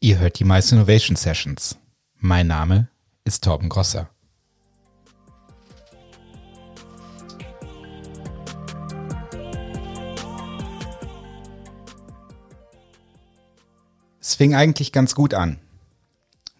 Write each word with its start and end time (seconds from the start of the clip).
Ihr 0.00 0.20
hört 0.20 0.38
die 0.38 0.44
Mice 0.44 0.70
Innovation 0.70 1.16
Sessions. 1.16 1.76
Mein 2.20 2.46
Name 2.46 2.88
ist 3.24 3.42
Torben 3.42 3.68
Grosser. 3.68 4.08
Es 14.20 14.36
fing 14.36 14.54
eigentlich 14.54 14.92
ganz 14.92 15.16
gut 15.16 15.34
an. 15.34 15.58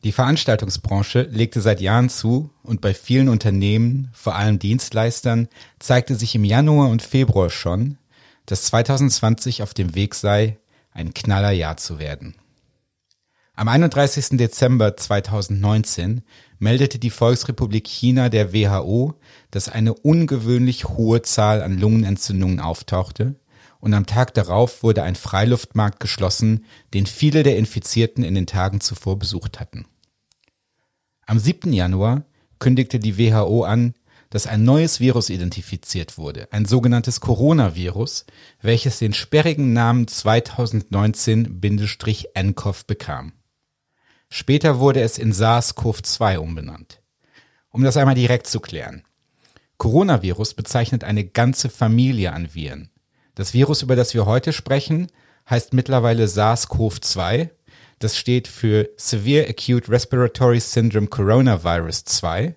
Die 0.02 0.10
Veranstaltungsbranche 0.10 1.22
legte 1.22 1.60
seit 1.60 1.80
Jahren 1.80 2.08
zu 2.08 2.50
und 2.64 2.80
bei 2.80 2.92
vielen 2.92 3.28
Unternehmen, 3.28 4.10
vor 4.14 4.34
allem 4.34 4.58
Dienstleistern, 4.58 5.46
zeigte 5.78 6.16
sich 6.16 6.34
im 6.34 6.42
Januar 6.42 6.88
und 6.88 7.02
Februar 7.02 7.50
schon, 7.50 7.98
dass 8.46 8.64
2020 8.64 9.62
auf 9.62 9.74
dem 9.74 9.94
Weg 9.94 10.16
sei, 10.16 10.58
ein 10.90 11.14
Knallerjahr 11.14 11.76
zu 11.76 12.00
werden. 12.00 12.34
Am 13.58 13.66
31. 13.66 14.38
Dezember 14.38 14.96
2019 14.96 16.22
meldete 16.60 17.00
die 17.00 17.10
Volksrepublik 17.10 17.88
China 17.88 18.28
der 18.28 18.52
WHO, 18.52 19.14
dass 19.50 19.68
eine 19.68 19.94
ungewöhnlich 19.94 20.84
hohe 20.84 21.22
Zahl 21.22 21.60
an 21.62 21.76
Lungenentzündungen 21.76 22.60
auftauchte 22.60 23.34
und 23.80 23.94
am 23.94 24.06
Tag 24.06 24.32
darauf 24.34 24.84
wurde 24.84 25.02
ein 25.02 25.16
Freiluftmarkt 25.16 25.98
geschlossen, 25.98 26.66
den 26.94 27.06
viele 27.06 27.42
der 27.42 27.58
Infizierten 27.58 28.22
in 28.22 28.36
den 28.36 28.46
Tagen 28.46 28.80
zuvor 28.80 29.18
besucht 29.18 29.58
hatten. 29.58 29.86
Am 31.26 31.40
7. 31.40 31.72
Januar 31.72 32.26
kündigte 32.60 33.00
die 33.00 33.18
WHO 33.18 33.64
an, 33.64 33.94
dass 34.30 34.46
ein 34.46 34.62
neues 34.62 35.00
Virus 35.00 35.30
identifiziert 35.30 36.16
wurde, 36.16 36.46
ein 36.52 36.64
sogenanntes 36.64 37.18
Coronavirus, 37.18 38.24
welches 38.62 39.00
den 39.00 39.14
sperrigen 39.14 39.72
Namen 39.72 40.06
2019-nCoV 40.06 42.86
bekam. 42.86 43.32
Später 44.30 44.78
wurde 44.78 45.00
es 45.00 45.18
in 45.18 45.32
SARS-CoV-2 45.32 46.38
umbenannt. 46.38 47.00
Um 47.70 47.82
das 47.82 47.96
einmal 47.96 48.14
direkt 48.14 48.46
zu 48.46 48.60
klären. 48.60 49.04
Coronavirus 49.78 50.54
bezeichnet 50.54 51.04
eine 51.04 51.24
ganze 51.24 51.68
Familie 51.70 52.32
an 52.32 52.54
Viren. 52.54 52.90
Das 53.34 53.54
Virus, 53.54 53.82
über 53.82 53.96
das 53.96 54.14
wir 54.14 54.26
heute 54.26 54.52
sprechen, 54.52 55.06
heißt 55.48 55.72
mittlerweile 55.72 56.26
SARS-CoV-2. 56.26 57.50
Das 58.00 58.16
steht 58.16 58.48
für 58.48 58.88
Severe 58.96 59.48
Acute 59.48 59.88
Respiratory 59.88 60.60
Syndrome 60.60 61.06
Coronavirus 61.06 62.04
2. 62.04 62.54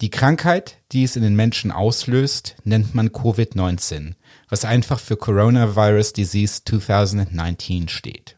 Die 0.00 0.10
Krankheit, 0.10 0.78
die 0.92 1.04
es 1.04 1.16
in 1.16 1.22
den 1.22 1.34
Menschen 1.34 1.72
auslöst, 1.72 2.54
nennt 2.64 2.94
man 2.94 3.10
Covid-19, 3.10 4.14
was 4.48 4.64
einfach 4.64 5.00
für 5.00 5.16
Coronavirus 5.16 6.12
Disease 6.12 6.62
2019 6.64 7.88
steht. 7.88 8.37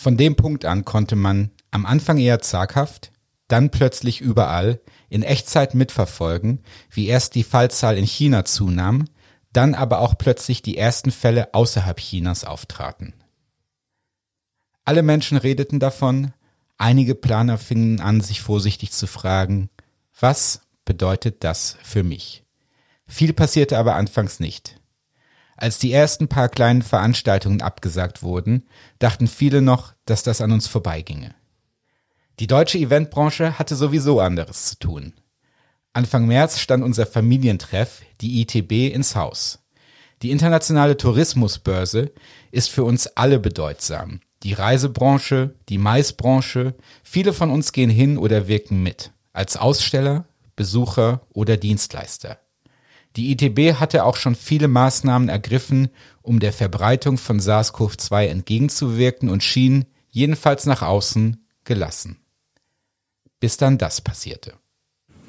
Von 0.00 0.16
dem 0.16 0.34
Punkt 0.34 0.64
an 0.64 0.86
konnte 0.86 1.14
man 1.14 1.50
am 1.70 1.84
Anfang 1.84 2.16
eher 2.16 2.40
zaghaft, 2.40 3.12
dann 3.48 3.68
plötzlich 3.70 4.22
überall 4.22 4.80
in 5.10 5.22
Echtzeit 5.22 5.74
mitverfolgen, 5.74 6.62
wie 6.90 7.06
erst 7.06 7.34
die 7.34 7.44
Fallzahl 7.44 7.98
in 7.98 8.06
China 8.06 8.46
zunahm, 8.46 9.04
dann 9.52 9.74
aber 9.74 9.98
auch 9.98 10.16
plötzlich 10.16 10.62
die 10.62 10.78
ersten 10.78 11.10
Fälle 11.10 11.52
außerhalb 11.52 11.98
Chinas 11.98 12.44
auftraten. 12.44 13.12
Alle 14.86 15.02
Menschen 15.02 15.36
redeten 15.36 15.80
davon, 15.80 16.32
einige 16.78 17.14
Planer 17.14 17.58
fingen 17.58 18.00
an, 18.00 18.22
sich 18.22 18.40
vorsichtig 18.40 18.92
zu 18.92 19.06
fragen, 19.06 19.68
was 20.18 20.62
bedeutet 20.86 21.44
das 21.44 21.76
für 21.82 22.04
mich? 22.04 22.46
Viel 23.06 23.34
passierte 23.34 23.76
aber 23.76 23.96
anfangs 23.96 24.40
nicht. 24.40 24.79
Als 25.60 25.78
die 25.78 25.92
ersten 25.92 26.26
paar 26.26 26.48
kleinen 26.48 26.80
Veranstaltungen 26.80 27.60
abgesagt 27.60 28.22
wurden, 28.22 28.66
dachten 28.98 29.28
viele 29.28 29.60
noch, 29.60 29.92
dass 30.06 30.22
das 30.22 30.40
an 30.40 30.52
uns 30.52 30.66
vorbeiginge. 30.66 31.34
Die 32.38 32.46
deutsche 32.46 32.78
Eventbranche 32.78 33.58
hatte 33.58 33.76
sowieso 33.76 34.20
anderes 34.20 34.64
zu 34.64 34.78
tun. 34.78 35.12
Anfang 35.92 36.26
März 36.26 36.60
stand 36.60 36.82
unser 36.82 37.04
Familientreff, 37.04 38.00
die 38.22 38.40
ITB, 38.40 38.94
ins 38.94 39.14
Haus. 39.14 39.58
Die 40.22 40.30
internationale 40.30 40.96
Tourismusbörse 40.96 42.10
ist 42.50 42.70
für 42.70 42.84
uns 42.84 43.06
alle 43.08 43.38
bedeutsam. 43.38 44.20
Die 44.42 44.54
Reisebranche, 44.54 45.56
die 45.68 45.76
Maisbranche, 45.76 46.74
viele 47.02 47.34
von 47.34 47.50
uns 47.50 47.72
gehen 47.72 47.90
hin 47.90 48.16
oder 48.16 48.48
wirken 48.48 48.82
mit, 48.82 49.12
als 49.34 49.58
Aussteller, 49.58 50.24
Besucher 50.56 51.26
oder 51.34 51.58
Dienstleister. 51.58 52.38
Die 53.16 53.32
ITB 53.32 53.74
hatte 53.80 54.04
auch 54.04 54.16
schon 54.16 54.34
viele 54.34 54.68
Maßnahmen 54.68 55.28
ergriffen, 55.28 55.88
um 56.22 56.38
der 56.38 56.52
Verbreitung 56.52 57.18
von 57.18 57.40
SARS-CoV-2 57.40 58.26
entgegenzuwirken 58.26 59.28
und 59.28 59.42
schien, 59.42 59.86
jedenfalls 60.10 60.66
nach 60.66 60.82
außen, 60.82 61.44
gelassen. 61.64 62.18
Bis 63.40 63.56
dann 63.56 63.78
das 63.78 64.00
passierte. 64.00 64.54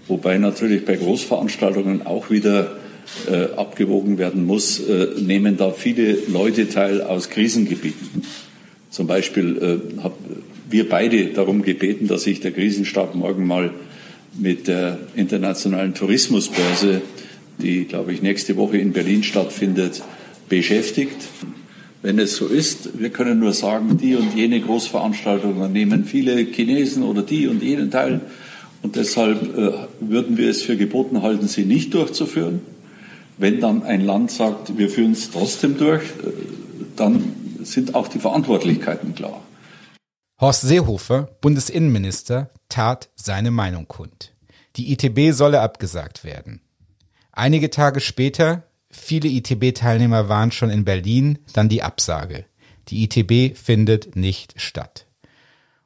Wobei 0.07 0.37
natürlich 0.37 0.85
bei 0.85 0.95
Großveranstaltungen 0.95 2.05
auch 2.05 2.29
wieder 2.29 2.75
äh, 3.27 3.53
abgewogen 3.55 4.17
werden 4.17 4.45
muss, 4.45 4.79
äh, 4.79 5.07
nehmen 5.19 5.57
da 5.57 5.71
viele 5.71 6.13
Leute 6.27 6.69
teil 6.69 7.01
aus 7.01 7.29
Krisengebieten. 7.29 8.23
Zum 8.89 9.07
Beispiel 9.07 9.57
äh, 9.97 10.01
haben 10.01 10.43
wir 10.69 10.87
beide 10.89 11.27
darum 11.27 11.61
gebeten, 11.61 12.07
dass 12.07 12.23
sich 12.23 12.39
der 12.41 12.51
Krisenstab 12.51 13.15
morgen 13.15 13.45
mal 13.45 13.71
mit 14.37 14.67
der 14.67 14.99
internationalen 15.15 15.93
Tourismusbörse, 15.93 17.01
die, 17.59 17.85
glaube 17.85 18.13
ich, 18.13 18.21
nächste 18.21 18.57
Woche 18.57 18.77
in 18.77 18.93
Berlin 18.93 19.23
stattfindet, 19.23 20.03
beschäftigt. 20.49 21.17
Wenn 22.01 22.17
es 22.17 22.35
so 22.35 22.47
ist, 22.47 22.99
wir 22.99 23.11
können 23.11 23.39
nur 23.39 23.53
sagen, 23.53 23.97
die 23.97 24.15
und 24.15 24.35
jene 24.35 24.59
Großveranstaltungen 24.59 25.71
nehmen 25.71 26.05
viele 26.05 26.35
Chinesen 26.37 27.03
oder 27.03 27.21
die 27.21 27.47
und 27.47 27.61
jenen 27.61 27.91
teil. 27.91 28.21
Und 28.81 28.95
deshalb 28.95 29.57
äh, 29.57 29.73
würden 29.99 30.37
wir 30.37 30.49
es 30.49 30.63
für 30.63 30.75
geboten 30.75 31.21
halten, 31.21 31.47
sie 31.47 31.65
nicht 31.65 31.93
durchzuführen. 31.93 32.61
Wenn 33.37 33.59
dann 33.59 33.83
ein 33.83 34.01
Land 34.01 34.31
sagt, 34.31 34.77
wir 34.77 34.89
führen 34.89 35.11
es 35.11 35.29
trotzdem 35.29 35.77
durch, 35.77 36.01
äh, 36.01 36.31
dann 36.95 37.35
sind 37.63 37.93
auch 37.93 38.07
die 38.07 38.19
Verantwortlichkeiten 38.19 39.13
klar. 39.13 39.41
Horst 40.39 40.61
Seehofer, 40.61 41.29
Bundesinnenminister, 41.41 42.49
tat 42.67 43.09
seine 43.15 43.51
Meinung 43.51 43.87
kund. 43.87 44.33
Die 44.75 44.91
ITB 44.91 45.35
solle 45.35 45.61
abgesagt 45.61 46.23
werden. 46.23 46.61
Einige 47.31 47.69
Tage 47.69 47.99
später, 47.99 48.63
viele 48.89 49.29
ITB-Teilnehmer 49.29 50.27
waren 50.29 50.51
schon 50.51 50.69
in 50.69 50.85
Berlin, 50.85 51.39
dann 51.53 51.69
die 51.69 51.83
Absage. 51.83 52.45
Die 52.89 53.03
ITB 53.03 53.57
findet 53.57 54.15
nicht 54.15 54.59
statt. 54.59 55.07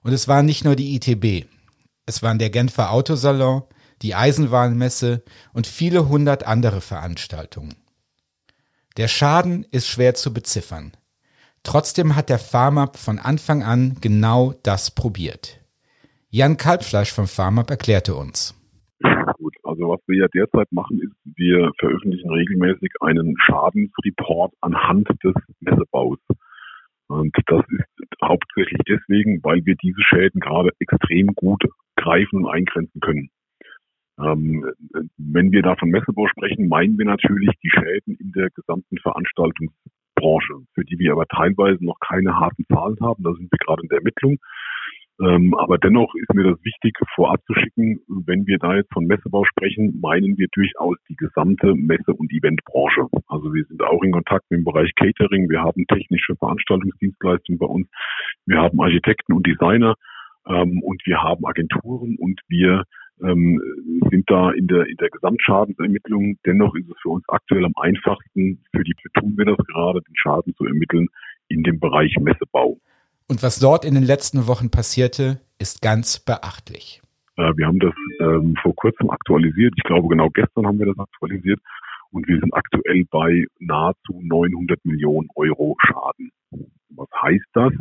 Und 0.02 0.14
es 0.14 0.28
war 0.28 0.44
nicht 0.44 0.66
nur 0.66 0.76
die 0.76 0.96
ITB. 0.96 1.48
Es 2.06 2.24
waren 2.24 2.40
der 2.40 2.50
Genfer 2.50 2.92
Autosalon, 2.92 3.64
die 4.02 4.16
Eisenbahnmesse 4.16 5.24
und 5.54 5.68
viele 5.68 6.08
hundert 6.10 6.46
andere 6.46 6.82
Veranstaltungen. 6.82 7.76
Der 8.98 9.08
Schaden 9.08 9.66
ist 9.72 9.88
schwer 9.88 10.16
zu 10.16 10.34
beziffern. 10.34 10.94
Trotzdem 11.64 12.16
hat 12.16 12.30
der 12.30 12.40
Farmab 12.40 12.98
von 12.98 13.20
Anfang 13.20 13.64
an 13.64 13.98
genau 14.00 14.54
das 14.64 14.92
probiert. 14.92 15.60
Jan 16.30 16.58
Kalbfleisch 16.58 17.12
vom 17.12 17.28
Farmab 17.28 17.70
erklärte 17.70 18.16
uns. 18.16 18.54
Also 19.76 19.90
was 19.90 20.00
wir 20.08 20.16
ja 20.16 20.28
derzeit 20.30 20.72
machen, 20.72 21.02
ist, 21.02 21.12
wir 21.36 21.70
veröffentlichen 21.80 22.30
regelmäßig 22.30 22.94
einen 23.02 23.36
Schadensreport 23.38 24.54
anhand 24.62 25.10
des 25.22 25.34
Messebaus. 25.60 26.18
Und 27.08 27.36
das 27.48 27.66
ist 27.68 28.22
hauptsächlich 28.24 28.80
deswegen, 28.88 29.44
weil 29.44 29.66
wir 29.66 29.76
diese 29.76 30.02
Schäden 30.02 30.40
gerade 30.40 30.72
extrem 30.80 31.28
gut 31.36 31.62
greifen 31.98 32.46
und 32.46 32.48
eingrenzen 32.48 33.02
können. 33.02 33.30
Ähm, 34.18 34.66
wenn 35.18 35.52
wir 35.52 35.62
da 35.62 35.76
von 35.76 35.90
Messebau 35.90 36.26
sprechen, 36.30 36.70
meinen 36.70 36.98
wir 36.98 37.06
natürlich 37.06 37.50
die 37.62 37.70
Schäden 37.70 38.16
in 38.16 38.32
der 38.32 38.50
gesamten 38.52 38.98
Veranstaltungsbranche, 39.00 40.54
für 40.74 40.86
die 40.86 41.00
wir 41.00 41.12
aber 41.12 41.26
teilweise 41.26 41.84
noch 41.84 42.00
keine 42.00 42.40
harten 42.40 42.64
Zahlen 42.72 42.98
haben. 43.02 43.24
Da 43.24 43.34
sind 43.34 43.52
wir 43.52 43.60
gerade 43.60 43.82
in 43.84 43.90
der 43.90 43.98
Ermittlung. 43.98 44.38
Ähm, 45.22 45.54
aber 45.56 45.78
dennoch 45.78 46.14
ist 46.16 46.34
mir 46.34 46.44
das 46.44 46.64
wichtig, 46.64 46.98
vorab 47.16 47.40
zu 47.46 47.54
schicken, 47.54 48.02
wenn 48.26 48.46
wir 48.48 48.58
da 48.58 48.76
jetzt 48.76 48.92
von 48.92 49.06
Messebau 49.06 49.46
sprechen, 49.46 49.98
meinen 50.02 50.38
wir 50.38 50.48
durchaus 50.52 50.98
die 51.08 51.16
gesamte 51.16 51.74
Messe- 51.74 52.14
und 52.14 52.32
Eventbranche. 52.34 53.08
Also 53.28 53.54
wir 53.54 53.64
sind 53.66 53.82
auch 53.82 54.04
in 54.04 54.12
Kontakt 54.12 54.44
mit 54.50 54.60
dem 54.60 54.66
Bereich 54.66 54.94
Catering, 54.96 55.50
wir 55.50 55.62
haben 55.62 55.86
technische 55.88 56.36
Veranstaltungsdienstleistungen 56.36 57.60
bei 57.60 57.66
uns, 57.66 57.88
wir 58.46 58.58
haben 58.58 58.80
Architekten 58.82 59.34
und 59.34 59.48
Designer 59.48 59.96
ähm, 60.48 60.82
und 60.84 61.02
wir 61.06 61.24
haben 61.24 61.46
Agenturen 61.46 62.18
und 62.20 62.42
wir 62.50 62.84
ähm, 63.24 63.62
sind 64.12 64.30
da 64.30 64.52
in 64.52 64.68
der, 64.68 64.86
in 64.88 64.98
der 64.98 65.10
Gesamtschadensermittlung. 65.10 66.38
Dennoch 66.46 66.76
ist 66.76 66.90
es 66.90 66.98
für 67.02 67.10
uns 67.10 67.24
aktuell 67.30 67.64
am 67.64 67.74
einfachsten, 67.78 68.62
für 68.76 68.84
die 68.84 68.94
tun 69.14 69.38
wir 69.38 69.46
das 69.46 69.66
gerade, 69.68 70.02
den 70.02 70.16
Schaden 70.16 70.54
zu 70.56 70.66
ermitteln 70.66 71.08
in 71.48 71.64
dem 71.64 71.80
Bereich 71.80 72.14
Messebau. 72.20 72.80
Und 73.28 73.42
was 73.42 73.60
dort 73.60 73.86
in 73.86 73.96
den 73.96 74.04
letzten 74.04 74.48
Wochen 74.48 74.70
passierte, 74.70 75.42
ist 75.60 75.82
ganz 75.82 76.20
beachtlich. 76.20 77.02
Äh, 77.38 77.54
wir 77.56 77.68
haben 77.68 77.80
das 77.80 77.94
ähm, 78.20 78.56
vor 78.62 78.76
kurzem 78.76 79.10
aktualisiert. 79.10 79.74
Ich 79.78 79.84
glaube, 79.84 80.08
genau 80.08 80.30
gestern 80.30 80.68
haben 80.68 80.80
wir 80.80 80.86
das 80.86 81.00
aktualisiert. 81.00 81.60
Und 82.12 82.28
wir 82.28 82.40
sind 82.40 82.54
aktuell 82.54 83.04
bei 83.10 83.46
nahezu 83.60 84.22
900 84.22 84.84
Millionen 84.86 85.28
Euro 85.36 85.76
Schaden. 85.86 86.32
Was 86.90 87.10
heißt 87.22 87.46
das? 87.54 87.74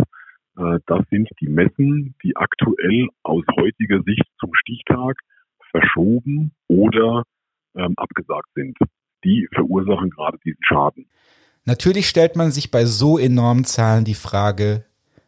Äh, 0.56 0.78
das 0.86 1.04
sind 1.10 1.28
die 1.40 1.48
Messen, 1.48 2.14
die 2.22 2.36
aktuell 2.36 3.08
aus 3.22 3.44
heutiger 3.56 4.02
Sicht 4.02 4.24
zum 4.40 4.50
Stichtag 4.54 5.18
verschoben 5.70 6.52
oder 6.68 7.24
ähm, 7.76 7.94
abgesagt 7.96 8.48
sind. 8.54 8.76
Die 9.24 9.48
verursachen 9.52 10.10
gerade 10.10 10.38
diesen 10.44 10.62
Schaden. 10.62 11.06
Natürlich 11.64 12.08
stellt 12.08 12.36
man 12.36 12.50
sich 12.50 12.70
bei 12.70 12.84
so 12.84 13.18
enormen 13.18 13.64
Zahlen 13.64 14.04
die 14.04 14.14
Frage, 14.14 14.84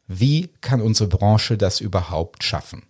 wie 0.09 0.49
kann 0.61 0.81
unsere 0.81 1.09
Branche 1.09 1.57
das 1.57 1.81
überhaupt 1.81 2.45
schaffen? 2.45 2.83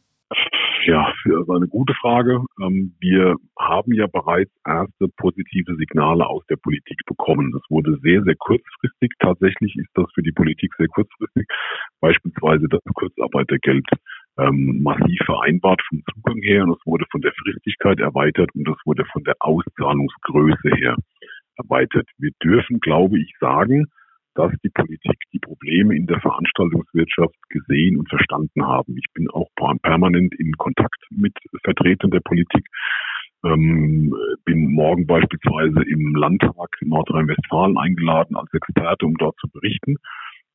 Ja, 0.86 1.12
das 1.24 1.40
ist 1.42 1.50
eine 1.50 1.66
gute 1.66 1.94
Frage. 1.94 2.44
Ähm, 2.62 2.94
wir 3.00 3.34
haben 3.58 3.92
ja 3.92 4.06
bereits 4.06 4.52
erste 4.64 5.08
positive 5.16 5.74
Signale 5.74 6.24
aus 6.24 6.46
der 6.46 6.56
Politik 6.56 7.00
bekommen. 7.06 7.50
Das 7.50 7.62
wurde 7.68 7.98
sehr, 8.02 8.22
sehr 8.22 8.36
kurzfristig. 8.36 9.10
Tatsächlich 9.18 9.74
ist 9.74 9.90
das 9.94 10.06
für 10.14 10.22
die 10.22 10.30
Politik 10.30 10.72
sehr 10.78 10.86
kurzfristig. 10.86 11.48
Beispielsweise 12.00 12.68
das 12.68 12.80
Kurzarbeitergeld 12.94 13.84
ähm, 14.38 14.80
massiv 14.84 15.18
vereinbart 15.24 15.82
vom 15.88 16.02
Zugang 16.14 16.40
her 16.42 16.62
und 16.62 16.78
es 16.78 16.86
wurde 16.86 17.04
von 17.10 17.20
der 17.20 17.32
Fristigkeit 17.32 17.98
erweitert 17.98 18.54
und 18.54 18.68
es 18.68 18.78
wurde 18.84 19.04
von 19.06 19.24
der 19.24 19.34
Auszahlungsgröße 19.40 20.70
her 20.76 20.94
erweitert. 21.56 22.08
Wir 22.18 22.30
dürfen, 22.40 22.78
glaube 22.78 23.18
ich, 23.18 23.32
sagen, 23.40 23.86
dass 24.36 24.52
die 24.62 24.70
Politik 24.70 25.18
die 25.32 25.38
Probleme 25.38 25.96
in 25.96 26.06
der 26.06 26.20
Veranstaltungswirtschaft 26.20 27.36
gesehen 27.48 27.98
und 27.98 28.08
verstanden 28.08 28.64
haben. 28.64 28.96
Ich 28.96 29.06
bin 29.14 29.28
auch 29.30 29.48
permanent 29.82 30.34
in 30.38 30.52
Kontakt 30.52 31.02
mit 31.10 31.32
Vertretern 31.64 32.10
der 32.10 32.20
Politik. 32.20 32.66
Ähm, 33.44 34.14
bin 34.44 34.72
morgen 34.72 35.06
beispielsweise 35.06 35.82
im 35.88 36.14
Landtag 36.14 36.68
in 36.80 36.88
Nordrhein-Westfalen 36.88 37.78
eingeladen 37.78 38.36
als 38.36 38.52
Experte, 38.52 39.06
um 39.06 39.14
dort 39.14 39.36
zu 39.38 39.48
berichten. 39.48 39.96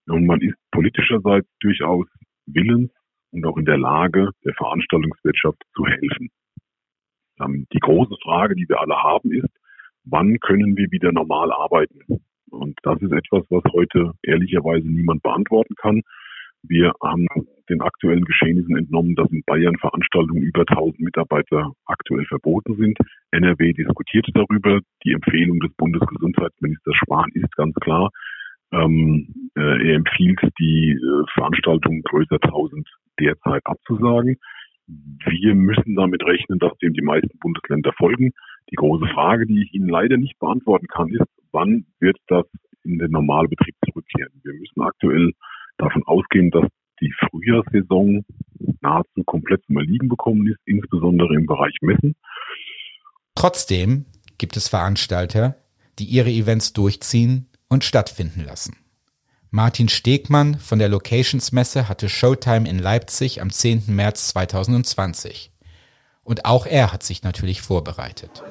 Und 0.08 0.26
man 0.28 0.42
ist 0.42 0.56
politischerseits 0.72 1.48
durchaus 1.60 2.06
willens 2.46 2.92
und 3.32 3.46
auch 3.46 3.58
in 3.58 3.66
der 3.66 3.78
Lage, 3.78 4.30
der 4.46 4.54
Veranstaltungswirtschaft 4.54 5.62
zu 5.76 5.86
helfen. 5.88 6.30
Ähm, 7.40 7.66
die 7.74 7.80
große 7.80 8.16
Frage, 8.24 8.56
die 8.56 8.70
wir 8.70 8.80
alle 8.80 8.96
haben, 8.96 9.32
ist, 9.32 9.50
wann 10.04 10.40
können 10.40 10.78
wir 10.78 10.92
wieder 10.92 11.12
normal 11.12 11.52
arbeiten? 11.52 12.22
Und 12.52 12.78
das 12.84 13.02
ist 13.02 13.12
etwas, 13.12 13.44
was 13.50 13.64
heute 13.74 14.12
ehrlicherweise 14.24 14.88
niemand 14.88 15.24
beantworten 15.24 15.76
kann. 15.76 16.02
Wir 16.64 16.94
haben 17.02 17.26
den 17.70 17.82
aktuellen 17.82 18.24
Geschehnissen 18.24 18.78
entnommen, 18.78 19.16
dass 19.16 19.32
in 19.32 19.42
Bayern 19.46 19.78
Veranstaltungen 19.78 20.44
über 20.44 20.62
1000 20.62 21.00
Mitarbeiter 21.00 21.72
aktuell 21.86 22.26
verboten 22.26 22.76
sind. 22.76 23.00
NRW 23.32 23.74
diskutiert 23.74 24.28
darüber. 24.34 24.80
Die 25.04 25.14
Empfehlung 25.14 25.60
des 25.60 25.74
Bundesgesundheitsministers 25.76 26.96
Spahn 26.98 27.30
ist 27.34 27.56
ganz 27.56 27.74
klar. 27.76 28.12
Ähm, 28.74 29.50
äh, 29.58 29.90
er 29.90 29.96
empfiehlt, 29.96 30.40
die 30.60 30.92
äh, 30.92 31.24
Veranstaltungen 31.34 32.04
größer 32.04 32.38
1000 32.42 32.88
derzeit 33.20 33.66
abzusagen. 33.66 34.38
Wir 34.88 35.56
müssen 35.56 35.96
damit 35.96 36.24
rechnen, 36.24 36.60
dass 36.60 36.78
dem 36.78 36.94
die 36.94 37.02
meisten 37.02 37.38
Bundesländer 37.40 37.92
folgen. 37.98 38.32
Die 38.70 38.76
große 38.76 39.08
Frage, 39.08 39.46
die 39.46 39.64
ich 39.64 39.74
Ihnen 39.74 39.90
leider 39.90 40.18
nicht 40.18 40.38
beantworten 40.40 40.88
kann, 40.88 41.10
ist, 41.10 41.28
wann 41.52 41.86
wird 42.00 42.18
das 42.28 42.46
in 42.84 42.98
den 42.98 43.12
Normalbetrieb 43.12 43.76
zurückkehren? 43.86 44.42
Wir 44.44 44.54
müssen 44.54 44.82
aktuell 44.82 45.32
davon 45.78 46.04
ausgehen, 46.06 46.52
dass 46.52 46.66
die 47.02 47.14
Frühjahrssaison 47.20 48.24
nahezu 48.82 49.24
komplett 49.26 49.64
zum 49.66 49.78
Erliegen 49.78 50.08
bekommen 50.08 50.48
ist, 50.48 50.60
insbesondere 50.66 51.36
im 51.36 51.46
Bereich 51.46 51.76
Messen. 51.82 52.16
Trotzdem 53.36 54.06
gibt 54.38 54.58
es 54.58 54.70
Veranstalter, 54.70 55.56
die 56.00 56.06
ihre 56.06 56.30
Events 56.30 56.74
durchziehen 56.74 57.50
und 57.70 57.84
stattfinden 57.84 58.44
lassen. 58.46 58.76
Martin 59.50 59.90
Stegmann 59.90 60.56
von 60.56 60.80
der 60.80 60.90
Locations 60.90 61.52
Messe 61.52 61.90
hatte 61.90 62.08
Showtime 62.08 62.70
in 62.70 62.80
Leipzig 62.80 63.42
am 63.42 63.50
10. 63.50 63.84
März 63.88 64.30
2020. 64.30 65.52
Und 66.24 66.46
auch 66.46 66.66
er 66.66 66.94
hat 66.94 67.04
sich 67.04 67.24
natürlich 67.24 67.62
vorbereitet 67.62 68.44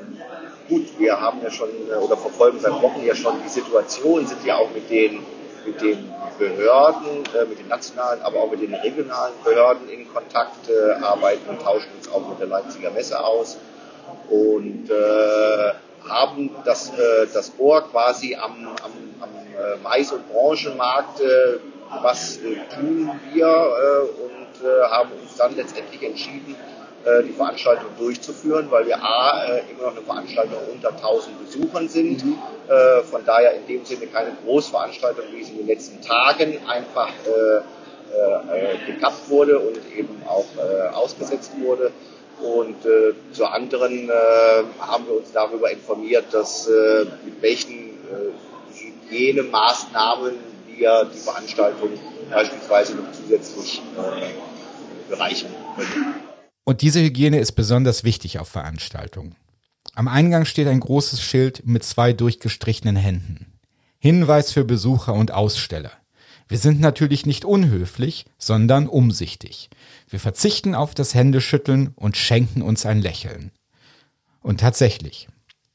gut, 0.71 0.99
wir 0.99 1.21
haben 1.21 1.43
ja 1.43 1.51
schon 1.51 1.69
äh, 1.91 1.97
oder 1.97 2.17
verfolgen 2.17 2.61
seit 2.61 2.81
Wochen 2.81 3.05
ja 3.05 3.15
schon 3.15 3.43
die 3.43 3.49
Situation, 3.49 4.27
sind 4.27 4.45
ja 4.47 4.57
auch 4.57 4.71
mit 4.71 4.89
den, 4.89 5.27
mit 5.67 5.83
den 5.83 6.11
Behörden, 6.39 7.25
äh, 7.35 7.45
mit 7.45 7.59
den 7.59 7.69
nationalen, 7.69 8.23
aber 8.23 8.39
auch 8.39 8.51
mit 8.51 8.63
den 8.63 8.73
regionalen 8.73 9.35
Behörden 9.45 9.89
in 9.91 10.09
Kontakt, 10.15 10.71
äh, 10.71 11.05
arbeiten 11.05 11.51
und 11.51 11.61
tauschen 11.61 11.89
uns 11.99 12.11
auch 12.11 12.27
mit 12.29 12.39
der 12.41 12.47
Leipziger 12.47 12.91
Messe 12.91 13.23
aus. 13.23 13.59
Und 14.31 14.89
äh, 14.91 16.09
haben 16.09 16.51
das, 16.65 16.91
äh, 16.91 17.27
das 17.35 17.53
Ohr 17.59 17.83
quasi 17.91 18.37
am, 18.37 18.69
am, 18.83 18.93
am 19.21 19.31
äh, 19.31 19.77
Mais- 19.83 20.13
und 20.13 20.33
Branchenmarkt, 20.33 21.21
was 22.03 22.39
tun 22.39 23.11
wir 23.33 23.47
und 23.49 24.91
haben 24.91 25.11
uns 25.21 25.37
dann 25.37 25.57
letztendlich 25.57 26.01
entschieden, 26.05 26.55
äh, 27.05 27.23
die 27.23 27.33
Veranstaltung 27.33 27.87
durchzuführen, 27.99 28.71
weil 28.71 28.87
wir 28.87 29.03
A, 29.03 29.45
äh, 29.45 29.63
immer 29.71 29.85
noch 29.85 29.97
eine 29.97 30.03
Veranstaltung 30.03 30.59
unter 30.71 30.91
1000 30.91 31.47
Besuchern 31.47 31.89
sind. 31.89 32.25
Mhm. 32.25 32.39
Äh, 32.69 33.03
von 33.05 33.25
daher 33.25 33.55
in 33.55 33.67
dem 33.67 33.85
Sinne 33.85 34.07
keine 34.07 34.37
Großveranstaltung, 34.45 35.25
wie 35.33 35.41
es 35.41 35.49
in 35.49 35.59
den 35.59 35.67
letzten 35.67 36.01
Tagen 36.03 36.59
einfach 36.69 37.13
gekappt 38.87 39.31
wurde 39.31 39.61
und 39.61 39.79
eben 39.97 40.21
auch 40.27 40.45
ausgesetzt 40.95 41.53
wurde. 41.61 41.93
Und 42.43 42.85
äh, 42.87 43.13
zur 43.33 43.53
anderen 43.53 44.09
äh, 44.09 44.13
haben 44.81 45.07
wir 45.07 45.19
uns 45.19 45.31
darüber 45.33 45.71
informiert, 45.71 46.25
dass 46.33 46.67
äh, 46.69 47.05
mit 47.25 47.41
welchen 47.41 47.99
Hygienemaßnahmen 49.09 50.33
wir 50.67 51.05
die 51.15 51.19
Veranstaltung 51.19 51.91
beispielsweise 52.31 52.97
noch 52.97 53.13
zusätzlich 53.13 53.83
bereichen 55.09 55.55
können. 55.77 56.30
Und 56.71 56.83
diese 56.83 57.03
Hygiene 57.03 57.41
ist 57.41 57.57
besonders 57.57 58.05
wichtig 58.05 58.39
auf 58.39 58.47
Veranstaltungen. 58.47 59.35
Am 59.97 60.07
Eingang 60.07 60.45
steht 60.45 60.69
ein 60.69 60.79
großes 60.79 61.21
Schild 61.21 61.67
mit 61.67 61.83
zwei 61.83 62.13
durchgestrichenen 62.13 62.95
Händen. 62.95 63.59
Hinweis 63.99 64.53
für 64.53 64.65
Besucher 64.65 65.15
und 65.15 65.33
Aussteller. 65.33 65.91
Wir 66.47 66.59
sind 66.59 66.81
natürlich 66.81 67.27
nicht 67.27 67.45
unhöflich, 67.45 68.25
sondern 68.39 68.87
umsichtig. 68.87 69.69
Wir 70.09 70.21
verzichten 70.21 70.77
auf 70.77 70.95
das 70.95 71.13
Händeschütteln 71.13 71.91
und 71.97 72.17
schenken 72.17 72.63
uns 72.63 72.87
ein 72.87 73.03
Lächeln. 73.03 73.51
Und 74.41 74.61
tatsächlich, 74.61 75.27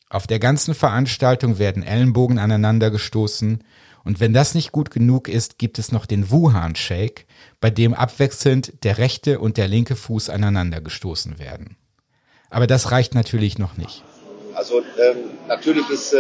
auf 0.10 0.28
der 0.28 0.40
ganzen 0.40 0.74
Veranstaltung 0.74 1.60
werden 1.60 1.84
Ellenbogen 1.84 2.40
aneinander 2.40 2.90
gestoßen, 2.90 3.66
und 4.06 4.20
wenn 4.20 4.34
das 4.34 4.54
nicht 4.54 4.72
gut 4.72 4.92
genug 4.92 5.28
ist, 5.28 5.58
gibt 5.58 5.80
es 5.80 5.92
noch 5.92 6.06
den 6.06 6.30
Wuhan-Shake, 6.30 7.26
bei 7.60 7.72
dem 7.72 7.96
abwechselnd 7.96 8.84
der 8.84 9.00
rechte 9.00 9.40
und 9.40 9.58
der 9.58 9.68
linke 9.68 9.96
Fuß 9.96 10.30
aneinander 10.30 10.80
gestoßen 10.80 11.40
werden. 11.40 11.76
Aber 12.52 12.68
das 12.68 12.92
reicht 12.92 13.16
natürlich 13.16 13.58
noch 13.58 13.78
nicht. 13.78 14.04
Also 14.54 14.80
ähm, 14.80 15.32
natürlich 15.48 15.90
ist, 15.90 16.14
äh, 16.14 16.20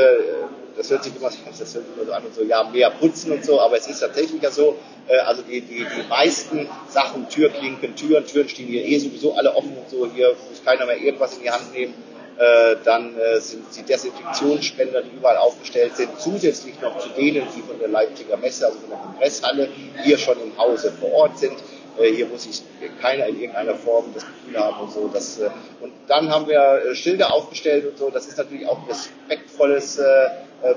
das 0.76 0.90
hört 0.90 1.04
sich 1.04 1.16
immer, 1.16 1.30
das 1.30 1.76
hört 1.76 1.86
immer 1.96 2.06
so 2.06 2.12
an 2.12 2.24
und 2.26 2.36
so, 2.36 2.44
ja, 2.44 2.64
mehr 2.64 2.90
putzen 2.90 3.32
und 3.32 3.46
so, 3.46 3.62
aber 3.62 3.78
es 3.78 3.88
ist 3.88 4.00
tatsächlich 4.00 4.42
ja 4.42 4.50
so, 4.50 4.76
äh, 5.08 5.20
also 5.20 5.44
die, 5.44 5.62
die, 5.62 5.86
die 5.86 6.10
meisten 6.10 6.68
Sachen, 6.90 7.30
Türklinken, 7.30 7.96
Türen, 7.96 8.26
Türen 8.26 8.50
stehen 8.50 8.68
hier 8.68 8.84
eh 8.84 8.98
sowieso 8.98 9.36
alle 9.36 9.56
offen 9.56 9.78
und 9.78 9.90
so, 9.90 10.10
hier 10.12 10.36
muss 10.50 10.66
keiner 10.66 10.88
mehr 10.88 10.98
irgendwas 10.98 11.38
in 11.38 11.44
die 11.44 11.52
Hand 11.52 11.72
nehmen. 11.72 11.94
Äh, 12.38 12.76
dann 12.84 13.18
äh, 13.18 13.40
sind 13.40 13.64
die 13.78 13.84
Desinfektionsspender, 13.84 15.04
die 15.04 15.16
überall 15.16 15.38
aufgestellt 15.38 15.96
sind, 15.96 16.20
zusätzlich 16.20 16.82
noch 16.82 16.98
zu 17.00 17.08
denen, 17.10 17.48
die 17.56 17.62
von 17.62 17.80
der 17.80 17.88
Leipziger 17.88 18.36
Messe, 18.36 18.66
also 18.66 18.78
von 18.80 18.90
der 18.90 19.00
Kongresshalle, 19.00 19.70
hier 20.04 20.18
schon 20.18 20.42
im 20.42 20.58
Hause 20.58 20.92
vor 20.92 21.14
Ort 21.14 21.40
sind. 21.40 21.56
Äh, 21.98 22.12
hier 22.12 22.26
muss 22.26 22.44
sich 22.44 22.62
keiner 23.02 23.28
in 23.28 23.40
irgendeiner 23.40 23.76
Form 23.76 24.08
das 24.14 24.26
Gefühl 24.26 24.60
haben 24.60 24.82
und 24.82 24.92
so. 24.92 25.08
Dass, 25.08 25.40
und 25.80 25.94
dann 26.08 26.30
haben 26.30 26.46
wir 26.50 26.94
Schilder 26.94 27.34
aufgestellt 27.34 27.86
und 27.86 27.98
so. 27.98 28.10
Das 28.10 28.28
ist 28.28 28.38
natürlich 28.38 28.68
auch 28.68 28.86
respektvolles, 28.90 30.02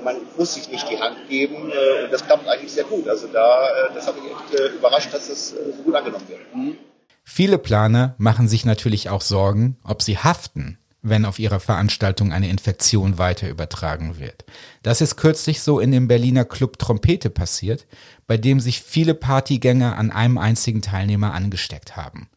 man 0.03 0.17
muss 0.37 0.53
sich 0.53 0.69
nicht 0.69 0.89
die 0.89 0.99
Hand 0.99 1.27
geben 1.29 1.55
und 1.63 1.73
das 2.11 2.25
klappt 2.25 2.47
eigentlich 2.47 2.71
sehr 2.71 2.83
gut. 2.85 3.07
Also 3.07 3.27
da, 3.27 3.89
das 3.93 4.07
hat 4.07 4.15
mich 4.15 4.31
echt 4.31 4.75
überrascht, 4.75 5.13
dass 5.13 5.29
es 5.29 5.49
so 5.49 5.83
gut 5.83 5.95
angenommen 5.95 6.27
wird. 6.27 6.39
Mhm. 6.55 6.77
Viele 7.23 7.57
Planer 7.57 8.15
machen 8.17 8.47
sich 8.47 8.65
natürlich 8.65 9.09
auch 9.09 9.21
Sorgen, 9.21 9.77
ob 9.83 10.01
sie 10.01 10.17
haften 10.17 10.78
wenn 11.01 11.25
auf 11.25 11.39
ihrer 11.39 11.59
Veranstaltung 11.59 12.33
eine 12.33 12.49
Infektion 12.49 13.17
weiter 13.17 13.49
übertragen 13.49 14.19
wird. 14.19 14.45
Das 14.83 15.01
ist 15.01 15.15
kürzlich 15.15 15.61
so 15.61 15.79
in 15.79 15.91
dem 15.91 16.07
Berliner 16.07 16.45
Club 16.45 16.77
Trompete 16.77 17.29
passiert, 17.29 17.87
bei 18.27 18.37
dem 18.37 18.59
sich 18.59 18.81
viele 18.81 19.13
Partygänger 19.13 19.97
an 19.97 20.11
einem 20.11 20.37
einzigen 20.37 20.81
Teilnehmer 20.81 21.33
angesteckt 21.33 21.95
haben. 21.95 22.29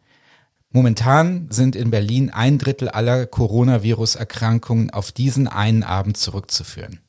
Momentan 0.71 1.49
sind 1.51 1.77
in 1.77 1.91
Berlin 1.91 2.31
ein 2.31 2.59
Drittel 2.59 2.89
aller 2.89 3.27
Coronavirus-Erkrankungen 3.27 4.91
auf 4.91 5.13
diesen 5.13 5.49
einen 5.49 5.83
Abend 5.83 6.17
zurückzuführen. 6.17 7.01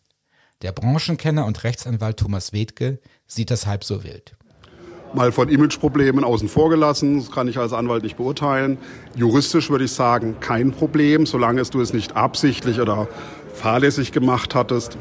Der 0.64 0.72
Branchenkenner 0.72 1.46
und 1.46 1.64
Rechtsanwalt 1.64 2.18
Thomas 2.18 2.52
Wedke 2.52 3.00
sieht 3.26 3.52
das 3.52 3.66
halb 3.66 3.84
so 3.84 4.04
wild 4.04 4.36
mal 5.15 5.32
von 5.32 5.50
Imageproblemen 5.50 6.24
außen 6.24 6.48
vor 6.48 6.70
gelassen. 6.70 7.17
Das 7.20 7.32
kann 7.32 7.48
ich 7.48 7.58
als 7.58 7.74
Anwalt 7.74 8.03
nicht 8.03 8.17
beurteilen. 8.17 8.77
Juristisch 9.15 9.70
würde 9.70 9.86
ich 9.86 9.91
sagen, 9.91 10.36
kein 10.39 10.72
Problem, 10.72 11.25
solange 11.25 11.62
du 11.63 11.82
es 11.82 11.93
nicht 11.93 12.15
absichtlich 12.15 12.79
oder 12.79 13.08
fahrlässig 13.53 14.12
gemacht 14.12 14.55
hattest. 14.55 14.98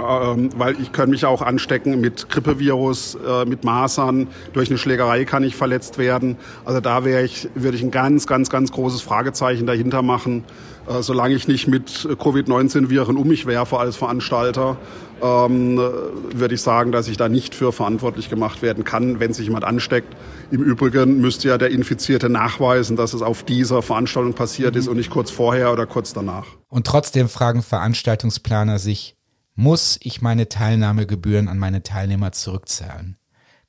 Ähm, 0.00 0.50
weil 0.56 0.80
ich 0.80 0.92
kann 0.92 1.10
mich 1.10 1.24
auch 1.24 1.42
anstecken 1.42 2.00
mit 2.00 2.28
Grippevirus, 2.28 3.16
äh, 3.26 3.44
mit 3.44 3.64
Masern. 3.64 4.28
Durch 4.52 4.68
eine 4.68 4.78
Schlägerei 4.78 5.24
kann 5.24 5.44
ich 5.44 5.56
verletzt 5.56 5.98
werden. 5.98 6.36
Also 6.64 6.80
da 6.80 7.04
wäre 7.04 7.22
ich, 7.22 7.48
würde 7.54 7.76
ich 7.76 7.82
ein 7.82 7.90
ganz, 7.90 8.26
ganz, 8.26 8.50
ganz 8.50 8.72
großes 8.72 9.02
Fragezeichen 9.02 9.66
dahinter 9.66 10.02
machen. 10.02 10.44
Äh, 10.88 11.02
solange 11.02 11.34
ich 11.34 11.46
nicht 11.46 11.68
mit 11.68 12.08
Covid-19-Viren 12.18 13.16
um 13.16 13.28
mich 13.28 13.46
werfe 13.46 13.78
als 13.78 13.96
Veranstalter, 13.96 14.76
ähm, 15.22 15.76
würde 15.76 16.54
ich 16.54 16.62
sagen, 16.62 16.92
dass 16.92 17.08
ich 17.08 17.16
da 17.16 17.28
nicht 17.28 17.54
für 17.54 17.72
verantwortlich 17.72 18.30
gemacht 18.30 18.62
werden 18.62 18.84
kann, 18.84 19.20
wenn 19.20 19.32
sich 19.32 19.46
jemand 19.46 19.64
ansteckt. 19.64 20.16
Im 20.50 20.62
Übrigen 20.62 21.20
müsste 21.20 21.48
ja 21.48 21.58
der 21.58 21.70
Infizierte 21.70 22.28
nachweisen, 22.28 22.96
dass 22.96 23.12
es 23.12 23.22
auf 23.22 23.42
dieser 23.42 23.82
Veranstaltung 23.82 24.32
passiert 24.32 24.74
mhm. 24.74 24.80
ist 24.80 24.88
und 24.88 24.96
nicht 24.96 25.10
kurz 25.10 25.30
vorher 25.30 25.72
oder 25.72 25.86
kurz 25.86 26.12
danach. 26.12 26.46
Und 26.68 26.86
trotzdem 26.86 27.28
fragen 27.28 27.62
Veranstaltungsplaner 27.62 28.78
sich, 28.78 29.16
muss 29.60 30.00
ich 30.02 30.22
meine 30.22 30.48
Teilnahmegebühren 30.48 31.46
an 31.46 31.58
meine 31.58 31.82
Teilnehmer 31.82 32.32
zurückzahlen? 32.32 33.18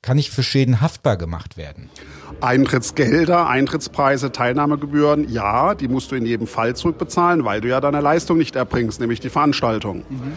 Kann 0.00 0.16
ich 0.16 0.30
für 0.30 0.42
Schäden 0.42 0.80
haftbar 0.80 1.18
gemacht 1.18 1.58
werden? 1.58 1.90
Eintrittsgelder, 2.40 3.46
Eintrittspreise, 3.46 4.32
Teilnahmegebühren, 4.32 5.28
ja, 5.28 5.74
die 5.74 5.88
musst 5.88 6.10
du 6.10 6.16
in 6.16 6.24
jedem 6.24 6.46
Fall 6.46 6.74
zurückbezahlen, 6.74 7.44
weil 7.44 7.60
du 7.60 7.68
ja 7.68 7.82
deine 7.82 8.00
Leistung 8.00 8.38
nicht 8.38 8.56
erbringst, 8.56 9.00
nämlich 9.00 9.20
die 9.20 9.28
Veranstaltung. 9.28 9.98
Mhm. 10.08 10.32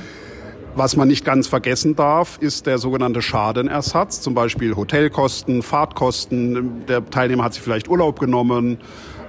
Was 0.76 0.98
man 0.98 1.08
nicht 1.08 1.24
ganz 1.24 1.48
vergessen 1.48 1.96
darf, 1.96 2.38
ist 2.42 2.66
der 2.66 2.78
sogenannte 2.78 3.22
Schadenersatz, 3.22 4.20
zum 4.20 4.34
Beispiel 4.34 4.76
Hotelkosten, 4.76 5.64
Fahrtkosten. 5.64 6.86
Der 6.86 7.10
Teilnehmer 7.10 7.46
hat 7.46 7.54
sich 7.54 7.64
vielleicht 7.64 7.88
Urlaub 7.88 8.20
genommen, 8.20 8.80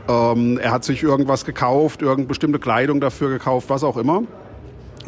ähm, 0.09 0.59
er 0.59 0.73
hat 0.73 0.83
sich 0.83 1.04
irgendwas 1.04 1.45
gekauft, 1.45 2.02
irgendeine 2.02 2.26
bestimmte 2.26 2.59
Kleidung 2.59 3.00
dafür 3.00 3.28
gekauft, 3.28 3.71
was 3.71 3.85
auch 3.85 3.97
immer. 3.97 4.25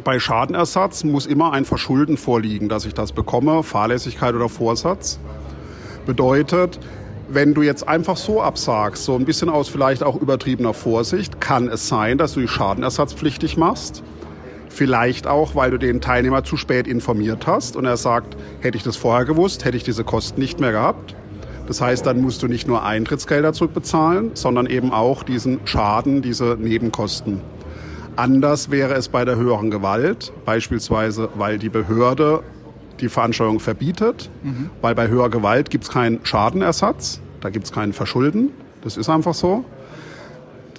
Bei 0.04 0.20
Schadenersatz 0.20 1.02
muss 1.02 1.26
immer 1.26 1.52
ein 1.52 1.64
Verschulden 1.64 2.16
vorliegen, 2.16 2.68
dass 2.68 2.84
ich 2.84 2.94
das 2.94 3.12
bekomme, 3.12 3.62
Fahrlässigkeit 3.62 4.34
oder 4.34 4.48
Vorsatz. 4.48 5.18
Bedeutet, 6.06 6.78
wenn 7.28 7.52
du 7.52 7.62
jetzt 7.62 7.86
einfach 7.86 8.16
so 8.16 8.40
absagst, 8.40 9.04
so 9.04 9.16
ein 9.16 9.24
bisschen 9.24 9.48
aus 9.48 9.68
vielleicht 9.68 10.02
auch 10.02 10.16
übertriebener 10.16 10.72
Vorsicht, 10.72 11.40
kann 11.40 11.68
es 11.68 11.88
sein, 11.88 12.16
dass 12.16 12.34
du 12.34 12.40
die 12.40 12.48
Schadenersatzpflichtig 12.48 13.56
machst. 13.56 14.02
Vielleicht 14.68 15.26
auch, 15.26 15.54
weil 15.54 15.72
du 15.72 15.78
den 15.78 16.00
Teilnehmer 16.00 16.44
zu 16.44 16.56
spät 16.56 16.86
informiert 16.86 17.46
hast 17.46 17.74
und 17.76 17.84
er 17.84 17.96
sagt, 17.96 18.36
hätte 18.60 18.76
ich 18.76 18.84
das 18.84 18.96
vorher 18.96 19.24
gewusst, 19.24 19.64
hätte 19.64 19.76
ich 19.76 19.84
diese 19.84 20.04
Kosten 20.04 20.40
nicht 20.40 20.60
mehr 20.60 20.72
gehabt. 20.72 21.16
Das 21.66 21.80
heißt, 21.80 22.06
dann 22.06 22.20
musst 22.22 22.42
du 22.42 22.46
nicht 22.46 22.68
nur 22.68 22.84
Eintrittsgelder 22.84 23.52
zurückbezahlen, 23.52 24.30
sondern 24.34 24.66
eben 24.66 24.92
auch 24.92 25.22
diesen 25.22 25.60
Schaden, 25.66 26.22
diese 26.22 26.56
Nebenkosten. 26.58 27.42
Anders 28.18 28.72
wäre 28.72 28.94
es 28.94 29.08
bei 29.08 29.24
der 29.24 29.36
höheren 29.36 29.70
Gewalt, 29.70 30.32
beispielsweise 30.44 31.28
weil 31.36 31.56
die 31.56 31.68
Behörde 31.68 32.42
die 32.98 33.08
Veranstaltung 33.08 33.60
verbietet, 33.60 34.28
mhm. 34.42 34.70
weil 34.80 34.96
bei 34.96 35.06
höherer 35.06 35.30
Gewalt 35.30 35.70
gibt 35.70 35.84
es 35.84 35.90
keinen 35.90 36.18
Schadenersatz, 36.24 37.20
da 37.40 37.48
gibt 37.48 37.66
es 37.66 37.72
keinen 37.72 37.92
Verschulden, 37.92 38.50
das 38.82 38.96
ist 38.96 39.08
einfach 39.08 39.34
so. 39.34 39.64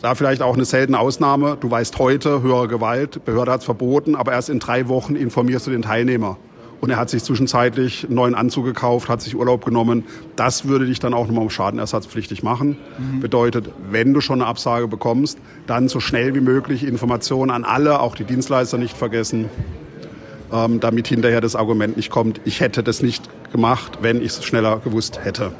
Da 0.01 0.15
vielleicht 0.15 0.41
auch 0.41 0.53
eine 0.53 0.65
seltene 0.65 0.99
Ausnahme. 0.99 1.55
Du 1.57 1.71
weißt 1.71 1.97
heute, 1.97 2.41
höhere 2.41 2.67
Gewalt, 2.67 3.23
Behörde 3.23 3.53
hat 3.53 3.61
es 3.61 3.65
verboten, 3.65 4.17
aber 4.17 4.33
erst 4.33 4.49
in 4.49 4.59
drei 4.59 4.89
Wochen 4.89 5.15
informierst 5.15 5.65
du 5.67 5.71
den 5.71 5.83
Teilnehmer. 5.83 6.35
Und 6.81 6.89
er 6.89 6.97
hat 6.97 7.09
sich 7.09 7.23
zwischenzeitlich 7.23 8.05
einen 8.05 8.15
neuen 8.15 8.35
Anzug 8.35 8.65
gekauft, 8.65 9.09
hat 9.09 9.21
sich 9.21 9.35
Urlaub 9.35 9.65
genommen. 9.65 10.05
Das 10.35 10.65
würde 10.65 10.85
dich 10.85 10.99
dann 10.99 11.13
auch 11.13 11.27
nochmal 11.27 11.43
um 11.43 11.49
Schadenersatzpflichtig 11.49 12.41
machen. 12.41 12.77
Mhm. 12.97 13.19
Bedeutet, 13.19 13.69
wenn 13.89 14.13
du 14.13 14.21
schon 14.21 14.41
eine 14.41 14.49
Absage 14.49 14.87
bekommst, 14.87 15.39
dann 15.67 15.89
so 15.89 15.99
schnell 15.99 16.35
wie 16.35 16.41
möglich 16.41 16.85
Informationen 16.85 17.51
an 17.51 17.65
alle, 17.65 17.99
auch 17.99 18.15
die 18.15 18.23
Dienstleister 18.23 18.77
nicht 18.77 18.95
vergessen, 18.95 19.49
ähm, 20.53 20.79
damit 20.79 21.07
hinterher 21.07 21.41
das 21.41 21.55
Argument 21.55 21.97
nicht 21.97 22.09
kommt, 22.09 22.41
ich 22.45 22.61
hätte 22.61 22.83
das 22.83 23.01
nicht 23.01 23.29
gemacht, 23.51 23.99
wenn 24.01 24.17
ich 24.17 24.27
es 24.27 24.43
schneller 24.45 24.79
gewusst 24.79 25.23
hätte. 25.23 25.51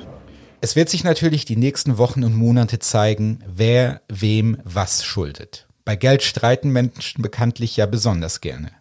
Es 0.61 0.75
wird 0.75 0.89
sich 0.89 1.03
natürlich 1.03 1.45
die 1.45 1.55
nächsten 1.55 1.97
Wochen 1.97 2.23
und 2.23 2.35
Monate 2.35 2.79
zeigen, 2.79 3.39
wer 3.47 4.01
wem 4.09 4.57
was 4.65 5.05
schuldet. 5.05 5.67
Bei 5.85 5.95
Geld 5.95 6.21
streiten 6.21 6.69
Menschen 6.69 7.21
bekanntlich 7.21 7.77
ja 7.77 7.85
besonders 7.85 8.41
gerne. 8.41 8.71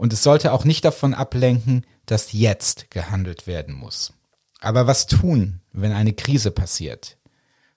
Und 0.00 0.14
es 0.14 0.22
sollte 0.22 0.54
auch 0.54 0.64
nicht 0.64 0.86
davon 0.86 1.12
ablenken, 1.12 1.84
dass 2.06 2.32
jetzt 2.32 2.90
gehandelt 2.90 3.46
werden 3.46 3.74
muss. 3.74 4.14
Aber 4.62 4.86
was 4.86 5.06
tun, 5.06 5.60
wenn 5.74 5.92
eine 5.92 6.14
Krise 6.14 6.50
passiert? 6.50 7.18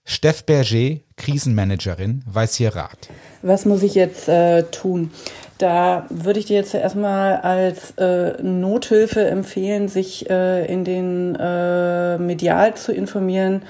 Steff 0.05 0.45
Berger, 0.45 1.01
Krisenmanagerin, 1.17 2.23
weiß 2.25 2.55
hier 2.55 2.77
Rat. 2.77 3.09
Was 3.41 3.65
muss 3.65 3.83
ich 3.83 3.93
jetzt 3.95 4.29
äh, 4.29 4.63
tun? 4.63 5.11
Da 5.57 6.05
würde 6.09 6.39
ich 6.39 6.45
dir 6.45 6.55
jetzt 6.55 6.73
erstmal 6.73 7.41
als 7.41 7.91
äh, 7.97 8.41
Nothilfe 8.41 9.25
empfehlen, 9.25 9.89
sich 9.89 10.29
äh, 10.29 10.65
in 10.65 10.85
den 10.85 11.35
äh, 11.35 12.17
medial 12.19 12.75
zu 12.75 12.93
informieren, 12.93 13.63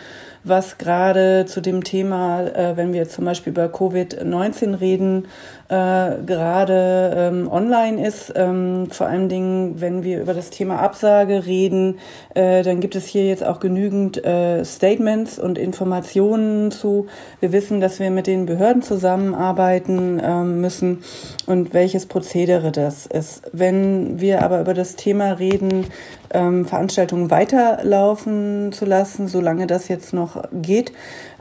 was 0.44 0.78
gerade 0.78 1.46
zu 1.48 1.62
dem 1.62 1.84
Thema, 1.84 2.44
äh, 2.44 2.78
wenn 2.78 2.94
wir 2.94 3.10
zum 3.10 3.26
Beispiel 3.26 3.52
über 3.52 3.66
Covid-19 3.66 4.80
reden, 4.80 5.28
gerade 5.74 7.14
ähm, 7.16 7.52
online 7.52 8.06
ist. 8.06 8.34
Ähm, 8.36 8.88
vor 8.92 9.08
allen 9.08 9.30
Dingen, 9.30 9.82
wenn 9.82 10.04
wir 10.04 10.22
über 10.22 10.34
das 10.34 10.50
Thema 10.50 10.80
Absage 10.80 11.46
reden, 11.46 12.00
äh, 12.34 12.64
dann 12.64 12.80
gibt 12.80 12.96
es 12.96 13.06
hier 13.06 13.26
jetzt 13.26 13.44
auch 13.44 13.60
genügend 13.60 14.24
äh, 14.24 14.64
Statements 14.64 15.40
und 15.40 15.58
Informationen 15.58 16.72
zu. 16.72 17.08
Wir 17.40 17.52
wissen, 17.52 17.82
dass 17.82 18.00
wir 18.00 18.12
mit 18.12 18.28
den 18.28 18.46
Behörden 18.46 18.82
zusammenarbeiten 18.82 20.22
ähm, 20.24 20.62
müssen 20.62 21.04
und 21.46 21.74
welches 21.74 22.06
Prozedere 22.06 22.72
das 22.72 23.06
ist. 23.06 23.44
Wenn 23.52 24.20
wir 24.20 24.44
aber 24.44 24.62
über 24.62 24.74
das 24.74 24.96
Thema 24.96 25.34
reden, 25.34 25.86
ähm, 26.34 26.66
Veranstaltungen 26.66 27.32
weiterlaufen 27.32 28.72
zu 28.72 28.86
lassen, 28.86 29.28
solange 29.28 29.68
das 29.68 29.88
jetzt 29.88 30.14
noch 30.14 30.44
geht, 30.52 30.92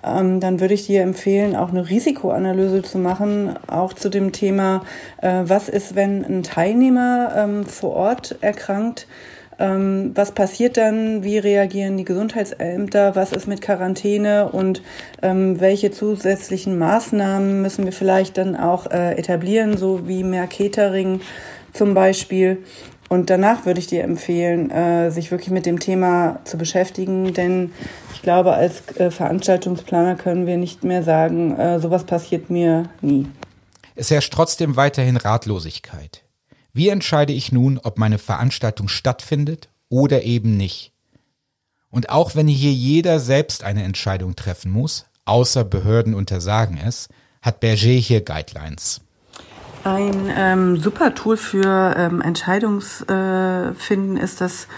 ähm, 0.05 0.41
dann 0.41 0.61
würde 0.61 0.75
ich 0.75 0.87
dir 0.87 1.03
empfehlen, 1.03 1.57
auch 1.57 1.71
eine 1.71 1.89
Risikoanalyse 1.89 2.83
zu 2.83 2.99
machen, 2.99 3.55
auch 3.67 3.93
zu 3.93 4.09
dem 4.09 4.33
Thema, 4.33 4.85
äh, 5.21 5.43
was 5.45 5.69
ist, 5.69 5.95
wenn 5.95 6.25
ein 6.25 6.43
Teilnehmer 6.43 7.33
ähm, 7.37 7.65
vor 7.67 7.95
Ort 7.95 8.37
erkrankt, 8.41 9.07
ähm, 9.59 10.13
was 10.15 10.33
passiert 10.33 10.77
dann? 10.77 11.23
Wie 11.23 11.39
reagieren 11.39 11.97
die 11.97 12.05
Gesundheitsämter? 12.05 13.15
Was 13.15 13.33
ist 13.33 13.47
mit 13.47 13.61
Quarantäne? 13.61 14.49
Und 14.51 14.83
ähm, 15.23 15.61
welche 15.61 15.91
zusätzlichen 15.91 16.79
Maßnahmen 16.79 17.63
müssen 17.63 17.85
wir 17.85 17.93
vielleicht 17.93 18.39
dann 18.39 18.57
auch 18.57 18.91
äh, 18.91 19.13
etablieren, 19.17 19.77
so 19.77 20.09
wie 20.09 20.25
mehr 20.25 20.47
Catering 20.47 21.21
zum 21.73 21.95
Beispiel? 21.95 22.59
Und 23.13 23.29
danach 23.29 23.67
würde 23.67 23.79
ich 23.79 23.89
dir 23.89 24.05
empfehlen, 24.05 24.71
äh, 24.71 25.11
sich 25.11 25.31
wirklich 25.31 25.51
mit 25.51 25.67
dem 25.67 25.79
Thema 25.79 26.41
zu 26.45 26.57
beschäftigen, 26.57 27.35
denn 27.35 27.71
ich 28.15 28.23
glaube, 28.23 28.55
als 28.55 28.89
äh, 28.97 29.11
Veranstaltungsplaner 29.11 30.15
können 30.15 30.47
wir 30.47 30.57
nicht 30.57 30.83
mehr 30.83 31.03
sagen, 31.03 31.55
äh, 31.59 31.79
sowas 31.79 32.05
passiert 32.05 32.49
mir 32.49 32.89
nie. 33.03 33.27
Es 33.95 34.11
herrscht 34.11 34.33
trotzdem 34.33 34.77
weiterhin 34.77 35.19
Ratlosigkeit. 35.19 36.25
Wie 36.73 36.89
entscheide 36.89 37.35
ich 37.35 37.53
nun, 37.53 37.79
ob 37.83 37.99
meine 37.99 38.17
Veranstaltung 38.17 38.89
stattfindet 38.89 39.69
oder 39.91 40.23
eben 40.23 40.57
nicht? 40.57 40.93
Und 41.91 42.09
auch 42.09 42.35
wenn 42.35 42.49
hier 42.49 42.73
jeder 42.73 43.21
selbst 43.21 43.63
eine 43.63 43.83
Entscheidung 43.83 44.37
treffen 44.37 44.73
muss, 44.73 45.05
außer 45.27 45.65
Behörden 45.65 46.15
untersagen 46.15 46.79
es, 46.83 47.11
hat 47.43 47.61
Berger 47.61 47.91
hier 47.91 48.23
Guidelines. 48.23 49.02
Ein 49.85 50.33
ähm, 50.37 50.77
super 50.77 51.13
Tool 51.15 51.37
für 51.37 51.95
ähm, 51.97 52.21
Entscheidungsfinden 52.21 54.17
äh, 54.17 54.23
ist 54.23 54.41
das 54.41 54.69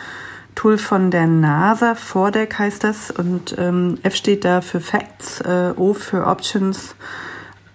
Tool 0.54 0.78
von 0.78 1.11
der 1.11 1.26
NASA, 1.26 1.94
Vordeck 1.94 2.58
heißt 2.58 2.84
das, 2.84 3.11
und 3.11 3.54
ähm, 3.58 3.99
F 4.02 4.14
steht 4.16 4.46
da 4.46 4.62
für 4.62 4.80
Facts, 4.80 5.40
äh, 5.42 5.75
O 5.76 5.92
für 5.92 6.26
Options, 6.26 6.94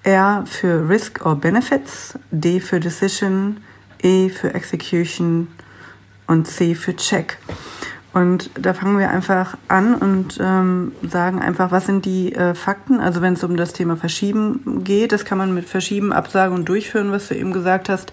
R 0.03 0.43
für 0.47 0.89
Risk 0.89 1.23
or 1.25 1.35
Benefits, 1.35 2.17
D 2.31 2.59
für 2.59 2.79
Decision, 2.79 3.57
E 4.01 4.29
für 4.29 4.55
Execution 4.55 5.49
und 6.25 6.47
C 6.47 6.73
für 6.73 6.95
Check. 6.95 7.37
Und 8.11 8.49
da 8.55 8.73
fangen 8.73 8.97
wir 8.97 9.11
einfach 9.11 9.55
an 9.67 9.93
und 9.93 10.39
ähm, 10.41 10.93
sagen 11.07 11.39
einfach, 11.39 11.71
was 11.71 11.85
sind 11.85 12.05
die 12.05 12.33
äh, 12.33 12.55
Fakten. 12.55 12.99
Also 12.99 13.21
wenn 13.21 13.33
es 13.33 13.43
um 13.43 13.55
das 13.55 13.73
Thema 13.73 13.97
Verschieben 13.97 14.83
geht, 14.83 15.11
das 15.11 15.25
kann 15.25 15.37
man 15.37 15.53
mit 15.53 15.69
Verschieben, 15.69 16.11
Absagen 16.11 16.55
und 16.55 16.67
Durchführen, 16.67 17.11
was 17.11 17.27
du 17.27 17.35
eben 17.35 17.53
gesagt 17.53 17.87
hast, 17.87 18.11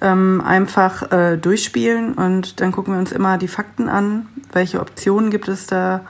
ähm, 0.00 0.40
einfach 0.40 1.10
äh, 1.10 1.36
durchspielen 1.36 2.14
und 2.14 2.60
dann 2.60 2.72
gucken 2.72 2.94
wir 2.94 3.00
uns 3.00 3.12
immer 3.12 3.38
die 3.38 3.48
Fakten 3.48 3.88
an, 3.88 4.26
welche 4.52 4.80
Optionen 4.80 5.30
gibt 5.30 5.48
es 5.48 5.66
da 5.66 6.02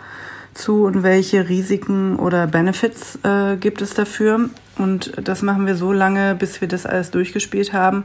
zu 0.52 0.84
und 0.84 1.02
welche 1.02 1.48
Risiken 1.48 2.16
oder 2.16 2.46
Benefits 2.46 3.18
äh, 3.24 3.56
gibt 3.56 3.82
es 3.82 3.94
dafür. 3.94 4.50
Und 4.76 5.12
das 5.22 5.42
machen 5.42 5.66
wir 5.66 5.76
so 5.76 5.92
lange, 5.92 6.34
bis 6.34 6.60
wir 6.60 6.68
das 6.68 6.86
alles 6.86 7.10
durchgespielt 7.10 7.72
haben. 7.72 8.04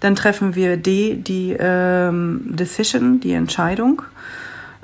Dann 0.00 0.14
treffen 0.14 0.54
wir 0.54 0.76
D, 0.76 1.16
die 1.16 1.56
ähm, 1.58 2.42
Decision, 2.44 3.20
die 3.20 3.32
Entscheidung. 3.32 4.02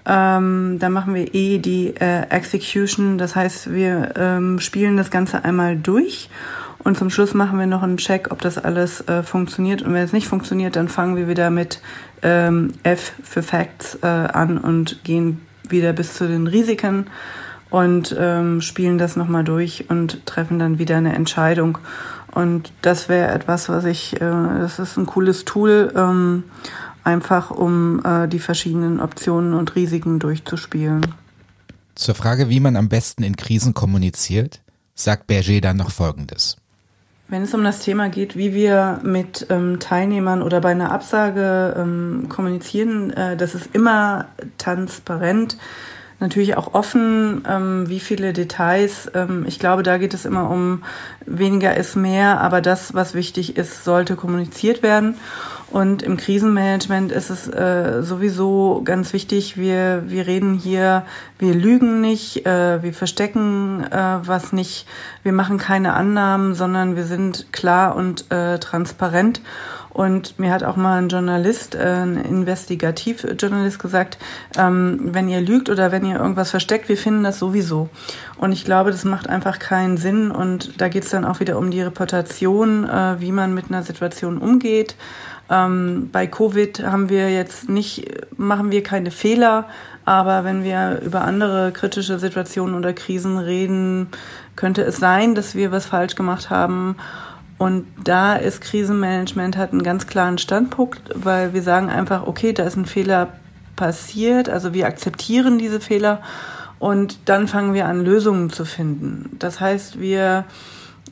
Ähm, 0.07 0.79
dann 0.79 0.93
machen 0.93 1.15
wir 1.15 1.35
E, 1.35 1.59
die 1.59 1.95
äh, 1.97 2.29
Execution. 2.29 3.17
Das 3.19 3.35
heißt, 3.37 3.73
wir 3.73 4.13
ähm, 4.17 4.61
spielen 4.61 4.97
das 4.97 5.11
Ganze 5.11 5.45
einmal 5.45 5.77
durch 5.77 6.29
Und 6.85 6.99
zum 6.99 7.09
Schluss 7.09 7.33
machen 7.33 7.59
wir 7.59 7.67
noch 7.67 7.83
einen 7.83 7.97
Check, 7.97 8.31
ob 8.31 8.43
das 8.43 8.59
alles 8.59 9.01
äh, 9.09 9.23
funktioniert. 9.23 9.81
Und 9.83 9.95
wenn 9.95 10.03
es 10.03 10.13
nicht 10.13 10.29
funktioniert, 10.29 10.77
dann 10.77 10.89
fangen 10.89 11.17
wir 11.17 11.29
wieder 11.29 11.49
mit 11.49 11.81
ähm, 12.23 12.73
F 12.83 13.13
für 13.23 13.43
Facts 13.43 13.99
äh, 14.03 14.07
an 14.07 14.59
und 14.59 15.03
gehen 15.03 15.41
wieder 15.67 15.95
bis 15.95 16.15
zu 16.15 16.29
den 16.29 16.47
Risiken 16.47 17.07
und 17.71 18.15
ähm, 18.19 18.61
spielen 18.61 18.99
das 18.99 19.17
nochmal 19.17 19.45
durch 19.45 19.87
und 19.89 20.27
treffen 20.27 20.59
dann 20.59 20.79
wieder 20.79 20.99
eine 20.99 21.15
Entscheidung. 21.15 21.79
Und 22.31 22.73
das 22.83 23.09
wäre 23.09 23.33
etwas, 23.33 23.69
was 23.69 23.85
ich, 23.85 24.17
äh, 24.17 24.19
das 24.21 24.79
ist 24.79 24.99
ein 24.99 25.07
cooles 25.07 25.45
Tool, 25.45 25.93
ähm, 25.97 26.45
einfach 27.05 27.51
um 27.51 28.05
äh, 28.05 28.27
die 28.27 28.39
verschiedenen 28.39 29.01
Optionen 29.01 29.55
und 29.55 29.75
Risiken 29.77 30.19
durchzuspielen. 30.19 31.07
Zur 31.95 32.15
Frage, 32.15 32.49
wie 32.49 32.61
man 32.61 32.77
am 32.77 32.89
besten 32.89 33.23
in 33.23 33.37
Krisen 33.37 33.75
kommuniziert, 33.75 34.61
sagt 34.95 35.27
Berger 35.27 35.61
dann 35.61 35.77
noch 35.77 35.91
Folgendes. 35.91 36.57
Wenn 37.29 37.43
es 37.43 37.55
um 37.55 37.65
das 37.65 37.81
Thema 37.81 38.11
geht, 38.11 38.37
wie 38.37 38.53
wir 38.53 39.01
mit 39.03 39.47
ähm, 39.49 39.79
Teilnehmern 39.81 40.43
oder 40.43 40.61
bei 40.61 40.71
einer 40.71 40.93
Absage 40.93 41.75
ähm, 41.77 42.27
kommunizieren, 42.29 43.11
äh, 43.13 43.37
das 43.37 43.55
ist 43.55 43.75
immer 43.75 44.27
transparent, 44.59 45.57
natürlich 46.21 46.57
auch 46.57 46.75
offen, 46.75 47.43
ähm, 47.49 47.89
wie 47.89 48.01
viele 48.01 48.35
Details. 48.35 49.11
Ähm, 49.15 49.45
ich 49.47 49.59
glaube, 49.59 49.83
da 49.83 49.97
geht 49.99 50.15
es 50.15 50.27
immer 50.27 50.51
um 50.51 50.83
weniger 51.25 51.77
ist 51.77 51.97
mehr, 51.97 52.41
aber 52.41 52.61
das, 52.61 52.95
was 52.95 53.15
wichtig 53.15 53.57
ist, 53.57 53.85
sollte 53.85 54.17
kommuniziert 54.17 54.83
werden. 54.83 55.17
Und 55.75 56.05
im 56.05 56.17
Krisenmanagement 56.17 57.11
ist 57.11 57.31
es 57.31 57.49
äh, 57.49 58.05
sowieso 58.05 58.83
ganz 58.85 59.13
wichtig, 59.13 59.57
wir, 59.57 60.05
wir 60.07 60.29
reden 60.29 60.55
hier, 60.55 61.03
wir 61.41 61.53
lügen 61.53 62.01
nicht, 62.01 62.47
äh, 62.47 62.81
wir 62.81 62.95
verstecken 62.95 63.83
äh, 63.91 64.19
was 64.23 64.53
nicht, 64.53 64.87
wir 65.25 65.33
machen 65.33 65.59
keine 65.59 65.95
Annahmen, 65.95 66.55
sondern 66.55 66.95
wir 66.95 67.03
sind 67.03 67.53
klar 67.53 67.97
und 67.97 68.31
äh, 68.31 68.61
transparent. 68.61 69.41
Und 69.91 70.39
mir 70.39 70.53
hat 70.53 70.63
auch 70.63 70.77
mal 70.77 70.99
ein 70.99 71.09
Journalist, 71.09 71.75
äh, 71.75 72.03
ein 72.03 72.25
Investigativjournalist 72.25 73.81
gesagt, 73.81 74.19
ähm, 74.57 75.01
wenn 75.13 75.29
ihr 75.29 75.41
lügt 75.41 75.71
oder 75.71 75.91
wenn 75.91 76.05
ihr 76.05 76.21
irgendwas 76.21 76.51
versteckt, 76.51 76.89
wir 76.89 76.97
finden 76.97 77.25
das 77.25 77.41
sowieso. 77.41 77.89
Und 78.37 78.53
ich 78.53 78.65
glaube, 78.65 78.93
das 78.93 79.05
macht 79.05 79.29
einfach 79.29 79.59
keinen 79.59 79.97
Sinn. 79.97 80.31
Und 80.31 80.81
da 80.81 80.89
geht 80.89 81.03
es 81.03 81.11
dann 81.11 81.25
auch 81.25 81.41
wieder 81.41 81.59
um 81.59 81.73
die 81.73 81.83
Reputation, 81.83 82.89
äh, 82.89 83.21
wie 83.21 83.33
man 83.33 83.55
mit 83.55 83.67
einer 83.71 83.83
Situation 83.83 84.39
umgeht. 84.39 84.95
Ähm, 85.51 86.09
bei 86.11 86.27
Covid 86.27 86.85
haben 86.85 87.09
wir 87.09 87.31
jetzt 87.31 87.69
nicht, 87.69 88.07
machen 88.39 88.71
wir 88.71 88.83
keine 88.83 89.11
Fehler, 89.11 89.67
aber 90.05 90.45
wenn 90.45 90.65
wir 90.65 91.01
über 91.05 91.23
andere 91.23 91.73
kritische 91.73 92.19
Situationen 92.19 92.75
oder 92.75 92.93
Krisen 92.93 93.39
reden, 93.39 94.09
könnte 94.57 94.83
es 94.83 94.99
sein, 94.99 95.35
dass 95.35 95.55
wir 95.55 95.73
was 95.73 95.87
falsch 95.87 96.15
gemacht 96.15 96.51
haben. 96.51 96.97
Und 97.59 97.87
da 98.03 98.37
ist 98.37 98.61
Krisenmanagement 98.61 99.57
hat 99.57 99.73
einen 99.73 99.83
ganz 99.83 100.07
klaren 100.07 100.39
Standpunkt, 100.39 101.03
weil 101.15 101.55
wir 101.55 101.63
sagen 101.63 101.89
einfach, 101.89 102.27
okay, 102.27 102.53
da 102.53 102.65
ist 102.65 102.77
ein 102.77 102.87
Fehler 102.87 103.29
passiert, 103.77 104.49
also 104.49 104.75
wir 104.75 104.87
akzeptieren 104.87 105.59
diese 105.59 105.81
Fehler 105.81 106.21
und 106.79 107.29
dann 107.29 107.49
fangen 107.49 107.75
wir 107.75 107.87
an, 107.87 108.05
Lösungen 108.05 108.51
zu 108.51 108.65
finden. 108.65 109.37
Das 109.39 109.61
heißt, 109.61 110.01
wir 110.01 110.45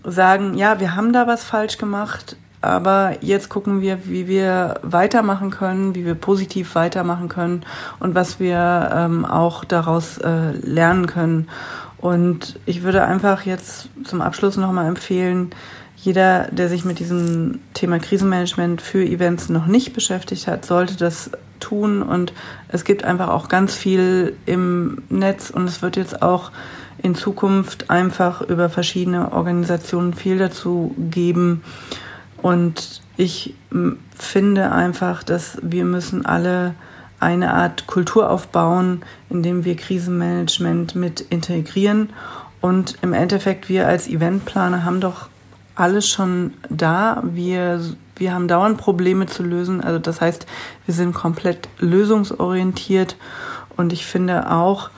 sagen, 0.05 0.55
ja, 0.55 0.81
wir 0.81 0.97
haben 0.97 1.13
da 1.13 1.27
was 1.27 1.45
falsch 1.45 1.79
gemacht, 1.79 2.37
aber 2.63 3.17
jetzt 3.21 3.49
gucken 3.49 3.81
wir, 3.81 4.07
wie 4.07 4.27
wir 4.27 4.77
weitermachen 4.83 5.51
können, 5.51 5.95
wie 5.95 6.07
wir 6.07 6.15
positiv 6.15 6.75
weitermachen 6.75 7.29
können 7.29 7.65
und 7.99 8.15
was 8.15 8.41
wir 8.41 8.91
ähm, 8.95 9.25
auch 9.25 9.65
daraus 9.65 10.19
äh, 10.19 10.53
lernen 10.53 11.07
können. 11.07 11.49
Und 11.99 12.59
ich 12.65 12.83
würde 12.83 13.05
einfach 13.05 13.45
jetzt 13.47 13.89
zum 14.05 14.21
Abschluss 14.23 14.57
nochmal 14.57 14.87
empfehlen, 14.87 15.51
jeder, 15.97 16.49
der 16.51 16.69
sich 16.69 16.85
mit 16.85 16.99
diesem 16.99 17.61
Thema 17.75 18.01
Krisenmanagement 18.01 18.83
für 18.83 19.05
Events 19.05 19.49
noch 19.49 19.67
nicht 19.67 19.93
beschäftigt 19.93 20.49
hat, 20.49 20.65
sollte 20.65 20.97
das 20.97 21.31
tun. 21.61 22.03
Und 22.03 22.33
es 22.69 22.83
gibt 22.85 23.05
einfach 23.05 23.29
auch 23.29 23.49
ganz 23.49 23.75
viel 23.75 24.35
im 24.45 25.03
Netz 25.11 25.51
und 25.51 25.69
es 25.69 25.81
wird 25.81 25.97
jetzt 25.97 26.23
auch 26.23 26.51
in 27.03 27.15
Zukunft 27.15 27.89
einfach 27.91 28.43
über 28.43 28.69
verschiedene 28.69 29.33
Organisationen 29.33 30.13
viel 30.15 30.39
dazu 30.39 30.95
geben, 30.99 31.63
und 32.43 33.01
ich 33.17 33.55
finde 34.19 34.73
einfach, 34.73 35.23
dass 35.23 35.59
wir 35.63 35.85
müssen 35.85 36.27
alle 36.27 36.75
eine 37.21 37.55
Art 37.55 37.87
Kultur 37.87 38.31
aufbauen, 38.31 39.03
indem 39.31 39.65
wir 39.65 39.77
Krisenmanagement 39.77 40.97
mit 40.97 41.21
integrieren. 41.21 42.11
Und 42.61 42.99
im 43.03 43.13
Endeffekt, 43.13 43.69
wir 43.69 43.87
als 43.87 44.09
Eventplaner 44.09 44.85
haben 44.85 45.01
doch 45.01 45.29
alles 45.77 46.09
schon 46.09 46.55
da. 46.69 47.23
Wir, 47.25 47.81
wir 48.17 48.35
haben 48.35 48.49
dauernd 48.49 48.77
Probleme 48.77 49.27
zu 49.27 49.45
lösen. 49.45 49.81
Also 49.81 50.01
das 50.01 50.21
heißt, 50.21 50.47
wir 50.85 50.95
sind 50.95 51.15
komplett 51.15 51.69
lösungsorientiert. 51.79 53.17
Und 53.77 53.93
ich 53.93 54.05
finde 54.05 54.51
auch, 54.51 54.91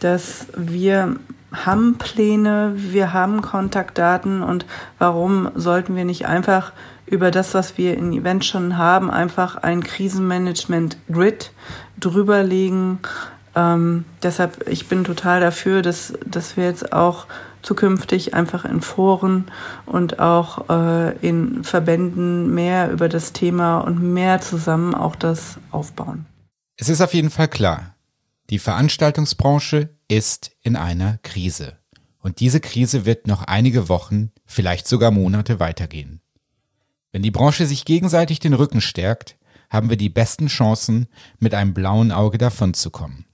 dass 0.00 0.48
wir 0.54 1.16
haben 1.52 1.98
Pläne, 1.98 2.72
wir 2.76 3.12
haben 3.12 3.42
Kontaktdaten 3.42 4.42
und 4.42 4.66
warum 4.98 5.50
sollten 5.54 5.96
wir 5.96 6.04
nicht 6.04 6.26
einfach 6.26 6.72
über 7.06 7.30
das, 7.30 7.54
was 7.54 7.76
wir 7.76 7.96
in 7.96 8.12
Events 8.12 8.46
schon 8.46 8.78
haben, 8.78 9.10
einfach 9.10 9.56
ein 9.56 9.82
Krisenmanagement-Grid 9.82 11.50
drüberlegen. 11.98 13.00
Ähm, 13.56 14.04
deshalb, 14.22 14.68
ich 14.68 14.88
bin 14.88 15.02
total 15.02 15.40
dafür, 15.40 15.82
dass, 15.82 16.14
dass 16.24 16.56
wir 16.56 16.64
jetzt 16.64 16.92
auch 16.92 17.26
zukünftig 17.62 18.32
einfach 18.34 18.64
in 18.64 18.80
Foren 18.80 19.46
und 19.86 20.20
auch 20.20 20.70
äh, 20.70 21.16
in 21.18 21.64
Verbänden 21.64 22.54
mehr 22.54 22.90
über 22.90 23.08
das 23.08 23.32
Thema 23.32 23.80
und 23.80 24.00
mehr 24.00 24.40
zusammen 24.40 24.94
auch 24.94 25.16
das 25.16 25.58
aufbauen. 25.70 26.26
Es 26.78 26.88
ist 26.88 27.00
auf 27.00 27.12
jeden 27.12 27.30
Fall 27.30 27.48
klar, 27.48 27.89
die 28.50 28.58
Veranstaltungsbranche 28.58 29.90
ist 30.08 30.50
in 30.62 30.74
einer 30.74 31.18
Krise. 31.22 31.78
Und 32.20 32.40
diese 32.40 32.60
Krise 32.60 33.06
wird 33.06 33.26
noch 33.28 33.44
einige 33.44 33.88
Wochen, 33.88 34.32
vielleicht 34.44 34.88
sogar 34.88 35.12
Monate 35.12 35.60
weitergehen. 35.60 36.20
Wenn 37.12 37.22
die 37.22 37.30
Branche 37.30 37.64
sich 37.64 37.84
gegenseitig 37.84 38.40
den 38.40 38.54
Rücken 38.54 38.80
stärkt, 38.80 39.36
haben 39.70 39.88
wir 39.88 39.96
die 39.96 40.08
besten 40.08 40.48
Chancen, 40.48 41.06
mit 41.38 41.54
einem 41.54 41.74
blauen 41.74 42.10
Auge 42.10 42.38
davonzukommen. 42.38 43.24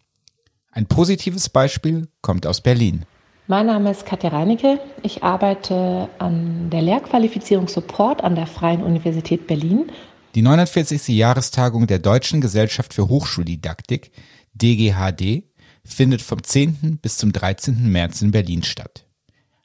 Ein 0.71 0.87
positives 0.87 1.49
Beispiel 1.49 2.09
kommt 2.21 2.47
aus 2.47 2.61
Berlin. 2.61 3.07
Mein 3.47 3.67
Name 3.67 3.91
ist 3.91 4.05
Katja 4.05 4.31
Reinecke. 4.31 4.79
Ich 5.03 5.23
arbeite 5.23 6.11
an 6.19 6.69
der 6.69 6.83
Lehrqualifizierung 6.83 7.69
Support 7.69 8.23
an 8.23 8.35
der 8.35 8.47
Freien 8.47 8.83
Universität 8.83 9.47
Berlin. 9.47 9.91
Die 10.35 10.43
49. 10.43 11.09
Jahrestagung 11.09 11.87
der 11.87 12.01
Deutschen 12.01 12.43
Gesellschaft 12.43 12.93
für 12.93 13.09
Hochschuldidaktik 13.09 14.11
DGHD 14.57 15.45
findet 15.85 16.23
vom 16.23 16.43
10. 16.43 16.99
bis 17.03 17.19
zum 17.19 17.33
13. 17.33 17.91
März 17.91 18.23
in 18.23 18.31
Berlin 18.31 18.63
statt. 18.63 19.07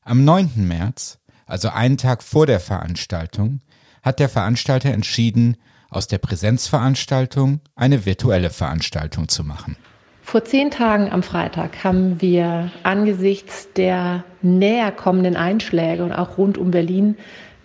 Am 0.04 0.24
9. 0.24 0.68
März, 0.68 1.20
also 1.46 1.70
einen 1.70 1.98
Tag 1.98 2.24
vor 2.24 2.46
der 2.46 2.60
Veranstaltung, 2.60 3.60
hat 4.04 4.20
der 4.20 4.30
Veranstalter 4.30 4.92
entschieden, 4.92 5.58
aus 5.90 6.08
der 6.08 6.18
Präsenzveranstaltung 6.18 7.60
eine 7.76 8.06
virtuelle 8.06 8.50
Veranstaltung 8.50 9.28
zu 9.28 9.44
machen. 9.44 9.76
Vor 10.24 10.46
zehn 10.46 10.72
Tagen 10.72 11.12
am 11.12 11.24
Freitag 11.24 11.84
haben 11.84 12.22
wir 12.22 12.72
angesichts 12.84 13.68
der 13.76 14.24
näher 14.42 14.92
kommenden 14.92 15.36
Einschläge 15.36 16.06
und 16.06 16.14
auch 16.14 16.38
rund 16.38 16.58
um 16.58 16.72
Berlin 16.72 17.18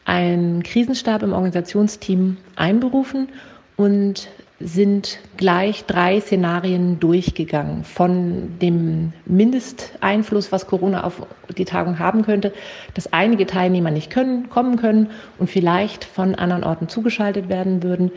einen 0.04 0.62
Krisenstab 0.62 1.22
im 1.22 1.32
Organisationsteam 1.32 2.38
einberufen 2.56 3.28
und 3.76 4.28
sind 4.58 5.18
gleich 5.36 5.84
drei 5.84 6.20
Szenarien 6.20 6.98
durchgegangen. 6.98 7.84
Von 7.84 8.58
dem 8.60 9.12
Mindesteinfluss, 9.26 10.50
was 10.50 10.66
Corona 10.66 11.04
auf 11.04 11.26
die 11.56 11.66
Tagung 11.66 11.98
haben 11.98 12.22
könnte, 12.22 12.54
dass 12.94 13.12
einige 13.12 13.46
Teilnehmer 13.46 13.90
nicht 13.90 14.10
können, 14.10 14.48
kommen 14.48 14.76
können 14.76 15.10
und 15.38 15.50
vielleicht 15.50 16.04
von 16.04 16.34
anderen 16.34 16.64
Orten 16.64 16.88
zugeschaltet 16.88 17.50
werden 17.50 17.82
würden. 17.82 18.10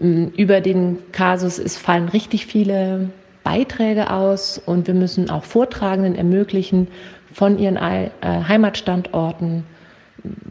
Mm, 0.00 0.28
über 0.36 0.62
den 0.62 0.98
Kasus 1.12 1.58
es 1.58 1.76
fallen 1.76 2.08
richtig 2.08 2.46
viele 2.46 3.10
Beiträge 3.44 4.10
aus 4.10 4.58
und 4.64 4.86
wir 4.86 4.94
müssen 4.94 5.28
auch 5.28 5.44
Vortragenden 5.44 6.14
ermöglichen, 6.14 6.88
von 7.32 7.58
ihren 7.58 7.76
äh, 7.76 8.10
Heimatstandorten 8.22 9.64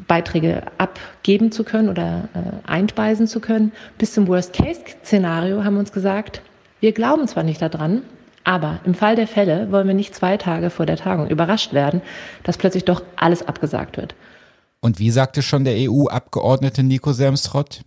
Beiträge 0.07 0.63
abgeben 0.77 1.51
zu 1.51 1.63
können 1.63 1.89
oder 1.89 2.29
äh, 2.33 2.69
einspeisen 2.69 3.27
zu 3.27 3.39
können. 3.39 3.71
Bis 3.97 4.13
zum 4.13 4.27
Worst-Case-Szenario 4.27 5.63
haben 5.63 5.75
wir 5.75 5.81
uns 5.81 5.91
gesagt, 5.91 6.41
wir 6.79 6.93
glauben 6.93 7.27
zwar 7.27 7.43
nicht 7.43 7.61
daran, 7.61 8.03
aber 8.43 8.79
im 8.85 8.93
Fall 8.93 9.15
der 9.15 9.27
Fälle 9.27 9.71
wollen 9.71 9.87
wir 9.87 9.93
nicht 9.93 10.15
zwei 10.15 10.37
Tage 10.37 10.69
vor 10.69 10.85
der 10.85 10.97
Tagung 10.97 11.27
überrascht 11.27 11.73
werden, 11.73 12.01
dass 12.43 12.57
plötzlich 12.57 12.85
doch 12.85 13.03
alles 13.15 13.45
abgesagt 13.45 13.97
wird. 13.97 14.15
Und 14.79 14.99
wie 14.99 15.11
sagte 15.11 15.41
schon 15.41 15.65
der 15.65 15.75
EU-Abgeordnete 15.77 16.83
Nico 16.83 17.11
Semsrott? 17.11 17.81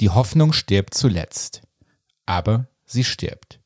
Die 0.00 0.08
Hoffnung 0.08 0.52
stirbt 0.52 0.94
zuletzt. 0.94 1.62
Aber 2.26 2.68
sie 2.86 3.04
stirbt. 3.04 3.60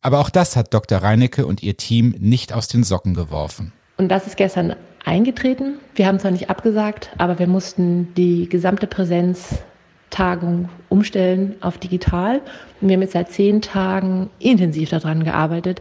Aber 0.00 0.20
auch 0.20 0.30
das 0.30 0.56
hat 0.56 0.72
Dr. 0.72 0.98
Reinecke 0.98 1.46
und 1.46 1.62
ihr 1.62 1.76
Team 1.76 2.14
nicht 2.18 2.52
aus 2.52 2.68
den 2.68 2.84
Socken 2.84 3.14
geworfen. 3.14 3.72
Und 3.98 4.08
das 4.08 4.26
ist 4.26 4.36
gestern 4.36 4.76
eingetreten. 5.06 5.78
Wir 5.94 6.06
haben 6.06 6.18
zwar 6.18 6.32
nicht 6.32 6.50
abgesagt, 6.50 7.10
aber 7.16 7.38
wir 7.38 7.46
mussten 7.46 8.12
die 8.14 8.48
gesamte 8.48 8.86
Präsenztagung 8.86 10.68
umstellen 10.88 11.54
auf 11.60 11.78
digital. 11.78 12.42
Und 12.80 12.88
wir 12.88 12.96
haben 12.96 13.02
jetzt 13.02 13.12
seit 13.12 13.30
zehn 13.30 13.62
Tagen 13.62 14.28
intensiv 14.40 14.90
daran 14.90 15.24
gearbeitet, 15.24 15.80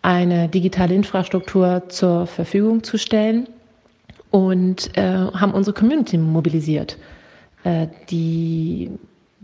eine 0.00 0.48
digitale 0.48 0.94
Infrastruktur 0.94 1.82
zur 1.88 2.26
Verfügung 2.26 2.82
zu 2.82 2.98
stellen 2.98 3.48
und 4.30 4.96
äh, 4.96 5.02
haben 5.02 5.52
unsere 5.52 5.76
Community 5.76 6.16
mobilisiert. 6.16 6.96
Äh, 7.64 7.88
die 8.10 8.90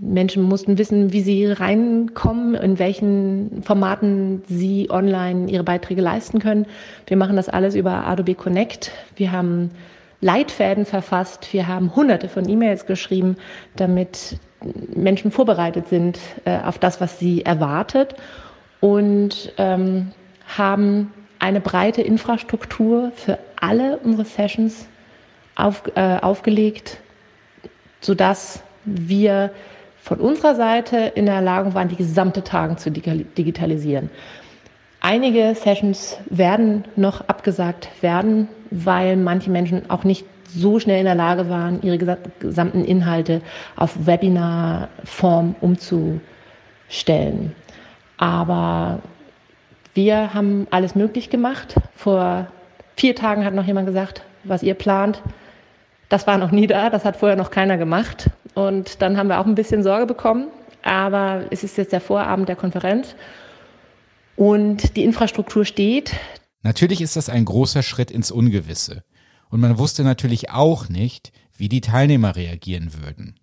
Menschen 0.00 0.44
mussten 0.44 0.78
wissen, 0.78 1.12
wie 1.12 1.22
sie 1.22 1.46
reinkommen, 1.46 2.54
in 2.54 2.78
welchen 2.78 3.62
Formaten 3.64 4.42
sie 4.46 4.88
online 4.90 5.50
ihre 5.50 5.64
Beiträge 5.64 6.00
leisten 6.00 6.38
können. 6.38 6.66
Wir 7.06 7.16
machen 7.16 7.36
das 7.36 7.48
alles 7.48 7.74
über 7.74 8.06
Adobe 8.06 8.34
Connect. 8.34 8.92
Wir 9.16 9.32
haben 9.32 9.70
Leitfäden 10.20 10.84
verfasst. 10.84 11.52
Wir 11.52 11.66
haben 11.66 11.94
hunderte 11.96 12.28
von 12.28 12.48
E-Mails 12.48 12.86
geschrieben, 12.86 13.36
damit 13.76 14.38
Menschen 14.94 15.30
vorbereitet 15.32 15.88
sind 15.88 16.18
äh, 16.44 16.58
auf 16.58 16.78
das, 16.78 17.00
was 17.00 17.18
sie 17.18 17.44
erwartet 17.44 18.14
und 18.80 19.52
ähm, 19.58 20.12
haben 20.56 21.12
eine 21.40 21.60
breite 21.60 22.02
Infrastruktur 22.02 23.12
für 23.14 23.38
alle 23.60 23.98
unsere 23.98 24.24
Sessions 24.24 24.88
auf, 25.56 25.82
äh, 25.94 26.18
aufgelegt, 26.20 26.98
sodass 28.00 28.62
wir 28.84 29.50
von 30.08 30.20
unserer 30.20 30.54
Seite 30.54 31.12
in 31.14 31.26
der 31.26 31.42
Lage 31.42 31.74
waren, 31.74 31.88
die 31.88 31.96
gesamte 31.96 32.42
Tagung 32.42 32.78
zu 32.78 32.90
digitalisieren. 32.90 34.08
Einige 35.00 35.54
Sessions 35.54 36.16
werden 36.30 36.84
noch 36.96 37.28
abgesagt 37.28 37.90
werden, 38.00 38.48
weil 38.70 39.18
manche 39.18 39.50
Menschen 39.50 39.90
auch 39.90 40.04
nicht 40.04 40.24
so 40.48 40.80
schnell 40.80 41.00
in 41.00 41.04
der 41.04 41.14
Lage 41.14 41.50
waren, 41.50 41.82
ihre 41.82 41.98
gesamten 42.40 42.86
Inhalte 42.86 43.42
auf 43.76 44.06
Webinar-Form 44.06 45.54
umzustellen. 45.60 47.54
Aber 48.16 49.00
wir 49.92 50.32
haben 50.32 50.66
alles 50.70 50.94
möglich 50.94 51.28
gemacht. 51.28 51.74
Vor 51.94 52.46
vier 52.96 53.14
Tagen 53.14 53.44
hat 53.44 53.52
noch 53.52 53.66
jemand 53.66 53.86
gesagt, 53.86 54.22
was 54.44 54.62
ihr 54.62 54.72
plant. 54.72 55.20
Das 56.08 56.26
war 56.26 56.38
noch 56.38 56.50
nie 56.50 56.66
da, 56.66 56.90
das 56.90 57.04
hat 57.04 57.16
vorher 57.16 57.36
noch 57.36 57.50
keiner 57.50 57.76
gemacht. 57.76 58.30
Und 58.54 59.02
dann 59.02 59.16
haben 59.16 59.28
wir 59.28 59.40
auch 59.40 59.46
ein 59.46 59.54
bisschen 59.54 59.82
Sorge 59.82 60.06
bekommen. 60.06 60.48
Aber 60.82 61.46
es 61.50 61.64
ist 61.64 61.76
jetzt 61.76 61.92
der 61.92 62.00
Vorabend 62.00 62.48
der 62.48 62.56
Konferenz 62.56 63.14
und 64.36 64.96
die 64.96 65.04
Infrastruktur 65.04 65.64
steht. 65.64 66.14
Natürlich 66.62 67.00
ist 67.00 67.16
das 67.16 67.28
ein 67.28 67.44
großer 67.44 67.82
Schritt 67.82 68.10
ins 68.10 68.30
Ungewisse. 68.30 69.02
Und 69.50 69.60
man 69.60 69.78
wusste 69.78 70.04
natürlich 70.04 70.50
auch 70.50 70.88
nicht, 70.88 71.32
wie 71.56 71.68
die 71.68 71.80
Teilnehmer 71.80 72.36
reagieren 72.36 72.92
würden. 73.02 73.34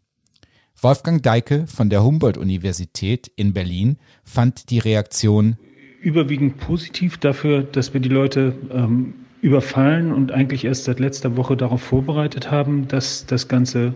Wolfgang 0.81 1.21
Deike 1.21 1.67
von 1.67 1.89
der 1.89 2.03
Humboldt-Universität 2.03 3.31
in 3.35 3.53
Berlin 3.53 3.97
fand 4.23 4.69
die 4.69 4.79
Reaktion 4.79 5.57
überwiegend 6.01 6.57
positiv 6.57 7.17
dafür, 7.17 7.63
dass 7.63 7.93
wir 7.93 7.99
die 7.99 8.09
Leute 8.09 8.53
ähm, 8.71 9.15
überfallen 9.45 10.11
und 10.11 10.31
eigentlich 10.31 10.65
erst 10.65 10.85
seit 10.85 10.99
letzter 10.99 11.37
Woche 11.37 11.55
darauf 11.55 11.79
vorbereitet 11.79 12.49
haben, 12.49 12.87
dass 12.87 13.27
das 13.27 13.47
Ganze 13.47 13.93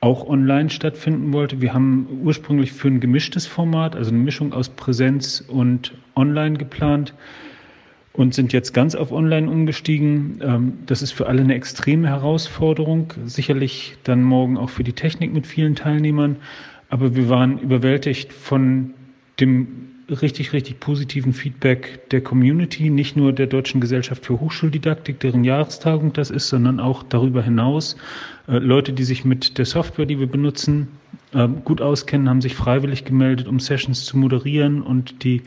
auch 0.00 0.26
online 0.26 0.70
stattfinden 0.70 1.32
wollte. 1.32 1.60
Wir 1.60 1.72
haben 1.72 2.08
ursprünglich 2.24 2.72
für 2.72 2.88
ein 2.88 2.98
gemischtes 2.98 3.46
Format, 3.46 3.94
also 3.94 4.10
eine 4.10 4.18
Mischung 4.18 4.52
aus 4.52 4.68
Präsenz 4.68 5.44
und 5.46 5.94
Online 6.16 6.58
geplant 6.58 7.14
und 8.12 8.34
sind 8.34 8.52
jetzt 8.52 8.74
ganz 8.74 8.96
auf 8.96 9.12
Online 9.12 9.48
umgestiegen. 9.48 10.40
Ähm, 10.42 10.72
das 10.86 11.00
ist 11.00 11.12
für 11.12 11.28
alle 11.28 11.42
eine 11.42 11.54
extreme 11.54 12.08
Herausforderung, 12.08 13.12
sicherlich 13.24 13.96
dann 14.02 14.24
morgen 14.24 14.56
auch 14.56 14.70
für 14.70 14.82
die 14.82 14.94
Technik 14.94 15.32
mit 15.32 15.46
vielen 15.46 15.76
Teilnehmern. 15.76 16.38
Aber 16.88 17.14
wir 17.14 17.28
waren 17.28 17.60
überwältigt 17.60 18.32
von 18.32 18.94
dem 19.38 19.91
richtig, 20.20 20.52
richtig 20.52 20.80
positiven 20.80 21.32
Feedback 21.32 22.10
der 22.10 22.20
Community, 22.20 22.90
nicht 22.90 23.16
nur 23.16 23.32
der 23.32 23.46
Deutschen 23.46 23.80
Gesellschaft 23.80 24.26
für 24.26 24.38
Hochschuldidaktik, 24.40 25.20
deren 25.20 25.44
Jahrestagung 25.44 26.12
das 26.12 26.30
ist, 26.30 26.48
sondern 26.48 26.80
auch 26.80 27.02
darüber 27.02 27.42
hinaus. 27.42 27.96
Äh, 28.48 28.58
Leute, 28.58 28.92
die 28.92 29.04
sich 29.04 29.24
mit 29.24 29.56
der 29.58 29.64
Software, 29.64 30.06
die 30.06 30.18
wir 30.18 30.26
benutzen, 30.26 30.88
äh, 31.32 31.48
gut 31.64 31.80
auskennen, 31.80 32.28
haben 32.28 32.42
sich 32.42 32.54
freiwillig 32.54 33.04
gemeldet, 33.04 33.48
um 33.48 33.60
Sessions 33.60 34.04
zu 34.04 34.18
moderieren 34.18 34.82
und 34.82 35.24
die 35.24 35.42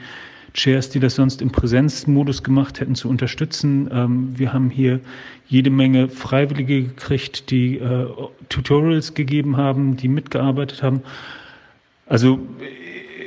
Chairs, 0.53 0.89
die 0.89 0.99
das 0.99 1.15
sonst 1.15 1.41
im 1.41 1.51
Präsenzmodus 1.51 2.41
gemacht 2.41 2.79
hätten, 2.79 2.95
zu 2.95 3.09
unterstützen. 3.09 3.89
Ähm, 3.91 4.33
wir 4.35 4.53
haben 4.53 4.69
hier 4.69 5.01
jede 5.47 5.69
Menge 5.69 6.07
Freiwillige 6.07 6.83
gekriegt, 6.83 7.51
die 7.51 7.77
äh, 7.77 8.07
Tutorials 8.49 9.13
gegeben 9.13 9.57
haben, 9.57 9.97
die 9.97 10.07
mitgearbeitet 10.07 10.81
haben. 10.81 11.01
Also 12.07 12.39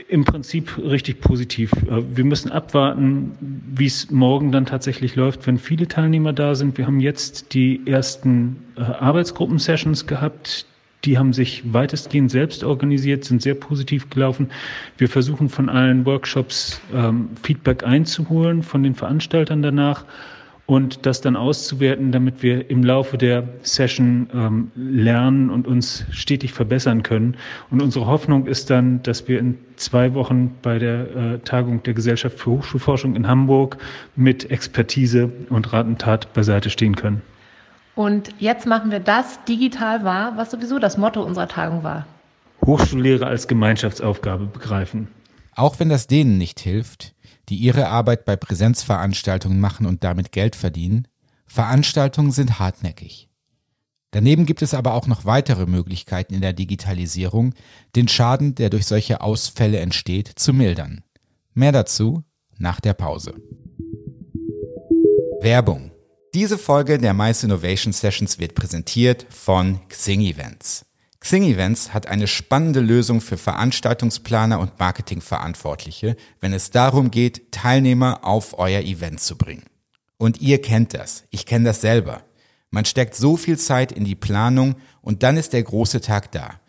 im 0.08 0.24
Prinzip 0.24 0.78
richtig 0.78 1.20
positiv. 1.20 1.70
Äh, 1.88 2.02
wir 2.16 2.24
müssen 2.24 2.50
abwarten, 2.50 3.32
wie 3.40 3.86
es 3.86 4.10
morgen 4.10 4.50
dann 4.50 4.66
tatsächlich 4.66 5.14
läuft, 5.14 5.46
wenn 5.46 5.58
viele 5.58 5.86
Teilnehmer 5.86 6.32
da 6.32 6.54
sind. 6.54 6.78
Wir 6.78 6.86
haben 6.86 7.00
jetzt 7.00 7.54
die 7.54 7.86
ersten 7.86 8.56
äh, 8.76 8.80
Arbeitsgruppen-Sessions 8.80 10.06
gehabt. 10.06 10.66
Die 11.04 11.16
haben 11.16 11.32
sich 11.32 11.62
weitestgehend 11.72 12.30
selbst 12.30 12.64
organisiert, 12.64 13.24
sind 13.24 13.40
sehr 13.40 13.54
positiv 13.54 14.10
gelaufen. 14.10 14.50
Wir 14.96 15.08
versuchen 15.08 15.48
von 15.48 15.68
allen 15.68 16.04
Workshops 16.06 16.80
ähm, 16.92 17.28
Feedback 17.42 17.84
einzuholen, 17.84 18.64
von 18.64 18.82
den 18.82 18.96
Veranstaltern 18.96 19.62
danach 19.62 20.04
und 20.68 21.06
das 21.06 21.22
dann 21.22 21.34
auszuwerten, 21.34 22.12
damit 22.12 22.42
wir 22.42 22.68
im 22.68 22.84
Laufe 22.84 23.16
der 23.16 23.48
Session 23.62 24.28
ähm, 24.34 24.70
lernen 24.74 25.48
und 25.48 25.66
uns 25.66 26.04
stetig 26.10 26.52
verbessern 26.52 27.02
können. 27.02 27.38
Und 27.70 27.80
unsere 27.80 28.06
Hoffnung 28.06 28.46
ist 28.46 28.68
dann, 28.68 29.02
dass 29.02 29.26
wir 29.28 29.38
in 29.38 29.56
zwei 29.76 30.12
Wochen 30.12 30.54
bei 30.60 30.78
der 30.78 31.16
äh, 31.16 31.38
Tagung 31.38 31.82
der 31.84 31.94
Gesellschaft 31.94 32.38
für 32.38 32.50
Hochschulforschung 32.50 33.16
in 33.16 33.26
Hamburg 33.26 33.78
mit 34.14 34.50
Expertise 34.50 35.32
und 35.48 35.72
Rat 35.72 35.86
und 35.86 36.00
Tat 36.00 36.34
beiseite 36.34 36.68
stehen 36.68 36.96
können. 36.96 37.22
Und 37.94 38.34
jetzt 38.38 38.66
machen 38.66 38.90
wir 38.90 39.00
das 39.00 39.42
digital 39.46 40.04
wahr, 40.04 40.34
was 40.36 40.50
sowieso 40.50 40.78
das 40.78 40.98
Motto 40.98 41.22
unserer 41.22 41.48
Tagung 41.48 41.82
war. 41.82 42.06
Hochschullehre 42.66 43.26
als 43.26 43.48
Gemeinschaftsaufgabe 43.48 44.44
begreifen. 44.44 45.08
Auch 45.54 45.80
wenn 45.80 45.88
das 45.88 46.08
denen 46.08 46.36
nicht 46.36 46.60
hilft, 46.60 47.14
die 47.48 47.56
ihre 47.56 47.88
Arbeit 47.88 48.24
bei 48.24 48.36
Präsenzveranstaltungen 48.36 49.60
machen 49.60 49.86
und 49.86 50.04
damit 50.04 50.32
Geld 50.32 50.56
verdienen, 50.56 51.08
Veranstaltungen 51.46 52.30
sind 52.32 52.58
hartnäckig. 52.58 53.28
Daneben 54.10 54.46
gibt 54.46 54.62
es 54.62 54.74
aber 54.74 54.94
auch 54.94 55.06
noch 55.06 55.24
weitere 55.24 55.66
Möglichkeiten 55.66 56.34
in 56.34 56.40
der 56.40 56.54
Digitalisierung, 56.54 57.54
den 57.94 58.08
Schaden, 58.08 58.54
der 58.54 58.70
durch 58.70 58.86
solche 58.86 59.20
Ausfälle 59.20 59.80
entsteht, 59.80 60.28
zu 60.36 60.54
mildern. 60.54 61.02
Mehr 61.52 61.72
dazu 61.72 62.24
nach 62.56 62.80
der 62.80 62.94
Pause. 62.94 63.34
Werbung. 65.40 65.92
Diese 66.34 66.58
Folge 66.58 66.98
der 66.98 67.14
Mice 67.14 67.44
Innovation 67.44 67.92
Sessions 67.92 68.38
wird 68.38 68.54
präsentiert 68.54 69.26
von 69.30 69.80
Xing 69.88 70.20
Events. 70.20 70.87
Xing 71.20 71.42
Events 71.42 71.92
hat 71.92 72.06
eine 72.06 72.26
spannende 72.26 72.80
Lösung 72.80 73.20
für 73.20 73.36
Veranstaltungsplaner 73.36 74.60
und 74.60 74.78
Marketingverantwortliche, 74.78 76.16
wenn 76.40 76.52
es 76.52 76.70
darum 76.70 77.10
geht, 77.10 77.50
Teilnehmer 77.52 78.24
auf 78.24 78.58
euer 78.58 78.80
Event 78.80 79.20
zu 79.20 79.36
bringen. 79.36 79.64
Und 80.16 80.40
ihr 80.40 80.62
kennt 80.62 80.94
das. 80.94 81.24
Ich 81.30 81.44
kenne 81.44 81.66
das 81.66 81.80
selber. 81.80 82.22
Man 82.70 82.84
steckt 82.84 83.14
so 83.14 83.36
viel 83.36 83.58
Zeit 83.58 83.92
in 83.92 84.04
die 84.04 84.14
Planung 84.14 84.76
und 85.00 85.22
dann 85.22 85.36
ist 85.36 85.52
der 85.52 85.62
große 85.62 86.00
Tag 86.00 86.32
da. 86.32 86.60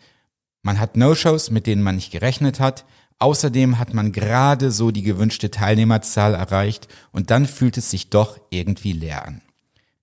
Man 0.62 0.80
hat 0.80 0.96
No-Shows, 0.96 1.50
mit 1.50 1.66
denen 1.66 1.82
man 1.82 1.96
nicht 1.96 2.10
gerechnet 2.10 2.60
hat. 2.60 2.84
Außerdem 3.18 3.78
hat 3.78 3.92
man 3.92 4.12
gerade 4.12 4.70
so 4.70 4.90
die 4.90 5.02
gewünschte 5.02 5.50
Teilnehmerzahl 5.50 6.34
erreicht 6.34 6.88
und 7.12 7.30
dann 7.30 7.46
fühlt 7.46 7.76
es 7.76 7.90
sich 7.90 8.08
doch 8.10 8.40
irgendwie 8.50 8.92
leer 8.92 9.26
an. 9.26 9.42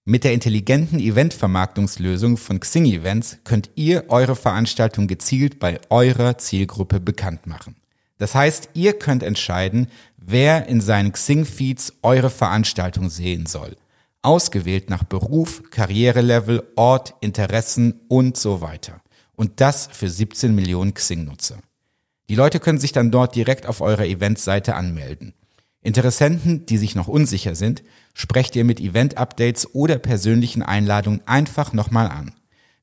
Mit 0.10 0.24
der 0.24 0.32
intelligenten 0.32 1.00
Eventvermarktungslösung 1.00 2.38
von 2.38 2.62
Xing 2.62 2.86
Events 2.86 3.40
könnt 3.44 3.72
ihr 3.76 4.06
eure 4.08 4.38
Veranstaltung 4.38 5.06
gezielt 5.06 5.60
bei 5.60 5.82
eurer 5.90 6.38
Zielgruppe 6.38 7.02
bekannt 7.02 7.46
machen. 7.46 7.76
Das 8.18 8.34
heißt, 8.34 8.70
ihr 8.74 8.98
könnt 8.98 9.22
entscheiden, 9.22 9.88
wer 10.16 10.68
in 10.68 10.80
seinen 10.80 11.12
Xing-Feeds 11.12 11.96
eure 12.04 12.30
Veranstaltung 12.30 13.10
sehen 13.10 13.48
soll. 13.48 13.76
Ausgewählt 14.22 14.90
nach 14.90 15.04
Beruf, 15.04 15.64
Karrierelevel, 15.72 16.64
Ort, 16.78 17.16
Interessen 17.20 18.00
und 18.08 18.38
so 18.38 18.62
weiter. 18.62 19.02
Und 19.36 19.60
das 19.60 19.90
für 19.92 20.08
17 20.08 20.56
Millionen 20.56 20.94
Xing-Nutzer. 20.94 21.58
Die 22.30 22.36
Leute 22.36 22.62
können 22.62 22.80
sich 22.80 22.94
dann 22.94 23.12
dort 23.12 23.36
direkt 23.36 23.66
auf 23.66 23.82
eurer 23.82 24.06
Eventseite 24.06 24.76
anmelden. 24.76 25.34
Interessenten, 25.88 26.66
die 26.66 26.78
sich 26.78 26.96
noch 26.96 27.08
unsicher 27.08 27.56
sind, 27.56 27.82
sprecht 28.14 28.58
ihr 28.58 28.66
mit 28.66 28.82
Event-Updates 28.82 29.74
oder 29.74 29.98
persönlichen 29.98 30.62
Einladungen 30.62 31.22
einfach 31.26 31.72
nochmal 31.72 32.10
an. 32.10 32.34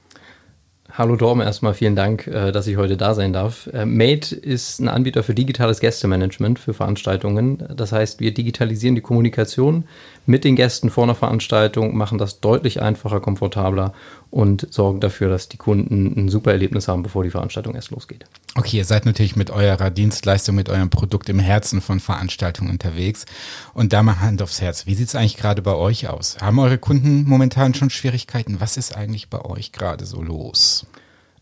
Hallo 0.98 1.16
Dorm, 1.16 1.42
erstmal 1.42 1.74
vielen 1.74 1.94
Dank, 1.94 2.26
äh, 2.26 2.52
dass 2.52 2.66
ich 2.66 2.78
heute 2.78 2.96
da 2.96 3.12
sein 3.12 3.34
darf. 3.34 3.66
Äh, 3.66 3.84
Made 3.84 4.34
ist 4.34 4.80
ein 4.80 4.88
Anbieter 4.88 5.22
für 5.22 5.34
digitales 5.34 5.80
Gästemanagement 5.80 6.58
für 6.58 6.72
Veranstaltungen. 6.72 7.62
Das 7.76 7.92
heißt, 7.92 8.18
wir 8.18 8.32
digitalisieren 8.32 8.94
die 8.94 9.02
Kommunikation 9.02 9.84
mit 10.24 10.42
den 10.42 10.56
Gästen 10.56 10.88
vor 10.88 11.04
einer 11.04 11.14
Veranstaltung, 11.14 11.94
machen 11.98 12.16
das 12.16 12.40
deutlich 12.40 12.80
einfacher, 12.80 13.20
komfortabler 13.20 13.92
und 14.30 14.66
sorgen 14.72 15.00
dafür, 15.00 15.28
dass 15.28 15.48
die 15.48 15.56
Kunden 15.56 16.12
ein 16.16 16.28
super 16.28 16.52
Erlebnis 16.52 16.88
haben, 16.88 17.02
bevor 17.02 17.22
die 17.22 17.30
Veranstaltung 17.30 17.74
erst 17.74 17.90
losgeht. 17.90 18.24
Okay, 18.54 18.78
ihr 18.78 18.84
seid 18.84 19.06
natürlich 19.06 19.36
mit 19.36 19.50
eurer 19.50 19.90
Dienstleistung, 19.90 20.54
mit 20.54 20.68
eurem 20.68 20.90
Produkt 20.90 21.28
im 21.28 21.38
Herzen 21.38 21.80
von 21.80 22.00
Veranstaltungen 22.00 22.70
unterwegs. 22.70 23.26
Und 23.74 23.92
da 23.92 24.02
mal 24.02 24.20
Hand 24.20 24.42
aufs 24.42 24.60
Herz. 24.60 24.86
Wie 24.86 24.94
sieht 24.94 25.08
es 25.08 25.14
eigentlich 25.14 25.36
gerade 25.36 25.62
bei 25.62 25.74
euch 25.74 26.08
aus? 26.08 26.38
Haben 26.40 26.58
eure 26.58 26.78
Kunden 26.78 27.24
momentan 27.24 27.74
schon 27.74 27.90
Schwierigkeiten? 27.90 28.60
Was 28.60 28.76
ist 28.76 28.96
eigentlich 28.96 29.28
bei 29.28 29.44
euch 29.44 29.72
gerade 29.72 30.06
so 30.06 30.22
los? 30.22 30.86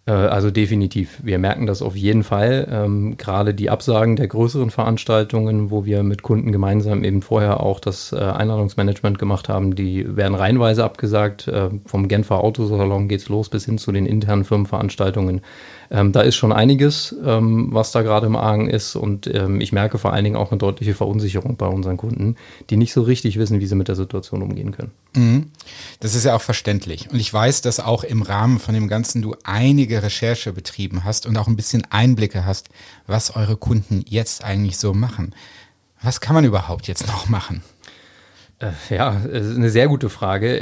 Äh, 0.07 0.13
also 0.13 0.51
definitiv. 0.51 1.21
Wir 1.23 1.39
merken 1.39 1.67
das 1.67 1.83
auf 1.83 1.97
jeden 1.97 2.25
Fall. 2.25 2.69
Ähm, 2.71 3.17
gerade 3.17 3.55
die 3.55 3.71
Absagen 3.71 4.17
der 4.17 4.29
größeren 4.29 4.71
Veranstaltungen, 4.71 5.71
wo 5.71 5.85
wir 5.85 6.03
mit 6.03 6.23
Kunden 6.23 6.53
gemeinsam 6.53 7.05
eben 7.05 7.23
vorher 7.23 7.61
auch 7.61 7.81
das 7.81 8.13
äh, 8.13 8.17
Einladungsmanagement 8.17 9.19
gemacht 9.19 9.49
haben, 9.49 9.75
die 9.75 10.17
werden 10.17 10.35
reihenweise 10.35 10.85
abgesagt. 10.85 11.49
Äh, 11.49 11.71
vom 11.87 12.09
Genfer 12.09 12.43
Autosalon 12.43 13.09
geht 13.09 13.21
es 13.21 13.29
los 13.29 13.49
bis 13.49 13.65
hin 13.65 13.79
zu 13.79 13.93
den 13.93 14.07
internen 14.07 14.45
Firmenveranstaltungen. 14.45 15.41
Ähm, 15.95 16.11
da 16.11 16.23
ist 16.23 16.35
schon 16.35 16.53
einiges, 16.53 17.15
ähm, 17.25 17.69
was 17.71 17.93
da 17.93 18.03
gerade 18.03 18.27
im 18.27 18.35
Argen 18.35 18.69
ist. 18.69 18.97
Und 18.97 19.33
ähm, 19.33 19.61
ich 19.61 19.71
merke 19.71 19.99
vor 19.99 20.13
allen 20.13 20.25
Dingen 20.25 20.35
auch 20.35 20.51
eine 20.51 20.59
deutliche 20.59 20.93
Verunsicherung 20.93 21.57
bei 21.57 21.69
unseren 21.69 21.97
Kunden, 21.97 22.35
die 22.69 22.77
nicht 22.77 22.93
so 22.93 23.03
richtig 23.03 23.39
wissen, 23.39 23.61
wie 23.61 23.67
sie 23.67 23.77
mit 23.77 23.87
der 23.87 23.95
Situation 23.95 24.43
umgehen 24.43 24.73
können. 24.73 24.91
Mhm. 25.15 25.53
Das 26.01 26.17
ist 26.17 26.25
ja 26.25 26.35
auch 26.35 26.43
verständlich. 26.43 27.11
Und 27.13 27.21
ich 27.21 27.33
weiß, 27.33 27.63
dass 27.63 27.79
auch 27.79 28.03
im 28.03 28.23
Rahmen 28.23 28.59
von 28.59 28.75
dem 28.75 28.89
Ganzen 28.89 29.23
du 29.23 29.37
einige 29.45 30.03
Recherche 30.03 30.53
betrieben 30.53 31.05
hast 31.05 31.27
und 31.27 31.37
auch 31.37 31.47
ein 31.47 31.55
bisschen 31.55 31.87
Einblicke 31.91 32.45
hast, 32.45 32.71
was 33.07 33.37
eure 33.37 33.57
Kunden 33.57 34.05
jetzt 34.09 34.43
eigentlich 34.43 34.79
so 34.79 34.95
machen. 34.95 35.33
Was 36.03 36.21
kann 36.21 36.35
man 36.35 36.45
überhaupt 36.45 36.89
jetzt 36.89 37.07
noch 37.07 37.29
machen? 37.29 37.63
Äh, 38.59 38.73
ja, 38.93 39.11
eine 39.11 39.71
sehr 39.71 39.87
gute 39.87 40.09
Frage. 40.09 40.61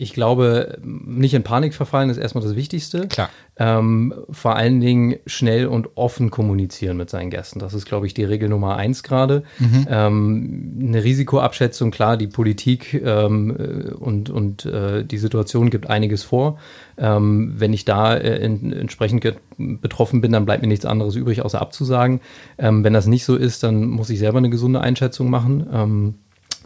Ich 0.00 0.14
glaube, 0.14 0.78
nicht 0.84 1.34
in 1.34 1.42
Panik 1.42 1.74
verfallen 1.74 2.08
ist 2.08 2.18
erstmal 2.18 2.44
das 2.44 2.54
Wichtigste. 2.54 3.08
Klar. 3.08 3.30
Ähm, 3.56 4.14
vor 4.30 4.54
allen 4.54 4.80
Dingen 4.80 5.16
schnell 5.26 5.66
und 5.66 5.96
offen 5.96 6.30
kommunizieren 6.30 6.96
mit 6.96 7.10
seinen 7.10 7.30
Gästen. 7.30 7.58
Das 7.58 7.74
ist, 7.74 7.84
glaube 7.84 8.06
ich, 8.06 8.14
die 8.14 8.22
Regel 8.22 8.48
Nummer 8.48 8.76
eins 8.76 9.02
gerade. 9.02 9.42
Mhm. 9.58 9.86
Ähm, 9.90 10.78
eine 10.80 11.02
Risikoabschätzung, 11.02 11.90
klar, 11.90 12.16
die 12.16 12.28
Politik 12.28 12.94
ähm, 12.94 13.96
und, 13.98 14.30
und 14.30 14.64
äh, 14.66 15.04
die 15.04 15.18
Situation 15.18 15.68
gibt 15.68 15.90
einiges 15.90 16.22
vor. 16.22 16.58
Ähm, 16.96 17.54
wenn 17.56 17.72
ich 17.72 17.84
da 17.84 18.14
äh, 18.14 18.36
in, 18.36 18.72
entsprechend 18.72 19.26
betroffen 19.56 20.20
bin, 20.20 20.30
dann 20.30 20.44
bleibt 20.44 20.62
mir 20.62 20.68
nichts 20.68 20.86
anderes 20.86 21.16
übrig, 21.16 21.42
außer 21.42 21.60
abzusagen. 21.60 22.20
Ähm, 22.56 22.84
wenn 22.84 22.92
das 22.92 23.08
nicht 23.08 23.24
so 23.24 23.34
ist, 23.34 23.64
dann 23.64 23.88
muss 23.88 24.10
ich 24.10 24.20
selber 24.20 24.38
eine 24.38 24.50
gesunde 24.50 24.80
Einschätzung 24.80 25.28
machen 25.28 25.66
ähm, 25.72 26.14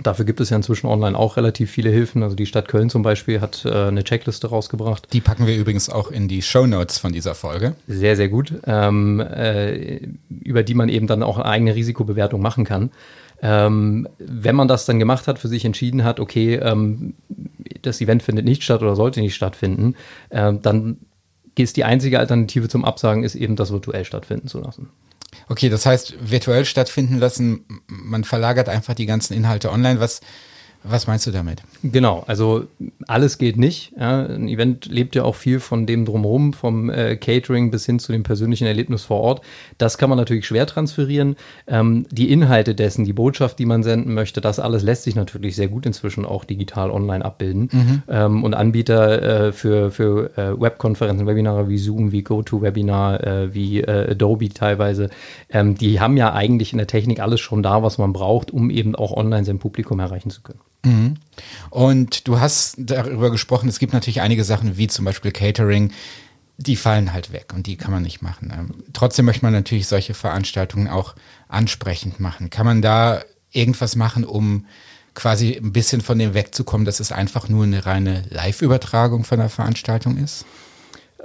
Dafür 0.02 0.24
gibt 0.24 0.40
es 0.40 0.50
ja 0.50 0.56
inzwischen 0.56 0.86
online 0.86 1.18
auch 1.18 1.36
relativ 1.36 1.70
viele 1.70 1.90
Hilfen. 1.90 2.22
Also 2.22 2.34
die 2.34 2.46
Stadt 2.46 2.68
Köln 2.68 2.88
zum 2.88 3.02
Beispiel 3.02 3.40
hat 3.40 3.64
äh, 3.64 3.88
eine 3.88 4.04
Checkliste 4.04 4.48
rausgebracht. 4.48 5.12
Die 5.12 5.20
packen 5.20 5.46
wir 5.46 5.56
übrigens 5.56 5.90
auch 5.90 6.10
in 6.10 6.28
die 6.28 6.42
Show 6.42 6.66
Notes 6.66 6.98
von 6.98 7.12
dieser 7.12 7.34
Folge. 7.34 7.74
Sehr, 7.86 8.16
sehr 8.16 8.28
gut. 8.28 8.54
Ähm, 8.66 9.20
äh, 9.20 10.00
über 10.42 10.62
die 10.62 10.74
man 10.74 10.88
eben 10.88 11.06
dann 11.06 11.22
auch 11.22 11.36
eine 11.36 11.46
eigene 11.46 11.74
Risikobewertung 11.74 12.40
machen 12.40 12.64
kann. 12.64 12.90
Ähm, 13.42 14.08
wenn 14.18 14.54
man 14.54 14.68
das 14.68 14.86
dann 14.86 14.98
gemacht 14.98 15.26
hat, 15.26 15.38
für 15.38 15.48
sich 15.48 15.64
entschieden 15.64 16.04
hat, 16.04 16.20
okay, 16.20 16.54
ähm, 16.54 17.14
das 17.82 18.00
Event 18.00 18.22
findet 18.22 18.44
nicht 18.44 18.62
statt 18.62 18.82
oder 18.82 18.94
sollte 18.94 19.20
nicht 19.20 19.34
stattfinden, 19.34 19.96
äh, 20.30 20.52
dann 20.54 20.98
ist 21.58 21.76
die 21.76 21.84
einzige 21.84 22.18
Alternative 22.18 22.68
zum 22.68 22.84
Absagen, 22.84 23.24
ist 23.24 23.34
eben 23.34 23.56
das 23.56 23.72
virtuell 23.72 24.04
stattfinden 24.04 24.46
zu 24.46 24.60
lassen. 24.60 24.88
Okay, 25.48 25.68
das 25.68 25.86
heißt, 25.86 26.14
virtuell 26.20 26.64
stattfinden 26.64 27.18
lassen, 27.18 27.64
man 27.86 28.24
verlagert 28.24 28.68
einfach 28.68 28.94
die 28.94 29.06
ganzen 29.06 29.34
Inhalte 29.34 29.70
online. 29.70 30.00
Was, 30.00 30.20
was 30.84 31.06
meinst 31.06 31.26
du 31.26 31.30
damit? 31.30 31.62
Genau, 31.82 32.24
also 32.26 32.64
alles 33.06 33.38
geht 33.38 33.56
nicht. 33.56 33.92
Ja. 33.98 34.26
Ein 34.26 34.48
Event 34.48 34.86
lebt 34.86 35.14
ja 35.14 35.22
auch 35.22 35.36
viel 35.36 35.60
von 35.60 35.86
dem 35.86 36.04
drumherum, 36.04 36.52
vom 36.52 36.90
äh, 36.90 37.16
Catering 37.16 37.70
bis 37.70 37.86
hin 37.86 38.00
zu 38.00 38.10
dem 38.10 38.24
persönlichen 38.24 38.66
Erlebnis 38.66 39.04
vor 39.04 39.20
Ort. 39.20 39.42
Das 39.78 39.96
kann 39.96 40.08
man 40.08 40.18
natürlich 40.18 40.46
schwer 40.46 40.66
transferieren. 40.66 41.36
Ähm, 41.68 42.06
die 42.10 42.32
Inhalte 42.32 42.74
dessen, 42.74 43.04
die 43.04 43.12
Botschaft, 43.12 43.60
die 43.60 43.66
man 43.66 43.84
senden 43.84 44.12
möchte, 44.12 44.40
das 44.40 44.58
alles 44.58 44.82
lässt 44.82 45.04
sich 45.04 45.14
natürlich 45.14 45.54
sehr 45.54 45.68
gut 45.68 45.86
inzwischen 45.86 46.24
auch 46.24 46.44
digital 46.44 46.90
online 46.90 47.24
abbilden. 47.24 47.68
Mhm. 47.72 48.02
Ähm, 48.08 48.44
und 48.44 48.54
Anbieter 48.54 49.22
äh, 49.22 49.52
für, 49.52 49.92
für 49.92 50.36
äh, 50.36 50.60
Webkonferenzen, 50.60 51.26
Webinare 51.26 51.68
wie 51.68 51.78
Zoom, 51.78 52.10
wie 52.10 52.22
GoToWebinar, 52.22 53.24
äh, 53.24 53.54
wie 53.54 53.82
äh, 53.82 54.10
Adobe 54.10 54.48
teilweise, 54.48 55.10
ähm, 55.48 55.76
die 55.76 56.00
haben 56.00 56.16
ja 56.16 56.32
eigentlich 56.32 56.72
in 56.72 56.78
der 56.78 56.88
Technik 56.88 57.20
alles 57.20 57.40
schon 57.40 57.62
da, 57.62 57.84
was 57.84 57.98
man 57.98 58.12
braucht, 58.12 58.50
um 58.50 58.68
eben 58.70 58.96
auch 58.96 59.12
online 59.12 59.44
sein 59.44 59.58
Publikum 59.58 60.00
erreichen 60.00 60.30
zu 60.30 60.42
können. 60.42 60.58
Mhm. 60.84 61.14
Und 61.70 62.26
du 62.28 62.40
hast 62.40 62.74
darüber 62.78 63.30
gesprochen, 63.30 63.68
es 63.68 63.78
gibt 63.78 63.92
natürlich 63.92 64.20
einige 64.20 64.44
Sachen 64.44 64.76
wie 64.76 64.88
zum 64.88 65.04
Beispiel 65.04 65.30
Catering, 65.30 65.92
die 66.58 66.76
fallen 66.76 67.12
halt 67.12 67.32
weg 67.32 67.52
und 67.54 67.66
die 67.66 67.76
kann 67.76 67.92
man 67.92 68.02
nicht 68.02 68.22
machen. 68.22 68.52
Ähm, 68.54 68.84
trotzdem 68.92 69.24
möchte 69.24 69.44
man 69.44 69.52
natürlich 69.52 69.86
solche 69.86 70.14
Veranstaltungen 70.14 70.88
auch 70.88 71.14
ansprechend 71.48 72.20
machen. 72.20 72.50
Kann 72.50 72.66
man 72.66 72.82
da 72.82 73.22
irgendwas 73.50 73.96
machen, 73.96 74.24
um 74.24 74.66
quasi 75.14 75.54
ein 75.54 75.72
bisschen 75.72 76.00
von 76.00 76.18
dem 76.18 76.34
wegzukommen, 76.34 76.84
dass 76.84 77.00
es 77.00 77.12
einfach 77.12 77.48
nur 77.48 77.64
eine 77.64 77.84
reine 77.84 78.24
Live-Übertragung 78.30 79.24
von 79.24 79.38
der 79.38 79.48
Veranstaltung 79.48 80.16
ist? 80.16 80.46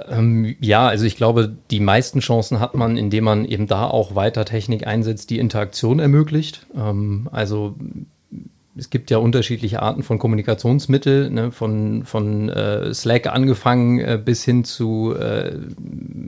Ähm, 0.08 0.56
ja, 0.60 0.86
also 0.86 1.04
ich 1.04 1.16
glaube, 1.16 1.56
die 1.70 1.80
meisten 1.80 2.20
Chancen 2.20 2.60
hat 2.60 2.74
man, 2.74 2.96
indem 2.96 3.24
man 3.24 3.44
eben 3.44 3.66
da 3.66 3.86
auch 3.86 4.14
weiter 4.14 4.44
Technik 4.44 4.86
einsetzt, 4.86 5.30
die 5.30 5.38
Interaktion 5.38 5.98
ermöglicht. 5.98 6.66
Ähm, 6.74 7.28
also 7.32 7.76
es 8.78 8.90
gibt 8.90 9.10
ja 9.10 9.18
unterschiedliche 9.18 9.82
Arten 9.82 10.02
von 10.02 10.18
Kommunikationsmittel, 10.18 11.30
ne, 11.30 11.50
von, 11.50 12.04
von 12.04 12.48
äh, 12.48 12.94
Slack 12.94 13.26
angefangen 13.26 13.98
äh, 13.98 14.20
bis 14.22 14.44
hin 14.44 14.64
zu 14.64 15.14
äh, 15.18 15.56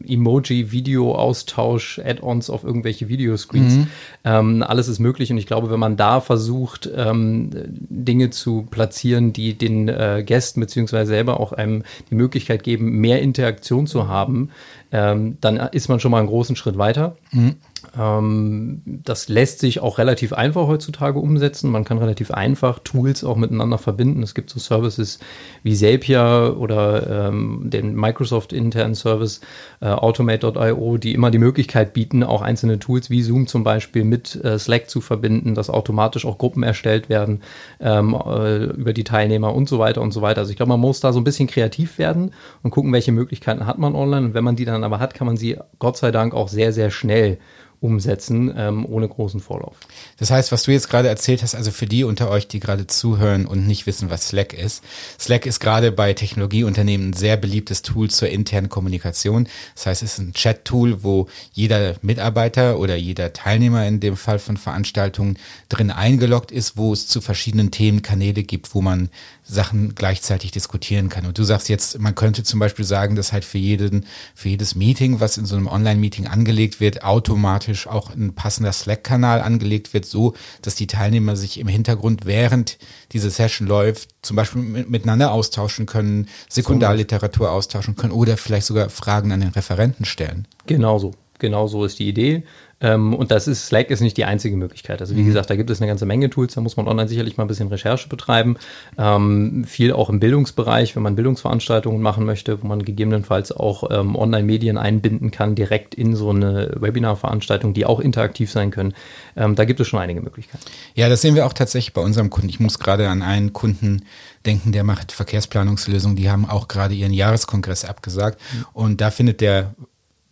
Emoji, 0.07 0.73
Video-Austausch, 0.73 2.01
Add-ons 2.01 2.51
auf 2.51 2.65
irgendwelche 2.65 3.09
Videoscreens. 3.09 3.75
Mhm. 3.75 3.87
Ähm, 4.25 4.63
alles 4.67 4.89
ist 4.89 4.99
möglich 4.99 5.31
und 5.31 5.39
ich 5.39 5.47
glaube, 5.47 5.71
wenn 5.71 5.79
man 5.79 5.97
da 5.97 6.21
versucht, 6.21 6.91
ähm, 6.95 7.51
Dinge 7.89 8.31
zu 8.31 8.67
platzieren, 8.69 9.33
die 9.33 9.57
den 9.57 9.89
äh, 9.89 10.25
Gästen 10.27 10.61
beziehungsweise 10.61 11.11
selber 11.11 11.39
auch 11.39 11.53
einem 11.53 11.85
die 12.11 12.17
Möglichkeit 12.17 12.65
geben, 12.65 13.01
mehr 13.01 13.23
Interaktion 13.23 13.87
zu 13.87 14.09
haben, 14.09 14.51
ähm, 14.93 15.39
dann 15.41 15.57
ist 15.57 15.89
man 15.89 16.01
schon 16.01 16.11
mal 16.11 16.19
einen 16.19 16.27
großen 16.27 16.57
Schritt 16.57 16.79
weiter. 16.79 17.17
Mhm. 17.31 17.57
Ähm, 17.99 18.83
das 18.85 19.29
lässt 19.29 19.61
sich 19.61 19.81
auch 19.81 19.99
relativ 19.99 20.33
einfach 20.33 20.67
heutzutage 20.67 21.19
umsetzen. 21.19 21.71
Man 21.71 21.85
kann 21.85 21.99
relativ 21.99 22.31
einfach 22.31 22.79
Tools 22.81 23.25
auch 23.25 23.37
miteinander 23.37 23.79
verbinden. 23.79 24.23
Es 24.23 24.35
gibt 24.35 24.51
so 24.51 24.59
Services 24.59 25.19
wie 25.63 25.75
Zapier 25.75 26.57
oder 26.59 27.29
ähm, 27.29 27.65
den 27.65 27.95
Microsoft 27.95 28.53
internen 28.53 28.95
Service 28.95 29.41
äh, 29.81 29.87
Automate.io, 29.87 30.97
die 30.99 31.15
immer 31.15 31.31
die 31.31 31.39
Möglichkeit 31.39 31.93
bieten, 31.93 32.23
auch 32.23 32.43
einzelne 32.43 32.79
Tools 32.79 33.11
wie 33.11 33.23
Zoom 33.23 33.47
zum 33.47 33.65
Beispiel 33.65 34.05
mit 34.05 34.43
äh, 34.45 34.59
Slack 34.59 34.89
zu 34.91 35.01
verbinden, 35.01 35.55
dass 35.55 35.71
automatisch 35.71 36.27
auch 36.27 36.39
Gruppen 36.39 36.63
erstellt 36.63 37.09
werden 37.09 37.43
ähm, 37.81 38.15
äh, 38.15 38.65
über 38.65 38.93
die 38.93 39.05
Teilnehmer 39.05 39.55
und 39.55 39.69
so 39.69 39.79
weiter 39.79 40.01
und 40.03 40.13
so 40.13 40.23
weiter. 40.23 40.41
Also 40.41 40.51
ich 40.51 40.57
glaube, 40.57 40.71
man 40.71 40.81
muss 40.81 41.01
da 41.01 41.13
so 41.13 41.21
ein 41.21 41.25
bisschen 41.25 41.49
kreativ 41.49 41.99
werden 41.99 42.33
und 42.63 42.71
gucken, 42.71 42.93
welche 42.93 43.13
Möglichkeiten 43.13 43.67
hat 43.67 43.79
man 43.79 43.95
online. 43.95 44.27
Und 44.27 44.35
wenn 44.35 44.45
man 44.45 44.57
die 44.57 44.65
dann 44.65 44.85
aber 44.85 44.99
hat, 44.99 45.15
kann 45.15 45.27
man 45.27 45.37
sie 45.37 45.59
Gott 45.79 45.97
sei 45.97 46.11
Dank 46.11 46.35
auch 46.35 46.49
sehr, 46.49 46.73
sehr 46.73 46.91
schnell 46.91 47.39
umsetzen, 47.81 48.53
ähm, 48.55 48.85
ohne 48.85 49.09
großen 49.09 49.41
Vorlauf. 49.41 49.77
Das 50.19 50.31
heißt, 50.31 50.53
was 50.53 50.65
du 50.65 50.73
jetzt 50.73 50.91
gerade 50.91 51.09
erzählt 51.09 51.43
hast, 51.43 51.55
also 51.55 51.71
für 51.71 51.87
die 51.87 52.05
unter 52.05 52.31
euch, 52.31 52.47
die 52.47 52.61
gerade 52.61 52.87
zuhören 52.87 53.47
und 53.47 53.67
nicht 53.67 53.87
wissen, 53.87 54.11
was 54.11 54.29
Slack 54.29 54.53
ist. 54.53 54.85
Slack 55.19 55.47
ist 55.47 55.61
gerade 55.61 55.91
bei 55.91 56.13
Technologieunternehmen 56.13 57.11
ein 57.11 57.13
sehr 57.15 57.39
beliebtes 57.39 57.81
Tool 57.81 58.11
zur 58.11 58.29
internen 58.29 58.69
Kommunikation. 58.69 59.49
Das 59.75 59.87
heißt, 59.87 60.03
es 60.03 60.13
ist 60.13 60.19
ein 60.19 60.33
Chat-Tool, 60.35 61.03
wo 61.03 61.29
jeder 61.53 61.97
Mitarbeiter 62.03 62.79
oder 62.79 62.97
jeder 62.97 63.33
Teilnehmer 63.33 63.87
in 63.87 64.01
dem 64.01 64.17
Fall 64.17 64.39
von 64.39 64.59
Veranstaltungen 64.59 65.39
drin 65.71 65.91
eingeloggt 65.91 66.53
ist, 66.53 66.77
wo 66.77 66.93
es 66.93 67.07
zu 67.07 67.23
verschiedenen 67.23 67.71
Themen 67.71 68.03
Kanäle 68.03 68.43
gibt, 68.43 68.75
wo 68.75 68.83
man 68.83 69.09
Sachen 69.51 69.95
gleichzeitig 69.95 70.51
diskutieren 70.51 71.09
kann. 71.09 71.27
Und 71.27 71.39
du 71.39 71.45
sagst 71.45 71.69
jetzt, 71.69 71.99
man 71.99 72.15
könnte 72.15 72.45
zum 72.45 72.61
Beispiel 72.61 72.85
sagen, 72.85 73.17
dass 73.17 73.33
halt 73.33 73.45
für 73.45 73.59
jeden, 73.59 74.07
für 74.35 74.49
jedes 74.49 74.75
Meeting, 74.75 75.21
was 75.21 75.39
in 75.39 75.45
so 75.45 75.57
einem 75.57 75.67
Online-Meeting 75.67 76.27
angelegt 76.27 76.81
wird, 76.81 77.03
automatisch 77.03 77.87
auch 77.87 78.15
ein 78.15 78.35
passender 78.35 78.73
Slack-Kanal 78.73 79.41
angelegt 79.41 79.93
wird, 79.93 80.07
so 80.07 80.35
dass 80.63 80.75
die 80.75 80.87
Teilnehmer 80.87 81.37
sich 81.37 81.59
im 81.59 81.69
Hintergrund, 81.69 82.25
während 82.27 82.79
diese 83.13 83.31
Session 83.31 83.67
läuft, 83.67 84.11
zum 84.23 84.37
Beispiel 84.37 84.63
miteinander 84.63 85.33
austauschen 85.33 85.87
können, 85.87 86.29
Sekundarliteratur 86.49 87.51
austauschen 87.51 87.97
können 87.97 88.13
oder 88.13 88.37
vielleicht 88.37 88.67
sogar 88.67 88.89
Fragen 88.91 89.33
an 89.33 89.41
den 89.41 89.51
Referenten 89.51 90.05
stellen. 90.05 90.47
Genau 90.67 90.99
so. 90.99 91.15
Genau 91.41 91.67
so 91.67 91.85
ist 91.85 91.99
die 91.99 92.09
Idee. 92.09 92.45
Ähm, 92.81 93.15
und 93.15 93.31
das 93.31 93.47
ist, 93.47 93.67
Slack 93.67 93.91
ist 93.91 94.01
nicht 94.01 94.17
die 94.17 94.25
einzige 94.25 94.57
Möglichkeit. 94.57 95.01
Also 95.01 95.15
wie 95.15 95.23
mhm. 95.23 95.27
gesagt, 95.27 95.51
da 95.51 95.57
gibt 95.57 95.71
es 95.71 95.81
eine 95.81 95.89
ganze 95.89 96.07
Menge 96.07 96.31
Tools, 96.31 96.55
da 96.55 96.61
muss 96.61 96.77
man 96.77 96.89
online 96.89 97.09
sicherlich 97.09 97.37
mal 97.37 97.45
ein 97.45 97.49
bisschen 97.49 97.69
Recherche 97.69 98.09
betreiben. 98.09 98.57
Ähm, 98.97 99.65
viel 99.67 99.93
auch 99.93 100.09
im 100.09 100.19
Bildungsbereich, 100.19 100.97
wenn 100.97 101.03
man 101.03 101.15
Bildungsveranstaltungen 101.15 102.01
machen 102.01 102.25
möchte, 102.25 102.63
wo 102.63 102.67
man 102.67 102.83
gegebenenfalls 102.83 103.53
auch 103.53 103.91
ähm, 103.91 104.17
Online-Medien 104.17 104.79
einbinden 104.79 105.31
kann, 105.31 105.55
direkt 105.55 105.95
in 105.95 106.17
so 106.17 106.31
eine 106.31 106.75
Webinar-Veranstaltung, 106.81 107.75
die 107.75 107.85
auch 107.85 108.01
interaktiv 108.01 108.51
sein 108.51 108.71
können. 108.71 108.95
Ähm, 109.37 109.57
da 109.57 109.65
gibt 109.67 109.81
es 109.81 109.89
schon 109.89 110.01
einige 110.01 110.23
Möglichkeiten. 110.23 110.65
Ja, 110.95 111.09
das 111.09 111.21
sehen 111.21 111.35
wir 111.35 111.47
auch 111.47 111.53
tatsächlich 111.53 111.93
bei 111.93 112.01
unserem 112.01 112.31
Kunden. 112.31 112.49
Ich 112.49 112.61
muss 112.61 112.79
gerade 112.79 113.09
an 113.09 113.23
einen 113.23 113.53
Kunden 113.53 114.05
denken, 114.47 114.73
der 114.73 114.85
macht 114.85 115.13
Verkehrsplanungslösungen. 115.13 116.17
Die 116.17 116.31
haben 116.31 116.49
auch 116.49 116.67
gerade 116.67 116.95
ihren 116.95 117.13
Jahreskongress 117.13 117.85
abgesagt. 117.85 118.41
Mhm. 118.41 118.65
Und 118.73 119.01
da 119.03 119.11
findet 119.11 119.43
der 119.43 119.75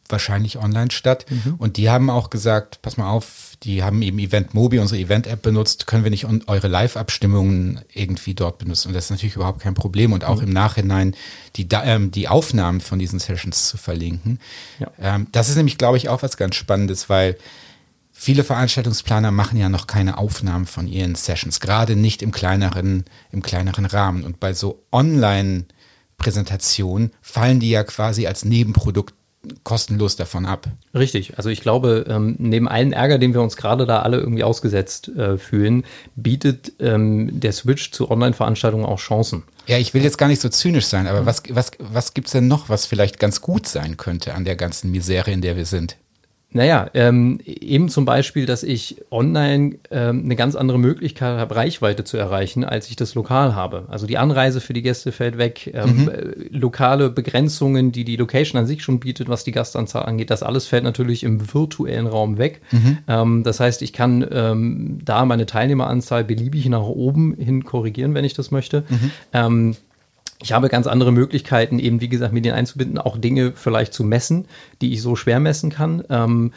wahrscheinlich 0.08 0.58
online 0.58 0.90
statt. 0.90 1.26
Mhm. 1.28 1.54
Und 1.58 1.76
die 1.76 1.90
haben 1.90 2.10
auch 2.10 2.30
gesagt, 2.30 2.82
pass 2.82 2.96
mal 2.96 3.10
auf, 3.10 3.56
die 3.62 3.82
haben 3.82 4.02
eben 4.02 4.18
Event 4.18 4.54
Mobi, 4.54 4.78
unsere 4.78 5.00
Event-App 5.00 5.42
benutzt, 5.42 5.86
können 5.86 6.04
wir 6.04 6.10
nicht 6.10 6.26
eure 6.46 6.68
Live-Abstimmungen 6.68 7.80
irgendwie 7.92 8.34
dort 8.34 8.58
benutzen. 8.58 8.88
Und 8.88 8.94
das 8.94 9.04
ist 9.04 9.10
natürlich 9.10 9.36
überhaupt 9.36 9.60
kein 9.60 9.74
Problem. 9.74 10.12
Und 10.12 10.24
auch 10.24 10.36
mhm. 10.36 10.48
im 10.48 10.50
Nachhinein 10.50 11.14
die, 11.56 11.66
ähm, 11.72 12.10
die 12.10 12.28
Aufnahmen 12.28 12.80
von 12.80 12.98
diesen 12.98 13.18
Sessions 13.18 13.68
zu 13.68 13.76
verlinken. 13.76 14.38
Ja. 14.78 14.90
Ähm, 15.00 15.26
das 15.32 15.48
ist 15.48 15.56
nämlich, 15.56 15.78
glaube 15.78 15.96
ich, 15.96 16.08
auch 16.08 16.22
was 16.22 16.36
ganz 16.36 16.54
Spannendes, 16.54 17.08
weil 17.08 17.36
viele 18.12 18.44
Veranstaltungsplaner 18.44 19.30
machen 19.30 19.58
ja 19.58 19.68
noch 19.68 19.86
keine 19.86 20.18
Aufnahmen 20.18 20.66
von 20.66 20.86
ihren 20.86 21.14
Sessions, 21.14 21.60
gerade 21.60 21.96
nicht 21.96 22.22
im 22.22 22.32
kleineren, 22.32 23.04
im 23.32 23.42
kleineren 23.42 23.86
Rahmen. 23.86 24.24
Und 24.24 24.40
bei 24.40 24.54
so 24.54 24.82
Online- 24.92 25.64
Präsentationen 26.18 27.12
fallen 27.22 27.60
die 27.60 27.70
ja 27.70 27.84
quasi 27.84 28.26
als 28.26 28.44
Nebenprodukt 28.44 29.14
kostenlos 29.62 30.16
davon 30.16 30.46
ab. 30.46 30.68
Richtig. 30.94 31.38
Also 31.38 31.48
ich 31.48 31.60
glaube, 31.60 32.04
ähm, 32.08 32.36
neben 32.38 32.68
allen 32.68 32.92
Ärger, 32.92 33.18
den 33.18 33.34
wir 33.34 33.40
uns 33.40 33.56
gerade 33.56 33.86
da 33.86 34.00
alle 34.00 34.18
irgendwie 34.18 34.44
ausgesetzt 34.44 35.08
äh, 35.08 35.38
fühlen, 35.38 35.84
bietet 36.16 36.72
ähm, 36.80 37.40
der 37.40 37.52
Switch 37.52 37.92
zu 37.92 38.10
Online-Veranstaltungen 38.10 38.84
auch 38.84 38.98
Chancen. 38.98 39.44
Ja, 39.66 39.78
ich 39.78 39.94
will 39.94 40.02
jetzt 40.02 40.18
gar 40.18 40.28
nicht 40.28 40.40
so 40.40 40.48
zynisch 40.48 40.86
sein, 40.86 41.06
aber 41.06 41.26
was, 41.26 41.42
was, 41.50 41.70
was 41.78 42.14
gibt 42.14 42.28
es 42.28 42.32
denn 42.32 42.48
noch, 42.48 42.68
was 42.68 42.86
vielleicht 42.86 43.18
ganz 43.18 43.40
gut 43.40 43.68
sein 43.68 43.96
könnte 43.96 44.34
an 44.34 44.44
der 44.44 44.56
ganzen 44.56 44.90
Misere, 44.90 45.30
in 45.30 45.40
der 45.40 45.56
wir 45.56 45.66
sind? 45.66 45.96
Naja, 46.50 46.88
ähm, 46.94 47.40
eben 47.44 47.90
zum 47.90 48.06
Beispiel, 48.06 48.46
dass 48.46 48.62
ich 48.62 49.02
online 49.10 49.76
ähm, 49.90 50.22
eine 50.24 50.34
ganz 50.34 50.54
andere 50.54 50.78
Möglichkeit 50.78 51.38
habe, 51.38 51.56
Reichweite 51.56 52.04
zu 52.04 52.16
erreichen, 52.16 52.64
als 52.64 52.88
ich 52.88 52.96
das 52.96 53.14
lokal 53.14 53.54
habe. 53.54 53.84
Also 53.88 54.06
die 54.06 54.16
Anreise 54.16 54.62
für 54.62 54.72
die 54.72 54.80
Gäste 54.80 55.12
fällt 55.12 55.36
weg, 55.36 55.70
ähm, 55.74 56.04
mhm. 56.04 56.08
äh, 56.08 56.22
lokale 56.50 57.10
Begrenzungen, 57.10 57.92
die 57.92 58.04
die 58.04 58.16
Location 58.16 58.58
an 58.58 58.66
sich 58.66 58.82
schon 58.82 58.98
bietet, 58.98 59.28
was 59.28 59.44
die 59.44 59.52
Gastanzahl 59.52 60.06
angeht, 60.06 60.30
das 60.30 60.42
alles 60.42 60.66
fällt 60.66 60.84
natürlich 60.84 61.22
im 61.22 61.52
virtuellen 61.52 62.06
Raum 62.06 62.38
weg. 62.38 62.62
Mhm. 62.72 62.98
Ähm, 63.06 63.42
das 63.44 63.60
heißt, 63.60 63.82
ich 63.82 63.92
kann 63.92 64.26
ähm, 64.30 65.00
da 65.04 65.26
meine 65.26 65.44
Teilnehmeranzahl 65.44 66.24
beliebig 66.24 66.66
nach 66.70 66.82
oben 66.82 67.34
hin 67.34 67.64
korrigieren, 67.64 68.14
wenn 68.14 68.24
ich 68.24 68.32
das 68.32 68.50
möchte. 68.50 68.84
Mhm. 68.88 69.10
Ähm, 69.34 69.76
ich 70.40 70.52
habe 70.52 70.68
ganz 70.68 70.86
andere 70.86 71.10
Möglichkeiten, 71.10 71.78
eben 71.78 72.00
wie 72.00 72.08
gesagt, 72.08 72.32
Medien 72.32 72.54
einzubinden, 72.54 72.98
auch 72.98 73.18
Dinge 73.18 73.52
vielleicht 73.54 73.92
zu 73.92 74.04
messen, 74.04 74.46
die 74.80 74.92
ich 74.92 75.02
so 75.02 75.16
schwer 75.16 75.40
messen 75.40 75.70
kann. 75.70 76.04
Ähm, 76.10 76.52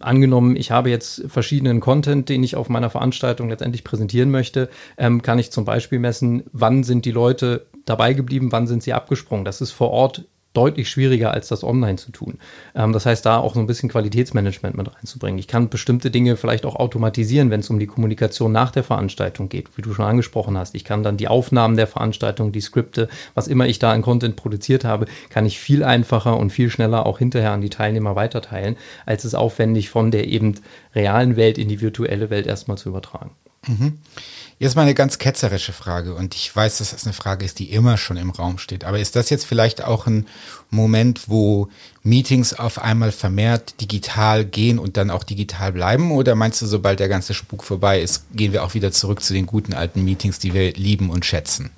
angenommen, 0.00 0.56
ich 0.56 0.70
habe 0.70 0.88
jetzt 0.88 1.24
verschiedenen 1.28 1.80
Content, 1.80 2.28
den 2.28 2.42
ich 2.42 2.56
auf 2.56 2.68
meiner 2.70 2.88
Veranstaltung 2.88 3.50
letztendlich 3.50 3.84
präsentieren 3.84 4.30
möchte, 4.30 4.70
ähm, 4.96 5.20
kann 5.20 5.38
ich 5.38 5.52
zum 5.52 5.64
Beispiel 5.66 5.98
messen, 5.98 6.44
wann 6.52 6.82
sind 6.82 7.04
die 7.04 7.12
Leute 7.12 7.66
dabei 7.84 8.14
geblieben, 8.14 8.50
wann 8.50 8.66
sind 8.66 8.82
sie 8.82 8.94
abgesprungen. 8.94 9.44
Das 9.44 9.60
ist 9.60 9.72
vor 9.72 9.90
Ort 9.90 10.24
deutlich 10.52 10.90
schwieriger, 10.90 11.32
als 11.32 11.48
das 11.48 11.62
online 11.62 11.96
zu 11.96 12.10
tun. 12.10 12.38
Ähm, 12.74 12.92
das 12.92 13.06
heißt, 13.06 13.24
da 13.24 13.38
auch 13.38 13.54
so 13.54 13.60
ein 13.60 13.66
bisschen 13.66 13.88
Qualitätsmanagement 13.88 14.76
mit 14.76 14.94
reinzubringen. 14.94 15.38
Ich 15.38 15.46
kann 15.46 15.68
bestimmte 15.68 16.10
Dinge 16.10 16.36
vielleicht 16.36 16.66
auch 16.66 16.76
automatisieren, 16.76 17.50
wenn 17.50 17.60
es 17.60 17.70
um 17.70 17.78
die 17.78 17.86
Kommunikation 17.86 18.50
nach 18.50 18.70
der 18.70 18.82
Veranstaltung 18.82 19.48
geht, 19.48 19.68
wie 19.76 19.82
du 19.82 19.94
schon 19.94 20.04
angesprochen 20.04 20.58
hast. 20.58 20.74
Ich 20.74 20.84
kann 20.84 21.02
dann 21.02 21.16
die 21.16 21.28
Aufnahmen 21.28 21.76
der 21.76 21.86
Veranstaltung, 21.86 22.50
die 22.52 22.60
Skripte, 22.60 23.08
was 23.34 23.46
immer 23.46 23.66
ich 23.66 23.78
da 23.78 23.92
an 23.92 24.02
Content 24.02 24.36
produziert 24.36 24.84
habe, 24.84 25.06
kann 25.28 25.46
ich 25.46 25.60
viel 25.60 25.84
einfacher 25.84 26.36
und 26.36 26.50
viel 26.50 26.70
schneller 26.70 27.06
auch 27.06 27.18
hinterher 27.18 27.52
an 27.52 27.60
die 27.60 27.70
Teilnehmer 27.70 28.16
weiterteilen, 28.16 28.76
als 29.06 29.24
es 29.24 29.34
aufwendig 29.34 29.90
von 29.90 30.10
der 30.10 30.26
eben 30.26 30.56
realen 30.94 31.36
Welt 31.36 31.58
in 31.58 31.68
die 31.68 31.80
virtuelle 31.80 32.30
Welt 32.30 32.46
erstmal 32.46 32.78
zu 32.78 32.88
übertragen. 32.88 33.30
Mhm. 33.66 33.98
Jetzt 34.60 34.76
mal 34.76 34.82
eine 34.82 34.92
ganz 34.92 35.16
ketzerische 35.16 35.72
Frage 35.72 36.14
und 36.14 36.34
ich 36.34 36.54
weiß, 36.54 36.76
dass 36.76 36.90
das 36.90 37.06
eine 37.06 37.14
Frage 37.14 37.46
ist, 37.46 37.58
die 37.58 37.72
immer 37.72 37.96
schon 37.96 38.18
im 38.18 38.28
Raum 38.28 38.58
steht. 38.58 38.84
Aber 38.84 38.98
ist 38.98 39.16
das 39.16 39.30
jetzt 39.30 39.46
vielleicht 39.46 39.82
auch 39.82 40.06
ein 40.06 40.26
Moment, 40.68 41.30
wo 41.30 41.70
Meetings 42.02 42.52
auf 42.52 42.78
einmal 42.78 43.10
vermehrt 43.10 43.80
digital 43.80 44.44
gehen 44.44 44.78
und 44.78 44.98
dann 44.98 45.08
auch 45.08 45.24
digital 45.24 45.72
bleiben? 45.72 46.12
Oder 46.12 46.34
meinst 46.34 46.60
du, 46.60 46.66
sobald 46.66 47.00
der 47.00 47.08
ganze 47.08 47.32
Spuk 47.32 47.64
vorbei 47.64 48.02
ist, 48.02 48.26
gehen 48.34 48.52
wir 48.52 48.62
auch 48.62 48.74
wieder 48.74 48.92
zurück 48.92 49.22
zu 49.22 49.32
den 49.32 49.46
guten 49.46 49.72
alten 49.72 50.04
Meetings, 50.04 50.38
die 50.40 50.52
wir 50.52 50.74
lieben 50.74 51.08
und 51.08 51.24
schätzen? 51.24 51.70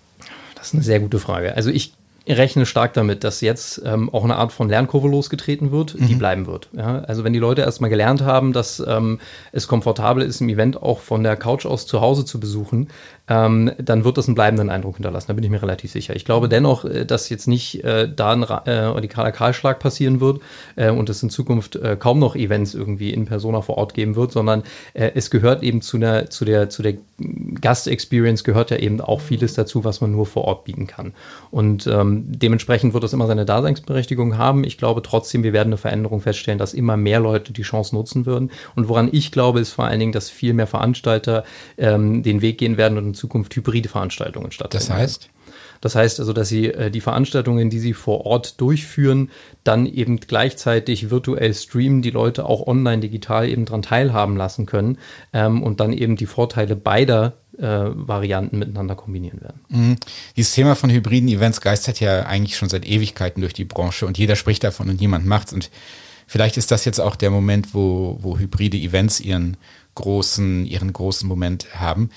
Das 0.57 0.67
ist 0.67 0.75
eine 0.75 0.83
sehr 0.83 0.99
gute 0.99 1.21
Frage. 1.21 1.55
Also 1.55 1.71
ich 1.71 1.93
rechne 2.29 2.67
stark 2.67 2.93
damit, 2.95 3.25
dass 3.25 3.41
jetzt 3.41 3.83
ähm, 3.85 4.09
auch 4.11 4.25
eine 4.25 4.37
Art 4.37 4.53
von 4.53 4.69
Lernkurve 4.69 5.09
losgetreten 5.09 5.73
wird, 5.73 5.99
mhm. 5.99 6.07
die 6.07 6.15
bleiben 6.15 6.47
wird. 6.47 6.69
Ja? 6.73 7.01
Also 7.01 7.25
wenn 7.25 7.33
die 7.33 7.39
Leute 7.39 7.63
erstmal 7.63 7.91
gelernt 7.91 8.23
haben, 8.23 8.53
dass 8.53 8.83
ähm, 8.87 9.19
es 9.53 9.67
komfortabel 9.67 10.23
ist, 10.23 10.41
ein 10.41 10.49
Event 10.49 10.81
auch 10.81 11.01
von 11.01 11.23
der 11.23 11.37
Couch 11.37 11.67
aus 11.67 11.87
zu 11.87 12.01
Hause 12.01 12.25
zu 12.25 12.39
besuchen, 12.39 12.89
ähm, 13.33 13.73
dann 13.79 14.05
wird 14.05 14.19
das 14.19 14.29
einen 14.29 14.35
bleibenden 14.35 14.69
Eindruck 14.69 14.97
hinterlassen. 14.97 15.29
Da 15.29 15.33
bin 15.33 15.45
ich 15.45 15.51
mir 15.51 15.63
relativ 15.63 15.91
sicher. 15.91 16.15
Ich 16.15 16.25
glaube 16.25 16.49
dennoch, 16.49 16.85
äh, 16.85 17.07
dass 17.07 17.31
jetzt 17.31 17.49
nicht 17.49 17.83
äh, 17.83 18.09
da 18.15 18.33
ein 18.33 18.43
äh, 18.43 18.71
radikaler 18.71 19.33
Kahlschlag 19.33 19.79
passieren 19.79 20.21
wird 20.21 20.41
äh, 20.77 20.91
und 20.91 21.09
es 21.09 21.23
in 21.23 21.31
Zukunft 21.31 21.77
äh, 21.77 21.97
kaum 21.99 22.19
noch 22.19 22.37
Events 22.37 22.75
irgendwie 22.75 23.11
in 23.11 23.25
Persona 23.25 23.63
vor 23.63 23.79
Ort 23.79 23.95
geben 23.95 24.17
wird, 24.17 24.33
sondern 24.33 24.63
äh, 24.93 25.13
es 25.15 25.31
gehört 25.31 25.63
eben 25.63 25.81
zu, 25.81 25.97
einer, 25.97 26.29
zu 26.29 26.45
der, 26.45 26.69
zu 26.69 26.83
der 26.83 26.95
Gast-Experience 27.61 28.45
gehört 28.45 28.71
ja 28.71 28.79
eben 28.79 29.01
auch 29.01 29.21
vieles 29.21 29.55
dazu, 29.55 29.85
was 29.85 30.01
man 30.01 30.13
nur 30.13 30.27
vor 30.27 30.45
Ort 30.45 30.65
bieten 30.65 30.87
kann. 30.87 31.15
Und 31.51 31.87
ähm, 31.87 32.25
dementsprechend 32.27 32.95
wird 32.95 33.05
das 33.05 33.13
immer 33.13 33.27
seine 33.27 33.45
Daseinsberechtigung 33.45 34.37
haben. 34.37 34.65
Ich 34.65 34.77
glaube 34.77 35.03
trotzdem, 35.03 35.43
wir 35.43 35.53
werden 35.53 35.69
eine 35.69 35.77
Veränderung 35.77 36.21
feststellen, 36.21 36.59
dass 36.59 36.75
immer 36.75 36.97
mehr 36.97 37.21
Leute 37.21 37.53
die 37.53 37.63
Chance 37.63 37.95
nutzen 37.95 38.27
würden. 38.27 38.51
Und 38.75 38.89
woran 38.89 39.09
ich 39.13 39.31
glaube, 39.31 39.61
ist 39.61 39.73
vor 39.73 39.85
allen 39.85 40.01
Dingen, 40.01 40.13
dass 40.13 40.31
viel 40.31 40.53
mehr 40.53 40.67
Veranstalter 40.67 41.45
ähm, 41.79 42.23
den 42.23 42.43
Weg 42.43 42.59
gehen 42.59 42.77
werden 42.77 42.99
und 42.99 43.07
in 43.07 43.15
Zukunft 43.23 43.55
hybride 43.55 43.89
Veranstaltungen 43.89 44.51
stattfinden. 44.51 44.89
Das 44.89 44.97
heißt? 44.97 45.31
Das 45.81 45.95
heißt 45.95 46.19
also, 46.19 46.33
dass 46.33 46.49
sie 46.49 46.67
äh, 46.67 46.91
die 46.91 47.01
Veranstaltungen, 47.01 47.71
die 47.71 47.79
sie 47.79 47.95
vor 47.95 48.27
Ort 48.27 48.61
durchführen, 48.61 49.31
dann 49.63 49.87
eben 49.87 50.19
gleichzeitig 50.19 51.11
virtuell 51.11 51.55
streamen, 51.55 52.03
die 52.03 52.11
Leute 52.11 52.47
auch 52.47 52.67
online 52.67 53.01
digital 53.01 53.49
eben 53.49 53.65
daran 53.65 53.83
teilhaben 53.83 54.37
lassen 54.37 54.67
können 54.67 54.99
ähm, 55.33 55.63
und 55.63 55.79
dann 55.79 55.93
eben 55.93 56.17
die 56.17 56.27
Vorteile 56.27 56.75
beider 56.75 57.35
äh, 57.59 57.63
Varianten 57.63 58.59
miteinander 58.59 58.97
kombinieren 58.97 59.41
werden. 59.41 59.61
Mhm. 59.69 59.97
Dieses 60.37 60.53
Thema 60.53 60.75
von 60.75 60.91
hybriden 60.91 61.29
Events 61.29 61.61
geistert 61.61 62.01
ja 62.01 62.25
eigentlich 62.27 62.57
schon 62.57 62.69
seit 62.69 62.85
Ewigkeiten 62.85 63.41
durch 63.41 63.55
die 63.55 63.65
Branche 63.65 64.07
und 64.07 64.19
jeder 64.19 64.35
spricht 64.35 64.65
davon 64.65 64.89
und 64.89 65.01
niemand 65.01 65.27
macht's. 65.27 65.53
Und 65.53 65.71
vielleicht 66.27 66.57
ist 66.57 66.73
das 66.73 66.85
jetzt 66.85 67.01
auch 67.01 67.15
der 67.15 67.31
Moment, 67.31 67.73
wo, 67.73 68.19
wo 68.21 68.37
hybride 68.37 68.79
Events 68.79 69.21
ihren 69.21 69.57
großen, 69.95 70.65
ihren 70.65 70.93
großen 70.93 71.29
Moment 71.29 71.67
haben. 71.75 72.11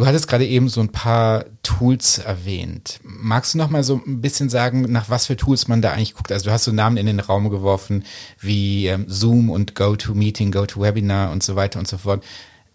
Du 0.00 0.06
hattest 0.06 0.28
gerade 0.28 0.46
eben 0.46 0.70
so 0.70 0.80
ein 0.80 0.88
paar 0.88 1.44
Tools 1.62 2.16
erwähnt. 2.16 3.00
Magst 3.02 3.52
du 3.52 3.58
noch 3.58 3.68
mal 3.68 3.84
so 3.84 4.00
ein 4.06 4.22
bisschen 4.22 4.48
sagen, 4.48 4.90
nach 4.90 5.10
was 5.10 5.26
für 5.26 5.36
Tools 5.36 5.68
man 5.68 5.82
da 5.82 5.92
eigentlich 5.92 6.14
guckt? 6.14 6.32
Also 6.32 6.46
du 6.46 6.52
hast 6.52 6.64
so 6.64 6.72
Namen 6.72 6.96
in 6.96 7.04
den 7.04 7.20
Raum 7.20 7.50
geworfen 7.50 8.04
wie 8.38 8.86
ähm, 8.86 9.04
Zoom 9.08 9.50
und 9.50 9.74
GoToMeeting, 9.74 10.52
GoToWebinar 10.52 11.30
und 11.30 11.42
so 11.42 11.54
weiter 11.54 11.78
und 11.78 11.86
so 11.86 11.98
fort. 11.98 12.24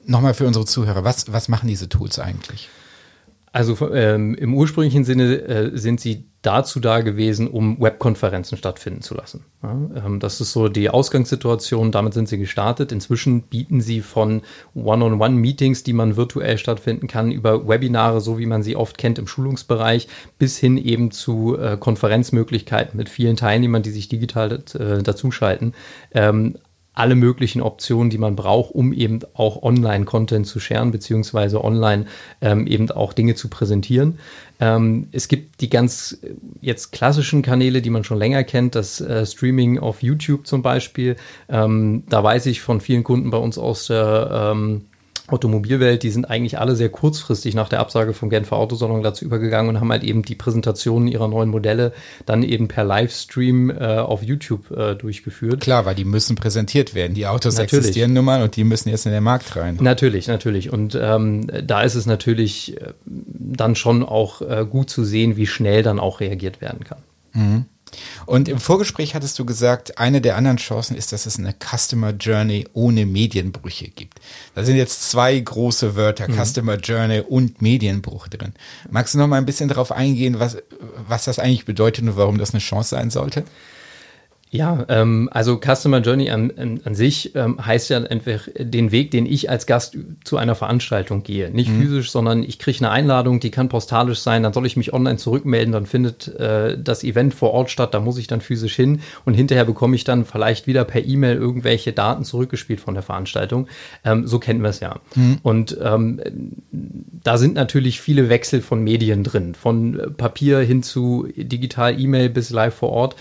Nochmal 0.06 0.36
für 0.36 0.46
unsere 0.46 0.66
Zuhörer, 0.66 1.04
was, 1.04 1.32
was 1.32 1.48
machen 1.48 1.68
diese 1.68 1.90
Tools 1.90 2.20
eigentlich? 2.20 2.70
Also 3.56 3.90
ähm, 3.94 4.36
im 4.36 4.54
ursprünglichen 4.54 5.06
Sinne 5.06 5.38
äh, 5.48 5.78
sind 5.78 6.02
sie 6.02 6.26
dazu 6.42 6.82
da 6.82 7.00
gewesen, 7.00 7.48
um 7.48 7.80
Webkonferenzen 7.80 8.58
stattfinden 8.58 9.02
zu 9.02 9.16
lassen. 9.16 9.46
Ja, 9.64 9.72
ähm, 10.06 10.20
das 10.20 10.42
ist 10.42 10.52
so 10.52 10.68
die 10.68 10.90
Ausgangssituation, 10.90 11.94
damit 11.94 12.14
sind 12.14 12.28
sie 12.28 12.38
gestartet. 12.38 12.92
Inzwischen 12.92 13.44
bieten 13.44 13.80
sie 13.80 14.02
von 14.02 14.42
One-on-One-Meetings, 14.74 15.84
die 15.84 15.94
man 15.94 16.18
virtuell 16.18 16.58
stattfinden 16.58 17.08
kann, 17.08 17.32
über 17.32 17.66
Webinare, 17.66 18.20
so 18.20 18.38
wie 18.40 18.46
man 18.46 18.62
sie 18.62 18.76
oft 18.76 18.98
kennt 18.98 19.20
im 19.20 19.28
Schulungsbereich, 19.28 20.10
bis 20.38 20.58
hin 20.58 20.78
eben 20.78 21.12
zu 21.12 21.58
äh, 21.58 21.78
Konferenzmöglichkeiten 21.80 22.98
mit 22.98 23.08
vielen 23.08 23.38
Teilnehmern, 23.38 23.84
die 23.84 23.92
sich 23.92 24.10
digital 24.10 24.52
äh, 24.74 25.02
dazuschalten. 25.02 25.74
Ähm, 26.14 26.56
alle 26.96 27.16
möglichen 27.16 27.62
Optionen, 27.62 28.10
die 28.10 28.18
man 28.18 28.36
braucht, 28.36 28.74
um 28.74 28.94
eben 28.94 29.20
auch 29.34 29.62
Online-Content 29.62 30.48
zu 30.48 30.60
scheren, 30.60 30.92
beziehungsweise 30.92 31.64
online 31.64 32.06
ähm, 32.42 32.66
eben 32.68 32.90
auch 32.90 33.14
Dinge 33.14 33.36
zu 33.36 33.50
präsentieren. 33.50 34.20
Ähm, 34.60 35.10
es 35.12 35.28
gibt 35.28 35.60
die 35.62 35.70
ganz 35.70 36.18
äh, 36.24 36.30
jetzt 36.62 36.94
klassischen 36.94 37.42
Kanäle, 37.42 37.82
die 37.82 37.90
man 37.90 38.06
schon 38.06 38.18
länger 38.18 38.44
kennt, 38.46 38.76
das 38.76 39.02
äh, 39.02 39.26
Streaming 39.26 39.80
auf 39.80 40.02
YouTube 40.02 40.48
zum 40.48 40.62
Beispiel. 40.62 41.18
Ähm, 41.50 42.04
da 42.10 42.24
weiß 42.24 42.46
ich 42.46 42.62
von 42.62 42.80
vielen 42.80 43.04
Kunden 43.04 43.30
bei 43.30 43.38
uns 43.38 43.58
aus 43.58 43.88
der 43.88 44.54
ähm, 44.54 44.86
Automobilwelt, 45.28 46.04
die 46.04 46.12
sind 46.12 46.30
eigentlich 46.30 46.60
alle 46.60 46.76
sehr 46.76 46.90
kurzfristig 46.90 47.56
nach 47.56 47.68
der 47.68 47.80
Absage 47.80 48.14
vom 48.14 48.30
Genfer 48.30 48.58
Autosalon 48.58 49.02
dazu 49.02 49.26
übergegangen 49.26 49.70
und 49.70 49.82
haben 49.82 49.92
halt 49.92 50.04
eben 50.04 50.22
die 50.22 50.36
Präsentationen 50.36 51.08
ihrer 51.08 51.28
neuen 51.28 51.50
Modelle 51.50 51.94
dann 52.26 52.44
eben 52.44 52.68
per 52.68 52.84
Livestream 52.84 53.72
äh, 53.72 53.98
auf 53.98 54.22
YouTube 54.22 54.70
äh, 54.72 54.96
durchgeführt. 54.96 55.62
Klar, 55.62 55.86
weil 55.86 55.96
die 55.96 56.06
müssen 56.06 56.36
präsentiert 56.36 56.94
werden. 56.94 57.16
Die 57.16 57.26
Autos 57.26 57.58
natürlich. 57.58 57.86
existieren 57.86 58.14
nun 58.14 58.26
mal 58.26 58.44
und 58.44 58.56
die 58.56 58.64
müssen 58.64 58.90
jetzt 58.90 59.08
in 59.08 59.12
den 59.12 59.24
Markt 59.24 59.56
rein. 59.56 59.78
Natürlich, 59.82 60.28
natürlich. 60.28 60.72
Und 60.72 60.98
ähm, 61.02 61.48
da 61.64 61.82
ist 61.82 61.96
es 61.96 62.06
natürlich 62.06 62.80
äh, 62.80 62.94
dann 63.06 63.76
schon 63.76 64.04
auch 64.04 64.42
äh, 64.42 64.66
gut 64.70 64.92
zu 64.92 65.04
sehen, 65.04 65.38
wie 65.38 65.48
schnell 65.48 65.82
dann 65.82 66.00
auch 66.00 66.20
reagiert 66.20 66.62
werden 66.62 66.84
kann. 66.84 67.00
Mhm. 67.34 67.66
Und 68.26 68.48
im 68.48 68.60
Vorgespräch 68.60 69.16
hattest 69.16 69.38
du 69.40 69.46
gesagt, 69.46 69.98
eine 69.98 70.22
der 70.22 70.36
anderen 70.36 70.58
Chancen 70.58 70.96
ist, 70.96 71.12
dass 71.12 71.26
es 71.26 71.38
eine 71.38 71.54
Customer 71.54 72.12
Journey 72.12 72.68
ohne 72.74 73.06
Medienbrüche 73.06 73.90
gibt. 73.90 74.20
Da 74.54 74.64
sind 74.64 74.78
jetzt 74.78 75.10
zwei 75.10 75.40
große 75.40 75.96
Wörter, 75.96 76.30
mhm. 76.30 76.44
Customer 76.44 76.76
Journey 76.76 77.22
und 77.22 77.62
Medienbruch 77.62 78.28
drin. 78.28 78.54
Magst 78.90 79.14
du 79.14 79.18
noch 79.18 79.28
mal 79.28 79.38
ein 79.38 79.46
bisschen 79.46 79.70
darauf 79.70 79.92
eingehen, 79.92 80.40
was, 80.40 80.58
was 81.08 81.26
das 81.26 81.40
eigentlich 81.40 81.66
bedeutet 81.66 82.04
und 82.04 82.18
warum 82.18 82.38
das 82.38 82.54
eine 82.54 82.62
Chance 82.62 82.90
sein 82.90 83.10
sollte? 83.10 83.44
Ja, 84.58 84.86
ähm, 84.90 85.30
also 85.32 85.60
Customer 85.60 86.00
Journey 86.00 86.30
an, 86.30 86.80
an, 86.84 86.96
sich 86.96 87.36
ähm, 87.36 87.64
heißt 87.64 87.90
ja 87.90 88.00
entweder 88.00 88.40
den 88.58 88.92
Weg, 88.92 89.12
den 89.12 89.26
ich 89.26 89.50
als 89.50 89.66
Gast 89.66 89.98
zu 90.24 90.38
einer 90.38 90.56
Veranstaltung 90.56 91.24
gehe. 91.24 91.50
Nicht 91.52 91.70
mhm. 91.70 91.82
physisch, 91.82 92.12
sondern 92.12 92.44
ich 92.44 92.60
kriege 92.60 92.80
eine 92.80 92.92
Einladung, 92.92 93.40
die 93.40 93.52
kann 93.52 93.70
postalisch 93.70 94.20
sein, 94.20 94.44
dann 94.44 94.54
soll 94.54 94.66
ich 94.66 94.78
mich 94.78 94.94
online 94.94 95.18
zurückmelden, 95.18 95.72
dann 95.72 95.86
findet 95.86 96.28
äh, 96.40 96.78
das 96.82 97.04
Event 97.04 97.34
vor 97.34 97.52
Ort 97.52 97.70
statt, 97.70 97.94
da 97.94 98.00
muss 98.00 98.18
ich 98.18 98.28
dann 98.28 98.42
physisch 98.42 98.76
hin 98.76 99.02
und 99.26 99.34
hinterher 99.34 99.66
bekomme 99.66 99.96
ich 99.96 100.04
dann 100.04 100.26
vielleicht 100.26 100.68
wieder 100.68 100.84
per 100.86 101.04
E-Mail 101.06 101.38
irgendwelche 101.38 101.94
Daten 101.94 102.24
zurückgespielt 102.24 102.80
von 102.80 102.94
der 102.94 103.04
Veranstaltung. 103.04 103.68
Ähm, 104.04 104.28
so 104.28 104.40
kennen 104.40 104.62
wir 104.62 104.70
es 104.70 104.80
ja. 104.80 105.00
Mhm. 105.16 105.38
Und 105.44 105.78
ähm, 105.82 106.22
da 106.72 107.38
sind 107.38 107.56
natürlich 107.56 108.02
viele 108.02 108.30
Wechsel 108.30 108.62
von 108.62 108.84
Medien 108.84 109.24
drin, 109.24 109.56
von 109.56 110.14
Papier 110.18 110.60
hin 110.60 110.84
zu 110.84 111.28
digital 111.36 112.00
E-Mail 112.00 112.30
bis 112.30 112.50
live 112.50 112.76
vor 112.76 112.90
Ort. 112.90 113.16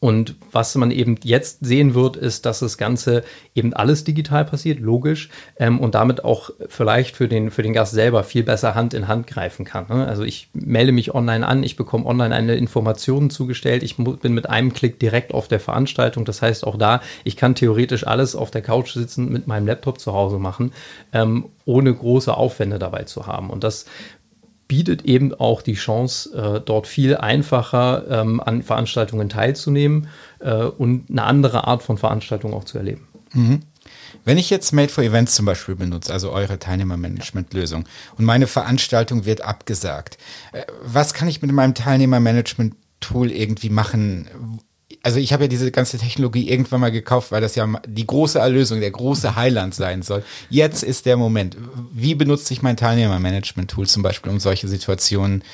Und 0.00 0.36
was 0.52 0.74
man 0.76 0.90
eben 0.92 1.16
jetzt 1.24 1.64
sehen 1.64 1.94
wird, 1.94 2.16
ist, 2.16 2.46
dass 2.46 2.60
das 2.60 2.78
Ganze 2.78 3.24
eben 3.54 3.72
alles 3.72 4.04
digital 4.04 4.44
passiert, 4.44 4.78
logisch, 4.78 5.28
ähm, 5.56 5.80
und 5.80 5.94
damit 5.96 6.24
auch 6.24 6.50
vielleicht 6.68 7.16
für 7.16 7.26
den, 7.26 7.50
für 7.50 7.62
den 7.62 7.72
Gast 7.72 7.92
selber 7.92 8.22
viel 8.22 8.44
besser 8.44 8.76
Hand 8.76 8.94
in 8.94 9.08
Hand 9.08 9.26
greifen 9.26 9.64
kann. 9.64 9.86
Ne? 9.88 10.06
Also 10.06 10.22
ich 10.22 10.50
melde 10.52 10.92
mich 10.92 11.14
online 11.14 11.46
an, 11.46 11.64
ich 11.64 11.76
bekomme 11.76 12.06
online 12.06 12.34
eine 12.34 12.54
Information 12.54 13.30
zugestellt, 13.30 13.82
ich 13.82 13.96
bin 13.96 14.34
mit 14.34 14.48
einem 14.48 14.72
Klick 14.72 15.00
direkt 15.00 15.34
auf 15.34 15.48
der 15.48 15.58
Veranstaltung. 15.58 16.24
Das 16.24 16.42
heißt 16.42 16.64
auch 16.64 16.76
da, 16.76 17.00
ich 17.24 17.36
kann 17.36 17.56
theoretisch 17.56 18.06
alles 18.06 18.36
auf 18.36 18.52
der 18.52 18.62
Couch 18.62 18.92
sitzen, 18.92 19.32
mit 19.32 19.48
meinem 19.48 19.66
Laptop 19.66 19.98
zu 20.00 20.12
Hause 20.12 20.38
machen, 20.38 20.72
ähm, 21.12 21.46
ohne 21.64 21.92
große 21.92 22.34
Aufwände 22.34 22.78
dabei 22.78 23.02
zu 23.02 23.26
haben. 23.26 23.50
Und 23.50 23.64
das 23.64 23.86
bietet 24.68 25.04
eben 25.06 25.34
auch 25.34 25.62
die 25.62 25.74
Chance, 25.74 26.30
äh, 26.36 26.60
dort 26.60 26.86
viel 26.86 27.16
einfacher 27.16 28.04
ähm, 28.10 28.40
an 28.40 28.62
Veranstaltungen 28.62 29.30
teilzunehmen 29.30 30.08
äh, 30.40 30.64
und 30.64 31.10
eine 31.10 31.24
andere 31.24 31.66
Art 31.66 31.82
von 31.82 31.96
Veranstaltung 31.96 32.52
auch 32.52 32.64
zu 32.64 32.78
erleben. 32.78 33.08
Mhm. 33.32 33.62
Wenn 34.24 34.36
ich 34.36 34.50
jetzt 34.50 34.72
Made 34.72 34.90
for 34.90 35.02
Events 35.02 35.34
zum 35.34 35.46
Beispiel 35.46 35.74
benutze, 35.74 36.12
also 36.12 36.30
eure 36.30 36.58
Teilnehmermanagement-Lösung, 36.58 37.86
und 38.18 38.24
meine 38.24 38.46
Veranstaltung 38.46 39.24
wird 39.24 39.40
abgesagt, 39.40 40.18
äh, 40.52 40.64
was 40.82 41.14
kann 41.14 41.28
ich 41.28 41.40
mit 41.40 41.50
meinem 41.50 41.74
Teilnehmermanagement-Tool 41.74 43.30
irgendwie 43.30 43.70
machen, 43.70 44.28
also 45.02 45.18
ich 45.18 45.32
habe 45.32 45.44
ja 45.44 45.48
diese 45.48 45.70
ganze 45.70 45.98
Technologie 45.98 46.48
irgendwann 46.48 46.80
mal 46.80 46.90
gekauft, 46.90 47.30
weil 47.30 47.40
das 47.40 47.54
ja 47.54 47.66
die 47.86 48.06
große 48.06 48.38
Erlösung, 48.38 48.80
der 48.80 48.90
große 48.90 49.36
Heiland 49.36 49.74
sein 49.74 50.02
soll. 50.02 50.22
Jetzt 50.48 50.82
ist 50.82 51.06
der 51.06 51.16
Moment. 51.16 51.56
Wie 51.92 52.14
benutze 52.14 52.52
ich 52.54 52.62
mein 52.62 52.76
Teilnehmermanagement-Tool 52.76 53.86
zum 53.86 54.02
Beispiel, 54.02 54.32
um 54.32 54.40
solche 54.40 54.66
Situationen, 54.66 55.44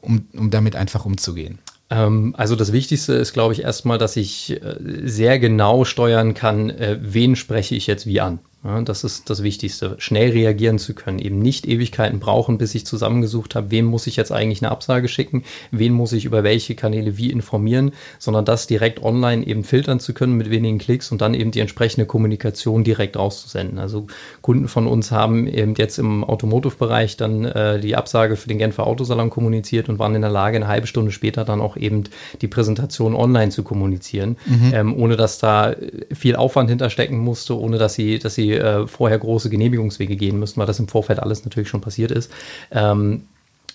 um, 0.00 0.26
um 0.34 0.50
damit 0.50 0.76
einfach 0.76 1.06
umzugehen? 1.06 1.58
Ähm, 1.90 2.34
also 2.36 2.54
das 2.54 2.72
Wichtigste 2.72 3.14
ist, 3.14 3.32
glaube 3.32 3.54
ich, 3.54 3.62
erstmal, 3.62 3.98
dass 3.98 4.16
ich 4.16 4.62
äh, 4.62 4.76
sehr 5.04 5.38
genau 5.38 5.84
steuern 5.84 6.34
kann, 6.34 6.70
äh, 6.70 6.98
wen 7.00 7.34
spreche 7.36 7.74
ich 7.74 7.86
jetzt 7.86 8.06
wie 8.06 8.20
an. 8.20 8.40
Ja, 8.64 8.80
das 8.80 9.02
ist 9.02 9.28
das 9.28 9.42
Wichtigste, 9.42 9.96
schnell 9.98 10.30
reagieren 10.30 10.78
zu 10.78 10.94
können, 10.94 11.18
eben 11.18 11.40
nicht 11.40 11.66
Ewigkeiten 11.66 12.20
brauchen, 12.20 12.58
bis 12.58 12.76
ich 12.76 12.86
zusammengesucht 12.86 13.56
habe, 13.56 13.72
wem 13.72 13.86
muss 13.86 14.06
ich 14.06 14.14
jetzt 14.14 14.30
eigentlich 14.30 14.62
eine 14.62 14.70
Absage 14.70 15.08
schicken, 15.08 15.42
wen 15.72 15.92
muss 15.92 16.12
ich 16.12 16.24
über 16.24 16.44
welche 16.44 16.76
Kanäle 16.76 17.16
wie 17.16 17.30
informieren, 17.30 17.90
sondern 18.20 18.44
das 18.44 18.68
direkt 18.68 19.02
online 19.02 19.44
eben 19.44 19.64
filtern 19.64 19.98
zu 19.98 20.14
können 20.14 20.36
mit 20.36 20.48
wenigen 20.48 20.78
Klicks 20.78 21.10
und 21.10 21.20
dann 21.20 21.34
eben 21.34 21.50
die 21.50 21.58
entsprechende 21.58 22.06
Kommunikation 22.06 22.84
direkt 22.84 23.16
rauszusenden. 23.16 23.80
Also 23.80 24.06
Kunden 24.42 24.68
von 24.68 24.86
uns 24.86 25.10
haben 25.10 25.48
eben 25.48 25.74
jetzt 25.74 25.98
im 25.98 26.22
Automotive-Bereich 26.22 27.16
dann 27.16 27.44
äh, 27.44 27.80
die 27.80 27.96
Absage 27.96 28.36
für 28.36 28.48
den 28.48 28.58
Genfer 28.58 28.86
Autosalon 28.86 29.30
kommuniziert 29.30 29.88
und 29.88 29.98
waren 29.98 30.14
in 30.14 30.22
der 30.22 30.30
Lage, 30.30 30.58
eine 30.58 30.68
halbe 30.68 30.86
Stunde 30.86 31.10
später 31.10 31.44
dann 31.44 31.60
auch 31.60 31.76
eben 31.76 32.04
die 32.40 32.48
Präsentation 32.48 33.16
online 33.16 33.50
zu 33.50 33.64
kommunizieren, 33.64 34.36
mhm. 34.46 34.70
ähm, 34.72 34.96
ohne 34.96 35.16
dass 35.16 35.40
da 35.40 35.74
viel 36.12 36.36
Aufwand 36.36 36.70
hinterstecken 36.70 37.18
musste, 37.18 37.58
ohne 37.58 37.78
dass 37.78 37.94
sie, 37.94 38.20
dass 38.20 38.36
sie 38.36 38.51
äh, 38.54 38.86
vorher 38.86 39.18
große 39.18 39.50
Genehmigungswege 39.50 40.16
gehen 40.16 40.38
müssen, 40.38 40.58
weil 40.58 40.66
das 40.66 40.78
im 40.78 40.88
Vorfeld 40.88 41.20
alles 41.20 41.44
natürlich 41.44 41.68
schon 41.68 41.80
passiert 41.80 42.10
ist. 42.10 42.30
Ähm, 42.70 43.22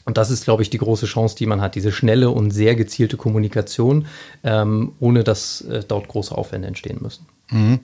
und 0.05 0.17
das 0.17 0.31
ist, 0.31 0.45
glaube 0.45 0.63
ich, 0.63 0.69
die 0.69 0.77
große 0.77 1.05
Chance, 1.05 1.35
die 1.35 1.45
man 1.45 1.59
hat, 1.59 1.75
diese 1.75 1.91
schnelle 1.91 2.29
und 2.29 2.51
sehr 2.51 2.75
gezielte 2.75 3.17
Kommunikation, 3.17 4.07
ähm, 4.43 4.93
ohne 5.01 5.25
dass 5.25 5.61
äh, 5.61 5.83
dort 5.85 6.07
große 6.07 6.33
Aufwände 6.33 6.69
entstehen 6.69 6.99
müssen. 7.01 7.25
Mhm. 7.51 7.79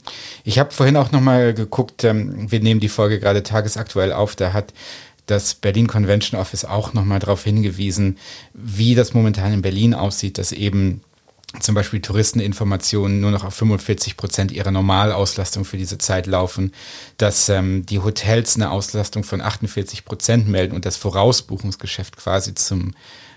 Ich 0.45 0.57
habe 0.57 0.71
vorhin 0.71 0.95
auch 0.95 1.11
nochmal 1.11 1.53
geguckt, 1.53 2.05
ähm, 2.05 2.49
wir 2.49 2.61
nehmen 2.61 2.79
die 2.79 2.87
Folge 2.87 3.19
gerade 3.19 3.43
tagesaktuell 3.43 4.13
auf, 4.13 4.37
da 4.37 4.53
hat 4.53 4.73
das 5.25 5.55
Berlin 5.55 5.87
Convention 5.87 6.39
Office 6.39 6.65
auch 6.65 6.93
nochmal 6.93 7.19
darauf 7.19 7.43
hingewiesen, 7.43 8.17
wie 8.53 8.95
das 8.95 9.13
momentan 9.13 9.53
in 9.53 9.61
Berlin 9.61 9.93
aussieht, 9.93 10.37
dass 10.37 10.53
eben 10.53 11.01
zum 11.59 11.75
Beispiel 11.75 12.01
Touristeninformationen 12.01 13.19
nur 13.19 13.31
noch 13.31 13.43
auf 13.43 13.53
45 13.53 14.17
Prozent 14.17 14.51
ihrer 14.51 14.71
Normalauslastung 14.71 15.65
für 15.65 15.77
diese 15.77 15.97
Zeit 15.97 16.25
laufen, 16.25 16.73
dass 17.17 17.49
ähm, 17.49 17.85
die 17.85 17.99
Hotels 17.99 18.55
eine 18.55 18.71
Auslastung 18.71 19.23
von 19.23 19.41
48 19.41 20.05
Prozent 20.05 20.47
melden 20.47 20.75
und 20.75 20.85
das 20.85 20.97
Vorausbuchungsgeschäft 20.97 22.17
quasi 22.17 22.55
zum 22.55 22.93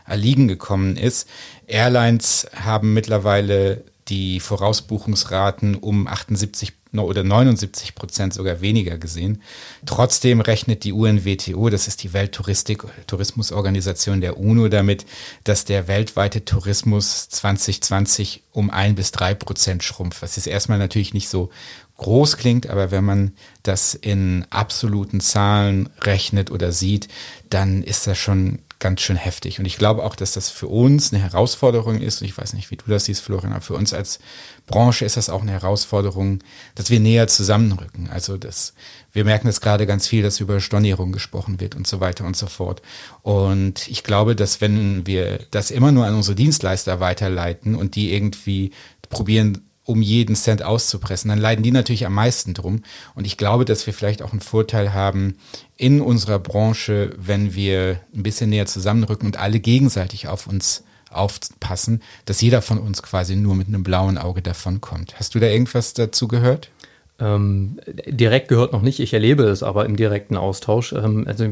Erliegen 0.07 0.49
gekommen 0.49 0.97
ist. 0.97 1.29
Airlines 1.67 2.47
haben 2.55 2.95
mittlerweile 2.95 3.85
die 4.09 4.41
Vorausbuchungsraten 4.41 5.75
um 5.75 6.07
78 6.07 6.73
oder 7.05 7.24
79 7.24 7.94
Prozent 7.94 8.34
sogar 8.34 8.61
weniger 8.61 8.99
gesehen. 8.99 9.42
Trotzdem 9.84 10.40
rechnet 10.40 10.84
die 10.84 10.92
UNWTO, 10.92 11.70
das 11.70 11.88
ist 11.88 12.03
die 12.03 12.12
Welttourismusorganisation 12.12 14.20
der 14.20 14.38
UNO, 14.38 14.68
damit, 14.68 15.07
dass 15.44 15.64
der 15.64 15.88
weltweite 15.88 16.44
Tourismus 16.44 17.28
2020 17.28 18.42
um 18.53 18.70
ein 18.70 18.94
bis 18.94 19.12
drei 19.12 19.34
Prozent 19.34 19.82
schrumpft. 19.82 20.22
Was 20.22 20.36
jetzt 20.36 20.47
erstmal 20.47 20.78
natürlich 20.78 21.14
nicht 21.14 21.28
so 21.28 21.51
groß 21.99 22.36
klingt, 22.36 22.68
aber 22.68 22.90
wenn 22.90 23.05
man 23.05 23.32
das 23.62 23.94
in 23.94 24.44
absoluten 24.51 25.20
Zahlen 25.20 25.88
rechnet 26.01 26.51
oder 26.51 26.72
sieht, 26.72 27.09
dann 27.49 27.82
ist 27.82 28.07
das 28.07 28.18
schon 28.18 28.59
ganz 28.79 29.01
schön 29.01 29.16
heftig. 29.16 29.59
Und 29.59 29.64
ich 29.64 29.79
glaube 29.79 30.05
auch, 30.05 30.16
dass 30.16 30.33
das 30.33 30.51
für 30.51 30.68
uns 30.68 31.12
eine 31.12 31.22
Herausforderung 31.22 32.01
ist. 32.01 32.20
Ich 32.22 32.37
weiß 32.37 32.53
nicht, 32.53 32.70
wie 32.70 32.77
du 32.77 32.85
das 32.87 33.07
siehst, 33.07 33.22
Florian, 33.22 33.53
aber 33.53 33.62
für 33.62 33.74
uns 33.74 33.95
als 33.95 34.18
Branche 34.66 35.05
ist 35.05 35.16
das 35.16 35.31
auch 35.31 35.43
eine 35.43 35.53
Herausforderung, 35.53 36.41
dass 36.74 36.91
wir 36.91 37.01
näher 37.01 37.27
zusammenrücken. 37.27 38.11
Also 38.11 38.37
das, 38.37 38.74
wir 39.12 39.24
merken 39.24 39.49
es 39.49 39.61
gerade 39.61 39.87
ganz 39.87 40.07
viel, 40.07 40.22
dass 40.22 40.41
über 40.41 40.61
Stornierung 40.61 41.12
gesprochen 41.12 41.61
wird 41.61 41.74
und 41.74 41.87
so 41.87 42.01
weiter 42.01 42.27
und 42.27 42.37
so 42.37 42.47
fort. 42.47 42.83
Und 43.22 43.89
ich 43.89 44.05
glaube, 44.05 44.37
dass 44.37 44.61
wenn 44.61 45.07
wir 45.07 45.41
das 45.51 45.70
immer 45.70 45.91
nur 45.93 46.05
an 46.05 46.14
unsere 46.14 46.35
Dienstleister 46.35 47.01
weiterleiten 47.01 47.74
und 47.74 47.95
die 47.95 48.12
irgendwie 48.12 48.72
probieren, 49.09 49.66
um 49.87 50.03
jeden 50.03 50.37
Cent 50.37 50.62
auszupressen, 50.62 51.28
dann 51.30 51.39
leiden 51.39 51.62
die 51.62 51.70
natürlich 51.70 52.05
am 52.07 52.14
meisten 52.14 52.55
drum. 52.55 52.82
Und 53.14 53.26
ich 53.26 53.37
glaube, 53.37 53.64
dass 53.64 53.87
wir 53.87 53.95
vielleicht 53.95 54.20
auch 54.20 54.32
einen 54.32 54.41
Vorteil 54.41 54.93
haben 54.93 55.37
in 55.76 56.01
unserer 56.01 56.39
Branche, 56.39 57.14
wenn 57.16 57.55
wir 57.55 58.01
ein 58.14 58.22
bisschen 58.22 58.51
näher 58.51 58.66
zusammenrücken 58.66 59.26
und 59.26 59.39
alle 59.39 59.61
gegenseitig 59.61 60.28
auf 60.28 60.47
uns 60.47 60.84
aufpassen, 61.11 62.03
dass 62.24 62.41
jeder 62.41 62.62
von 62.62 62.78
uns 62.78 63.03
quasi 63.03 63.37
nur 63.37 63.55
mit 63.55 63.68
einem 63.68 63.84
blauen 63.84 64.18
Auge 64.18 64.43
davonkommt. 64.43 65.18
Hast 65.18 65.34
du 65.34 65.39
da 65.39 65.47
irgendwas 65.47 65.95
dazu 65.95 66.28
gehört? 66.28 66.70
Ähm, 67.19 67.79
direkt 68.07 68.49
gehört 68.49 68.75
noch 68.75 68.83
nicht, 68.83 69.01
ich 69.01 69.14
erlebe 69.14 69.45
es 69.45 69.62
aber 69.62 69.87
im 69.87 69.97
direkten 69.97 70.37
Austausch. 70.37 70.93
Ähm, 70.93 71.25
also, 71.27 71.47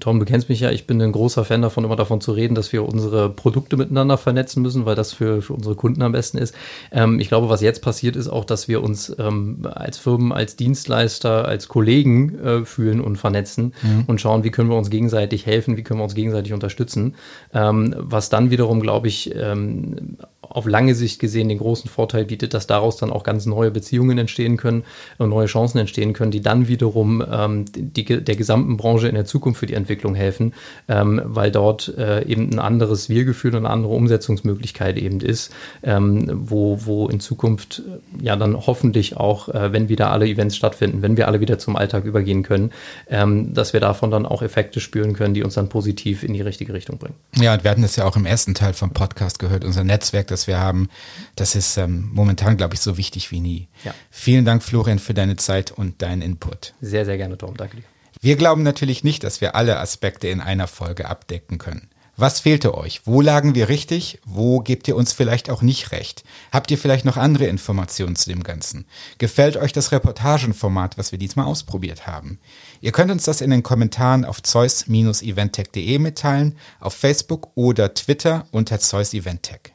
Tom, 0.00 0.18
du 0.18 0.24
kennst 0.24 0.48
mich 0.48 0.58
ja, 0.58 0.72
ich 0.72 0.88
bin 0.88 1.00
ein 1.00 1.12
großer 1.12 1.44
Fan 1.44 1.62
davon, 1.62 1.84
immer 1.84 1.94
davon 1.94 2.20
zu 2.20 2.32
reden, 2.32 2.56
dass 2.56 2.72
wir 2.72 2.84
unsere 2.84 3.30
Produkte 3.30 3.76
miteinander 3.76 4.18
vernetzen 4.18 4.60
müssen, 4.60 4.86
weil 4.86 4.96
das 4.96 5.12
für, 5.12 5.40
für 5.40 5.52
unsere 5.52 5.76
Kunden 5.76 6.02
am 6.02 6.10
besten 6.10 6.38
ist. 6.38 6.52
Ähm, 6.90 7.20
ich 7.20 7.28
glaube, 7.28 7.48
was 7.48 7.60
jetzt 7.60 7.80
passiert, 7.80 8.16
ist 8.16 8.26
auch, 8.26 8.44
dass 8.44 8.66
wir 8.66 8.82
uns 8.82 9.14
ähm, 9.20 9.68
als 9.72 9.98
Firmen, 9.98 10.32
als 10.32 10.56
Dienstleister, 10.56 11.46
als 11.46 11.68
Kollegen 11.68 12.36
äh, 12.40 12.64
fühlen 12.64 13.00
und 13.00 13.18
vernetzen 13.18 13.74
mhm. 13.82 14.04
und 14.08 14.20
schauen, 14.20 14.42
wie 14.42 14.50
können 14.50 14.68
wir 14.68 14.76
uns 14.76 14.90
gegenseitig 14.90 15.46
helfen, 15.46 15.76
wie 15.76 15.84
können 15.84 16.00
wir 16.00 16.04
uns 16.04 16.16
gegenseitig 16.16 16.52
unterstützen. 16.52 17.14
Ähm, 17.54 17.94
was 17.98 18.30
dann 18.30 18.50
wiederum, 18.50 18.80
glaube 18.80 19.06
ich, 19.06 19.32
ähm, 19.36 20.16
auf 20.40 20.66
lange 20.66 20.94
Sicht 20.94 21.20
gesehen 21.20 21.48
den 21.48 21.58
großen 21.58 21.90
Vorteil 21.90 22.24
bietet, 22.24 22.54
dass 22.54 22.66
daraus 22.66 22.96
dann 22.96 23.12
auch 23.12 23.22
ganz 23.22 23.46
neue 23.46 23.70
Beziehungen 23.70 24.18
entstehen 24.18 24.56
können 24.56 24.82
und 25.18 25.30
neue 25.30 25.46
Chancen 25.46 25.78
entstehen 25.78 26.12
können, 26.12 26.30
die 26.30 26.40
dann 26.40 26.68
wiederum 26.68 27.24
ähm, 27.30 27.64
die, 27.74 28.04
der 28.04 28.36
gesamten 28.36 28.76
Branche 28.76 29.08
in 29.08 29.14
der 29.14 29.24
Zukunft 29.24 29.60
für 29.60 29.66
die 29.66 29.74
Entwicklung 29.74 30.14
helfen, 30.14 30.54
ähm, 30.88 31.20
weil 31.24 31.50
dort 31.50 31.96
äh, 31.96 32.24
eben 32.24 32.50
ein 32.50 32.58
anderes 32.58 33.08
Wir-Gefühl 33.08 33.54
und 33.54 33.64
eine 33.64 33.70
andere 33.70 33.92
Umsetzungsmöglichkeit 33.92 34.96
eben 34.96 35.20
ist, 35.20 35.52
ähm, 35.82 36.30
wo, 36.32 36.80
wo 36.84 37.08
in 37.08 37.20
Zukunft 37.20 37.82
äh, 37.86 38.24
ja 38.24 38.36
dann 38.36 38.56
hoffentlich 38.66 39.16
auch, 39.16 39.48
äh, 39.48 39.72
wenn 39.72 39.88
wieder 39.88 40.10
alle 40.10 40.26
Events 40.26 40.56
stattfinden, 40.56 41.02
wenn 41.02 41.16
wir 41.16 41.28
alle 41.28 41.40
wieder 41.40 41.58
zum 41.58 41.76
Alltag 41.76 42.04
übergehen 42.04 42.42
können, 42.42 42.72
ähm, 43.08 43.54
dass 43.54 43.72
wir 43.72 43.80
davon 43.80 44.10
dann 44.10 44.26
auch 44.26 44.42
Effekte 44.42 44.80
spüren 44.80 45.14
können, 45.14 45.34
die 45.34 45.42
uns 45.42 45.54
dann 45.54 45.68
positiv 45.68 46.22
in 46.22 46.34
die 46.34 46.40
richtige 46.40 46.72
Richtung 46.72 46.98
bringen. 46.98 47.14
Ja, 47.36 47.54
und 47.54 47.64
wir 47.64 47.70
hatten 47.70 47.82
das 47.82 47.96
ja 47.96 48.04
auch 48.04 48.16
im 48.16 48.26
ersten 48.26 48.54
Teil 48.54 48.72
vom 48.72 48.90
Podcast 48.90 49.38
gehört, 49.38 49.64
unser 49.64 49.84
Netzwerk, 49.84 50.28
das 50.28 50.46
wir 50.46 50.58
haben, 50.58 50.88
das 51.36 51.54
ist 51.54 51.76
ähm, 51.76 52.10
momentan, 52.12 52.56
glaube 52.56 52.74
ich, 52.74 52.80
so 52.80 52.96
wichtig 52.96 53.30
wie 53.30 53.40
nie. 53.40 53.68
Ja. 53.84 53.94
Vielen 54.10 54.44
Dank, 54.44 54.62
Florian, 54.78 55.00
für 55.00 55.14
deine 55.14 55.34
Zeit 55.34 55.72
und 55.72 56.02
deinen 56.02 56.22
Input. 56.22 56.72
Sehr, 56.80 57.04
sehr 57.04 57.16
gerne, 57.16 57.36
Tom. 57.36 57.56
Danke 57.56 57.78
dir. 57.78 57.82
Wir 58.20 58.36
glauben 58.36 58.62
natürlich 58.62 59.02
nicht, 59.02 59.24
dass 59.24 59.40
wir 59.40 59.56
alle 59.56 59.80
Aspekte 59.80 60.28
in 60.28 60.40
einer 60.40 60.68
Folge 60.68 61.08
abdecken 61.08 61.58
können. 61.58 61.90
Was 62.16 62.38
fehlte 62.40 62.76
euch? 62.76 63.02
Wo 63.04 63.20
lagen 63.20 63.56
wir 63.56 63.68
richtig? 63.68 64.20
Wo 64.24 64.60
gebt 64.60 64.86
ihr 64.86 64.94
uns 64.94 65.12
vielleicht 65.12 65.50
auch 65.50 65.62
nicht 65.62 65.90
recht? 65.90 66.22
Habt 66.52 66.70
ihr 66.70 66.78
vielleicht 66.78 67.04
noch 67.04 67.16
andere 67.16 67.46
Informationen 67.46 68.14
zu 68.14 68.28
dem 68.28 68.44
Ganzen? 68.44 68.86
Gefällt 69.18 69.56
euch 69.56 69.72
das 69.72 69.90
Reportagenformat, 69.90 70.96
was 70.96 71.10
wir 71.10 71.18
diesmal 71.18 71.46
ausprobiert 71.46 72.06
haben? 72.06 72.38
Ihr 72.80 72.92
könnt 72.92 73.10
uns 73.10 73.24
das 73.24 73.40
in 73.40 73.50
den 73.50 73.64
Kommentaren 73.64 74.24
auf 74.24 74.42
zeus-eventtech.de 74.42 75.98
mitteilen, 75.98 76.56
auf 76.78 76.94
Facebook 76.94 77.50
oder 77.56 77.94
Twitter 77.94 78.46
unter 78.52 78.78
Zeus 78.78 79.12
Eventtech. 79.12 79.72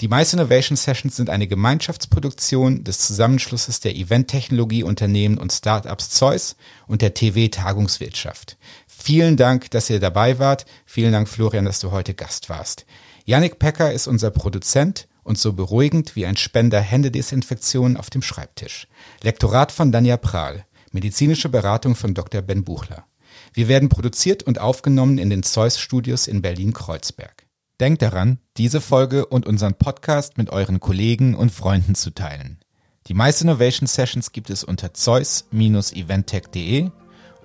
Die 0.00 0.08
Mice 0.08 0.32
Innovation 0.32 0.76
Sessions 0.78 1.16
sind 1.16 1.28
eine 1.28 1.46
Gemeinschaftsproduktion 1.46 2.84
des 2.84 3.00
Zusammenschlusses 3.00 3.80
der 3.80 3.94
Event-Technologie-Unternehmen 3.96 5.36
und 5.36 5.52
Startups 5.52 6.08
Zeus 6.08 6.56
und 6.86 7.02
der 7.02 7.12
TV-Tagungswirtschaft. 7.12 8.56
Vielen 8.86 9.36
Dank, 9.36 9.70
dass 9.72 9.90
ihr 9.90 10.00
dabei 10.00 10.38
wart. 10.38 10.64
Vielen 10.86 11.12
Dank, 11.12 11.28
Florian, 11.28 11.66
dass 11.66 11.80
du 11.80 11.90
heute 11.90 12.14
Gast 12.14 12.48
warst. 12.48 12.86
Yannick 13.26 13.58
Pecker 13.58 13.92
ist 13.92 14.06
unser 14.06 14.30
Produzent 14.30 15.06
und 15.22 15.36
so 15.36 15.52
beruhigend 15.52 16.16
wie 16.16 16.24
ein 16.24 16.38
Spender 16.38 16.80
Händedesinfektion 16.80 17.98
auf 17.98 18.08
dem 18.08 18.22
Schreibtisch. 18.22 18.88
Lektorat 19.22 19.70
von 19.70 19.92
Danja 19.92 20.16
Prahl. 20.16 20.64
Medizinische 20.92 21.50
Beratung 21.50 21.94
von 21.94 22.14
Dr. 22.14 22.40
Ben 22.40 22.64
Buchler. 22.64 23.04
Wir 23.52 23.68
werden 23.68 23.90
produziert 23.90 24.44
und 24.44 24.60
aufgenommen 24.60 25.18
in 25.18 25.28
den 25.28 25.42
Zeus 25.42 25.78
Studios 25.78 26.26
in 26.26 26.40
Berlin-Kreuzberg. 26.40 27.39
Denkt 27.80 28.02
daran, 28.02 28.38
diese 28.58 28.80
Folge 28.82 29.24
und 29.24 29.46
unseren 29.46 29.72
Podcast 29.72 30.36
mit 30.36 30.50
euren 30.50 30.80
Kollegen 30.80 31.34
und 31.34 31.50
Freunden 31.50 31.94
zu 31.94 32.10
teilen. 32.10 32.58
Die 33.06 33.14
Mice 33.14 33.40
Innovation 33.40 33.86
Sessions 33.86 34.32
gibt 34.32 34.50
es 34.50 34.62
unter 34.62 34.92
zeus-eventtech.de 34.92 36.90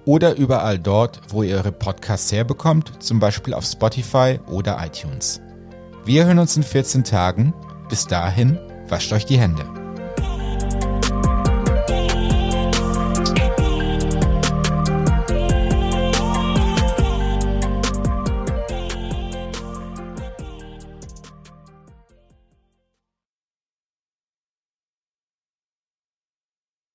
oder 0.04 0.36
überall 0.36 0.78
dort, 0.78 1.22
wo 1.30 1.42
ihr 1.42 1.56
eure 1.56 1.72
Podcasts 1.72 2.34
herbekommt, 2.34 3.02
zum 3.02 3.22
Beispiel 3.22 3.54
auf 3.54 3.64
Spotify 3.64 4.42
oder 4.48 4.86
iTunes. 4.86 5.40
Wir 6.04 6.26
hören 6.26 6.40
uns 6.40 6.58
in 6.58 6.64
14 6.64 7.06
Tagen. 7.06 7.54
Bis 7.88 8.06
dahin, 8.06 8.60
wascht 8.90 9.14
euch 9.14 9.26
die 9.26 9.40
Hände. 9.40 9.64